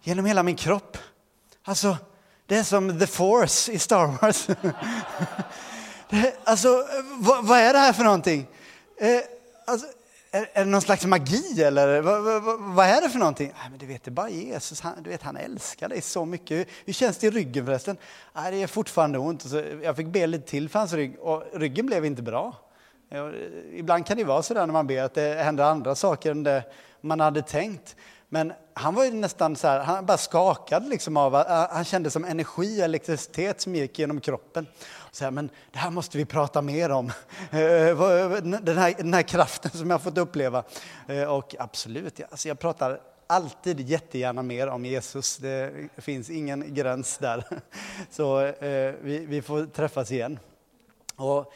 genom 0.03 0.25
hela 0.25 0.43
min 0.43 0.55
kropp. 0.55 0.97
Alltså, 1.63 1.97
det 2.45 2.57
är 2.57 2.63
som 2.63 2.99
the 2.99 3.07
force 3.07 3.71
i 3.71 3.79
Star 3.79 4.05
Wars. 4.05 4.47
Eh, 6.12 6.26
alltså, 6.43 6.68
eh, 6.68 7.05
vad, 7.20 7.45
vad, 7.45 7.60
är 7.60 7.74
det 7.74 7.80
här 7.80 7.93
för 7.93 8.03
någonting? 8.03 8.47
Eh, 8.97 9.20
alltså, 9.66 9.88
är, 10.32 10.49
är, 10.53 10.66
det 10.66 10.72
någon 10.72 10.82
slags 10.82 11.05
magi 11.05 11.64
eller 11.64 12.01
vad, 12.01 12.24
vad, 12.24 12.60
vad 12.60 12.86
är 12.86 13.01
det 13.01 13.10
för 13.10 13.20
någonting? 13.20 13.53
Nej, 13.60 13.70
men 13.70 13.80
du 13.80 13.86
vet, 13.86 14.03
det 14.03 14.10
är 14.10 14.14
bara 14.14 14.30
Jesus. 14.30 14.82
Han, 14.82 15.03
du 15.03 15.10
vet, 15.10 15.24
han 15.24 15.38
älskar 15.38 15.89
dig 15.89 16.01
så 16.01 16.26
mycket. 16.26 16.57
Hur, 16.57 16.66
hur 16.86 16.93
känns 16.93 17.18
det 17.18 17.28
i 17.28 17.30
ryggen 17.30 17.66
förresten? 17.66 17.97
Nej, 18.34 18.51
det 18.51 18.64
är 18.64 18.68
fortfarande 18.68 19.20
ont. 19.20 19.41
Så 19.41 19.57
eh, 19.57 19.82
jag 19.84 19.95
fick 19.95 20.07
be 20.07 20.28
lite 20.28 20.47
till 20.47 20.70
för 20.70 20.80
hans 20.80 20.93
rygg 20.93 21.20
och 21.20 21.43
ryggen 21.53 21.86
blev 21.86 22.05
inte 22.05 22.22
bra. 22.22 22.55
Ibland 23.74 24.05
kan 24.05 24.18
det 24.18 24.24
vara 24.24 24.43
så 24.43 24.53
där 24.53 24.66
när 24.66 24.74
man 24.74 24.88
ber 24.88 25.03
att 25.03 25.14
det 25.14 25.43
händer 25.43 25.64
andra 25.64 25.95
saker 25.95 26.32
än 26.32 26.43
det 26.43 26.64
man 27.01 27.20
hade 27.20 27.41
tänkt. 27.41 27.95
Men 28.30 28.53
han 28.74 28.95
var 28.95 29.05
ju 29.05 29.12
nästan 29.12 29.55
så 29.55 29.68
här, 29.68 29.80
han 29.80 30.05
bara 30.05 30.18
skakade 30.18 30.89
liksom 30.89 31.18
av, 31.18 31.47
han 31.72 31.86
kände 31.86 32.12
som 32.12 32.26
energi 32.26 32.82
och 32.82 32.86
elektricitet 32.86 33.62
som 33.62 33.76
gick 33.76 33.99
genom 33.99 34.22
kroppen. 34.22 34.68
Så 35.12 35.24
här, 35.24 35.32
men 35.32 35.49
det 35.72 35.80
här 35.80 35.91
måste 35.91 36.18
vi 36.18 36.26
prata 36.26 36.62
mer 36.62 36.89
om, 36.89 37.07
eh, 37.51 37.57
den 38.62 38.78
här, 38.78 38.93
den 38.97 39.14
här 39.14 39.22
kraften 39.22 39.72
som 39.72 39.89
jag 39.89 39.93
har 39.93 39.99
fått 39.99 40.18
uppleva. 40.18 40.64
Eh, 41.07 41.24
och 41.24 41.55
absolut, 41.60 42.22
alltså 42.32 42.47
jag 42.47 42.60
pratar 42.60 42.99
alltid 43.28 43.80
jättegärna 43.80 44.43
mer 44.43 44.68
om 44.68 44.86
Jesus. 44.86 45.38
Det 45.38 45.89
finns 45.97 46.30
ingen 46.30 46.74
gräns 46.74 47.18
där. 47.18 47.43
Så 48.10 48.39
eh, 48.39 48.93
vi, 49.01 49.26
vi, 49.26 49.41
får 49.41 49.66
träffas 49.66 50.12
igen. 50.12 50.39
Och 51.16 51.53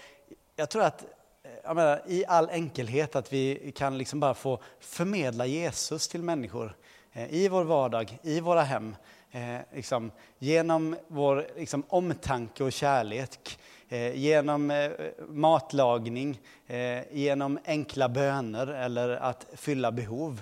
jag 0.55 0.69
tror 0.69 0.83
att 0.83 1.01
eh, 1.01 1.51
jag 1.63 1.75
menar, 1.75 2.01
i 2.07 2.25
all 2.25 2.49
enkelhet 2.49 3.15
att 3.15 3.33
vi 3.33 3.71
kan 3.75 3.97
liksom 3.97 4.19
bara 4.19 4.33
få 4.33 4.59
förmedla 4.79 5.45
Jesus 5.45 6.07
till 6.07 6.23
människor 6.23 6.75
Eh, 7.13 7.33
i 7.33 7.47
vår 7.47 7.63
vardag, 7.63 8.19
i 8.21 8.39
våra 8.39 8.61
hem. 8.61 8.95
Eh, 9.31 9.59
liksom, 9.73 10.11
genom 10.39 10.95
vår 11.07 11.47
liksom, 11.55 11.83
omtanke 11.87 12.63
och 12.63 12.73
kärlek, 12.73 13.59
eh, 13.89 14.15
genom 14.15 14.71
eh, 14.71 14.91
matlagning, 15.27 16.39
eh, 16.67 17.01
genom 17.11 17.59
enkla 17.65 18.09
böner 18.09 18.67
eller 18.67 19.09
att 19.09 19.47
fylla 19.53 19.91
behov. 19.91 20.41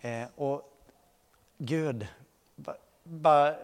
Eh, 0.00 0.24
och 0.34 0.62
Gud 1.58 2.06
bara 3.04 3.54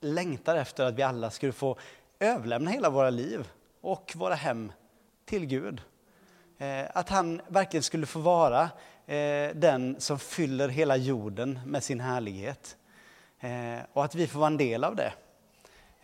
längtar 0.00 0.56
efter 0.56 0.84
att 0.84 0.94
vi 0.94 1.02
alla 1.02 1.30
skulle 1.30 1.52
få 1.52 1.76
överlämna 2.18 2.70
hela 2.70 2.90
våra 2.90 3.10
liv 3.10 3.48
och 3.80 4.12
våra 4.16 4.34
hem 4.34 4.72
till 5.24 5.46
Gud. 5.46 5.80
Eh, 6.58 6.84
att 6.94 7.08
han 7.08 7.40
verkligen 7.48 7.82
skulle 7.82 8.06
få 8.06 8.18
vara 8.18 8.70
Eh, 9.10 9.50
den 9.54 10.00
som 10.00 10.18
fyller 10.18 10.68
hela 10.68 10.96
jorden 10.96 11.60
med 11.66 11.84
sin 11.84 12.00
härlighet. 12.00 12.76
Eh, 13.40 13.78
och 13.92 14.04
att 14.04 14.14
vi 14.14 14.26
får 14.26 14.38
vara 14.38 14.46
en 14.46 14.56
del 14.56 14.84
av 14.84 14.96
det. 14.96 15.12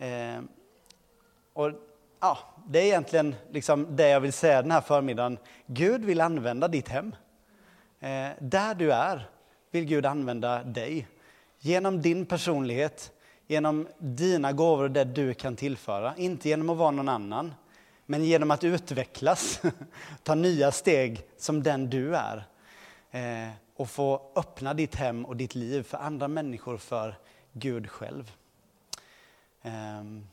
Eh, 0.05 0.41
och 1.53 1.71
ja, 2.19 2.37
Det 2.67 2.79
är 2.79 2.83
egentligen 2.83 3.35
liksom 3.51 3.95
det 3.95 4.09
jag 4.09 4.19
vill 4.19 4.33
säga 4.33 4.61
den 4.61 4.71
här 4.71 4.81
förmiddagen. 4.81 5.37
Gud 5.65 6.05
vill 6.05 6.21
använda 6.21 6.67
ditt 6.67 6.87
hem. 6.87 7.15
Där 8.39 8.75
du 8.75 8.93
är 8.93 9.29
vill 9.71 9.85
Gud 9.85 10.05
använda 10.05 10.63
dig. 10.63 11.07
Genom 11.59 12.01
din 12.01 12.25
personlighet, 12.25 13.11
genom 13.47 13.87
dina 13.97 14.51
gåvor 14.51 14.83
och 14.83 14.91
det 14.91 15.03
du 15.03 15.33
kan 15.33 15.55
tillföra. 15.55 16.13
Inte 16.17 16.49
genom 16.49 16.69
att 16.69 16.77
vara 16.77 16.91
någon 16.91 17.09
annan, 17.09 17.53
men 18.05 18.23
genom 18.23 18.51
att 18.51 18.63
utvecklas, 18.63 19.61
ta 20.23 20.35
nya 20.35 20.71
steg 20.71 21.21
som 21.37 21.63
den 21.63 21.89
du 21.89 22.15
är 22.15 22.47
eh, 23.11 23.49
och 23.75 23.89
få 23.89 24.31
öppna 24.35 24.73
ditt 24.73 24.95
hem 24.95 25.25
och 25.25 25.35
ditt 25.35 25.55
liv 25.55 25.83
för 25.83 25.97
andra 25.97 26.27
människor, 26.27 26.77
för 26.77 27.15
Gud 27.51 27.89
själv. 27.89 28.31
Ehm. 29.61 30.27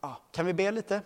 Ja, 0.00 0.20
kan 0.32 0.46
vi 0.46 0.52
be 0.54 0.70
lite? 0.70 1.02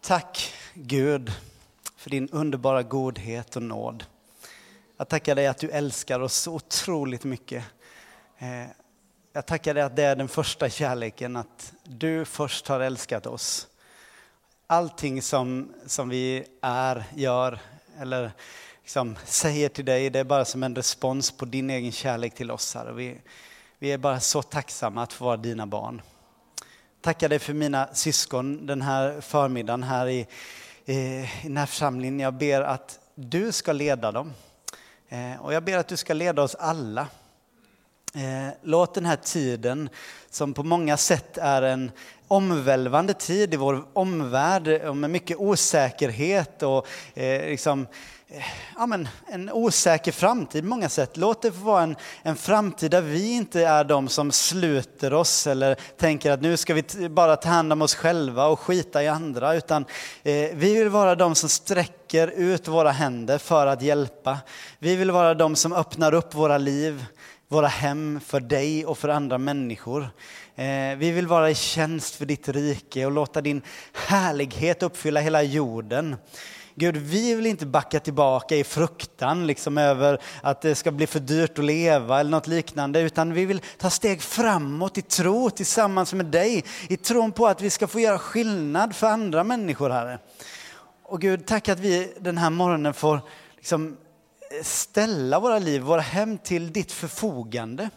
Tack 0.00 0.54
Gud 0.74 1.32
för 1.96 2.10
din 2.10 2.28
underbara 2.28 2.82
godhet 2.82 3.56
och 3.56 3.62
nåd. 3.62 4.04
Jag 4.96 5.08
tackar 5.08 5.34
dig 5.34 5.46
att 5.46 5.58
du 5.58 5.70
älskar 5.70 6.20
oss 6.20 6.34
så 6.34 6.54
otroligt 6.54 7.24
mycket. 7.24 7.64
Eh, 8.38 8.66
jag 9.32 9.46
tackar 9.46 9.74
dig 9.74 9.82
att 9.82 9.96
det 9.96 10.02
är 10.02 10.16
den 10.16 10.28
första 10.28 10.70
kärleken, 10.70 11.36
att 11.36 11.72
du 11.84 12.24
först 12.24 12.68
har 12.68 12.80
älskat 12.80 13.26
oss. 13.26 13.68
Allting 14.68 15.22
som, 15.22 15.74
som 15.86 16.08
vi 16.08 16.44
är, 16.60 17.04
gör 17.14 17.58
eller 18.00 18.32
liksom 18.82 19.16
säger 19.24 19.68
till 19.68 19.84
dig, 19.84 20.10
det 20.10 20.18
är 20.18 20.24
bara 20.24 20.44
som 20.44 20.62
en 20.62 20.76
respons 20.76 21.30
på 21.30 21.44
din 21.44 21.70
egen 21.70 21.92
kärlek 21.92 22.34
till 22.34 22.50
oss. 22.50 22.74
Här. 22.74 22.92
Vi, 22.92 23.20
vi 23.78 23.92
är 23.92 23.98
bara 23.98 24.20
så 24.20 24.42
tacksamma 24.42 25.02
att 25.02 25.12
få 25.12 25.24
vara 25.24 25.36
dina 25.36 25.66
barn. 25.66 26.02
Tackar 27.00 27.28
dig 27.28 27.38
för 27.38 27.52
mina 27.52 27.94
syskon 27.94 28.66
den 28.66 28.82
här 28.82 29.20
förmiddagen 29.20 29.82
här 29.82 30.08
i, 30.08 30.26
i 30.84 31.28
den 31.42 31.56
här 31.56 31.66
församlingen. 31.66 32.20
Jag 32.20 32.34
ber 32.34 32.60
att 32.60 32.98
du 33.14 33.52
ska 33.52 33.72
leda 33.72 34.12
dem. 34.12 34.32
Eh, 35.08 35.40
och 35.40 35.54
jag 35.54 35.64
ber 35.64 35.78
att 35.78 35.88
du 35.88 35.96
ska 35.96 36.14
leda 36.14 36.42
oss 36.42 36.54
alla 36.54 37.08
Eh, 38.16 38.48
låt 38.62 38.94
den 38.94 39.06
här 39.06 39.16
tiden, 39.16 39.88
som 40.30 40.54
på 40.54 40.62
många 40.62 40.96
sätt 40.96 41.38
är 41.38 41.62
en 41.62 41.90
omvälvande 42.28 43.14
tid 43.14 43.54
i 43.54 43.56
vår 43.56 43.84
omvärld 43.92 44.68
eh, 44.68 44.94
med 44.94 45.10
mycket 45.10 45.36
osäkerhet 45.36 46.62
och 46.62 46.86
eh, 47.14 47.50
liksom, 47.50 47.86
eh, 48.28 48.44
ja, 48.76 48.86
men 48.86 49.08
en 49.26 49.50
osäker 49.50 50.12
framtid 50.12 50.62
på 50.62 50.68
många 50.68 50.88
sätt. 50.88 51.16
Låt 51.16 51.42
det 51.42 51.52
få 51.52 51.58
vara 51.58 51.82
en, 51.82 51.96
en 52.22 52.36
framtid 52.36 52.90
där 52.90 53.00
vi 53.00 53.32
inte 53.32 53.60
är 53.60 53.84
de 53.84 54.08
som 54.08 54.32
sluter 54.32 55.12
oss 55.14 55.46
eller 55.46 55.74
tänker 55.74 56.30
att 56.30 56.42
nu 56.42 56.56
ska 56.56 56.74
vi 56.74 57.08
bara 57.08 57.36
ta 57.36 57.48
hand 57.48 57.72
om 57.72 57.82
oss 57.82 57.94
själva 57.94 58.46
och 58.46 58.60
skita 58.60 59.02
i 59.02 59.08
andra. 59.08 59.54
Utan 59.54 59.84
eh, 60.22 60.50
vi 60.54 60.74
vill 60.74 60.88
vara 60.88 61.14
de 61.14 61.34
som 61.34 61.48
sträcker 61.48 62.28
ut 62.28 62.68
våra 62.68 62.90
händer 62.90 63.38
för 63.38 63.66
att 63.66 63.82
hjälpa. 63.82 64.38
Vi 64.78 64.96
vill 64.96 65.10
vara 65.10 65.34
de 65.34 65.56
som 65.56 65.72
öppnar 65.72 66.14
upp 66.14 66.34
våra 66.34 66.58
liv 66.58 67.04
våra 67.48 67.66
hem 67.66 68.20
för 68.24 68.40
dig 68.40 68.86
och 68.86 68.98
för 68.98 69.08
andra 69.08 69.38
människor. 69.38 70.08
Eh, 70.54 70.96
vi 70.96 71.10
vill 71.10 71.26
vara 71.26 71.50
i 71.50 71.54
tjänst 71.54 72.14
för 72.14 72.26
ditt 72.26 72.48
rike 72.48 73.06
och 73.06 73.12
låta 73.12 73.40
din 73.40 73.62
härlighet 73.92 74.82
uppfylla 74.82 75.20
hela 75.20 75.42
jorden. 75.42 76.16
Gud, 76.74 76.96
vi 76.96 77.34
vill 77.34 77.46
inte 77.46 77.66
backa 77.66 78.00
tillbaka 78.00 78.56
i 78.56 78.64
fruktan 78.64 79.46
liksom 79.46 79.78
över 79.78 80.20
att 80.42 80.62
det 80.62 80.74
ska 80.74 80.90
bli 80.90 81.06
för 81.06 81.20
dyrt 81.20 81.58
att 81.58 81.64
leva 81.64 82.20
eller 82.20 82.30
något 82.30 82.46
liknande, 82.46 83.00
utan 83.00 83.32
vi 83.32 83.44
vill 83.44 83.60
ta 83.78 83.90
steg 83.90 84.22
framåt 84.22 84.98
i 84.98 85.02
tro 85.02 85.50
tillsammans 85.50 86.14
med 86.14 86.26
dig, 86.26 86.64
i 86.88 86.96
tron 86.96 87.32
på 87.32 87.46
att 87.46 87.62
vi 87.62 87.70
ska 87.70 87.86
få 87.86 88.00
göra 88.00 88.18
skillnad 88.18 88.96
för 88.96 89.06
andra 89.06 89.44
människor, 89.44 89.90
Herre. 89.90 90.18
Och 91.02 91.20
Gud, 91.20 91.46
tack 91.46 91.68
att 91.68 91.80
vi 91.80 92.12
den 92.20 92.38
här 92.38 92.50
morgonen 92.50 92.94
får 92.94 93.20
liksom 93.56 93.96
ställa 94.62 95.40
våra 95.40 95.58
liv, 95.58 95.82
våra 95.82 96.00
hem 96.00 96.38
till 96.38 96.72
ditt 96.72 96.92
förfogande. 96.92 97.90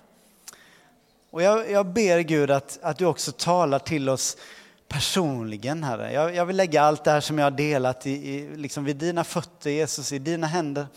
Och 1.32 1.42
jag, 1.42 1.72
jag 1.72 1.86
ber 1.86 2.20
Gud 2.20 2.52
att, 2.52 2.80
att 2.82 2.98
du 2.98 3.06
också 3.06 3.32
talar 3.32 3.80
till 3.80 4.10
oss 4.10 4.38
personligen, 4.88 5.84
Herre. 5.84 6.14
Jag, 6.14 6.36
jag 6.36 6.46
vill 6.46 6.56
lägga 6.56 6.82
allt 6.82 7.04
det 7.04 7.12
här 7.12 7.22
som 7.22 7.38
jag 7.38 7.46
har 7.46 7.52
delat 7.52 8.08
i, 8.08 8.12
i, 8.12 8.56
liksom 8.56 8.84
vid 8.84 8.96
dina 8.96 9.24
fötter, 9.24 9.70
Jesus, 9.70 10.12
i 10.12 10.20
dina 10.20 10.48
händer. 10.48 10.88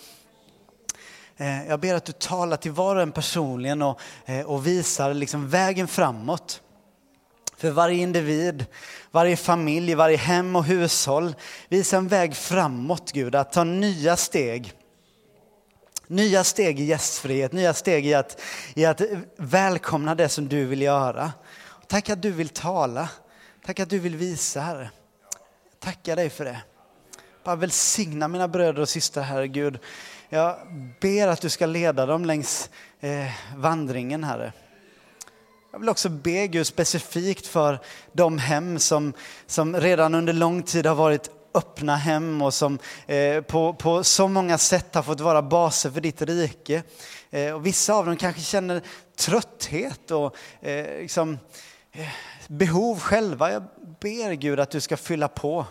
Eh, 1.37 1.69
jag 1.69 1.81
ber 1.81 1.95
att 1.95 2.05
du 2.05 2.13
talar 2.13 2.57
till 2.57 2.73
var 2.73 2.97
och 2.97 3.03
en 3.03 3.13
personligen 3.13 3.83
och, 3.83 4.01
eh, 4.25 4.47
och 4.47 4.67
visar 4.67 5.15
liksom 5.15 5.49
vägen 5.49 5.89
framåt. 5.89 6.61
För 7.57 7.71
varje 7.71 8.03
individ, 8.03 8.67
varje 9.11 9.37
familj, 9.37 9.95
varje 9.95 10.17
hem 10.17 10.57
och 10.57 10.65
hushåll. 10.65 11.35
Visa 11.69 11.97
en 11.97 12.09
väg 12.09 12.37
framåt 12.37 13.13
Gud, 13.13 13.35
att 13.35 13.53
ta 13.53 13.65
nya 13.65 14.17
steg. 14.17 14.73
Nya 16.13 16.45
steg 16.45 16.81
i 16.81 16.85
gästfrihet, 16.85 17.53
nya 17.53 17.75
steg 17.75 18.07
i 18.07 18.15
att, 18.15 18.41
i 18.75 18.85
att 18.85 19.01
välkomna 19.37 20.15
det 20.15 20.29
som 20.29 20.49
du 20.49 20.65
vill 20.65 20.83
göra. 20.83 21.33
Tack 21.87 22.11
att 22.11 22.23
du 22.23 22.31
vill 22.31 22.49
tala. 22.49 23.09
Tack 23.67 23.81
att 23.81 23.91
du 23.91 23.99
vill 23.99 24.17
visa, 24.17 24.61
Herre. 24.61 24.91
Tackar 25.79 26.17
dig 26.17 26.31
för 26.31 26.45
det. 26.45 26.63
Bara 27.45 27.57
välsigna 27.57 28.29
mina 28.29 28.49
bröder 28.49 28.83
och 28.83 28.89
systrar, 28.89 29.23
Herre 29.23 29.49
Gud. 29.49 29.79
Jag 30.29 30.57
ber 31.01 31.29
att 31.29 31.41
du 31.41 31.51
ska 31.51 31.67
leda 31.67 32.07
dem 32.07 32.25
längs 32.25 32.71
eh, 33.01 33.27
vandringen, 33.57 34.25
Herre. 34.25 34.53
Jag 35.73 35.79
vill 35.79 35.89
också 35.89 36.09
be 36.09 36.47
Gud 36.47 36.67
specifikt 36.67 37.47
för 37.47 37.79
de 38.13 38.39
hem 38.39 38.79
som, 38.79 39.13
som 39.47 39.77
redan 39.77 40.15
under 40.15 40.33
lång 40.33 40.63
tid 40.63 40.87
har 40.87 40.95
varit 40.95 41.31
öppna 41.55 41.97
hem 41.97 42.43
och 42.43 42.55
som 42.55 42.79
eh, 43.07 43.43
på, 43.43 43.75
på 43.75 44.05
så 44.05 44.29
många 44.29 44.59
sätt 44.59 44.95
har 44.95 45.03
fått 45.03 45.21
vara 45.21 45.43
baser 45.43 45.91
för 45.91 46.01
ditt 46.01 46.23
rike. 46.23 46.83
Eh, 47.31 47.53
och 47.55 47.67
vissa 47.67 47.95
av 47.95 48.07
dem 48.07 48.17
kanske 48.17 48.43
känner 48.43 48.83
trötthet 49.17 50.11
och 50.11 50.37
eh, 50.61 50.99
liksom, 51.01 51.39
eh, 51.93 52.09
behov 52.49 52.99
själva. 52.99 53.53
Jag 53.53 53.63
ber 54.01 54.33
Gud 54.33 54.61
att 54.61 54.71
du 54.71 54.81
ska 54.81 54.97
fylla 54.97 55.29
på 55.29 55.67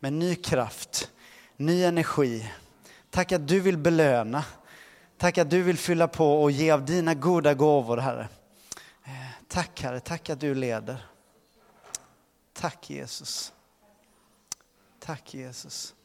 med 0.00 0.12
ny 0.12 0.34
kraft, 0.34 1.10
ny 1.56 1.84
energi. 1.84 2.50
Tack 3.10 3.32
att 3.32 3.48
du 3.48 3.60
vill 3.60 3.78
belöna. 3.78 4.44
Tack 5.18 5.38
att 5.38 5.50
du 5.50 5.62
vill 5.62 5.78
fylla 5.78 6.08
på 6.08 6.42
och 6.42 6.50
ge 6.50 6.70
av 6.70 6.84
dina 6.84 7.14
goda 7.14 7.54
gåvor, 7.54 7.96
Herre. 7.96 8.28
Eh, 9.04 9.10
tack 9.48 9.82
Herre, 9.82 10.00
tack 10.00 10.30
att 10.30 10.40
du 10.40 10.54
leder. 10.54 11.06
Tack 12.52 12.90
Jesus. 12.90 13.52
Tack 15.06 15.24
Jesus. 15.24 15.95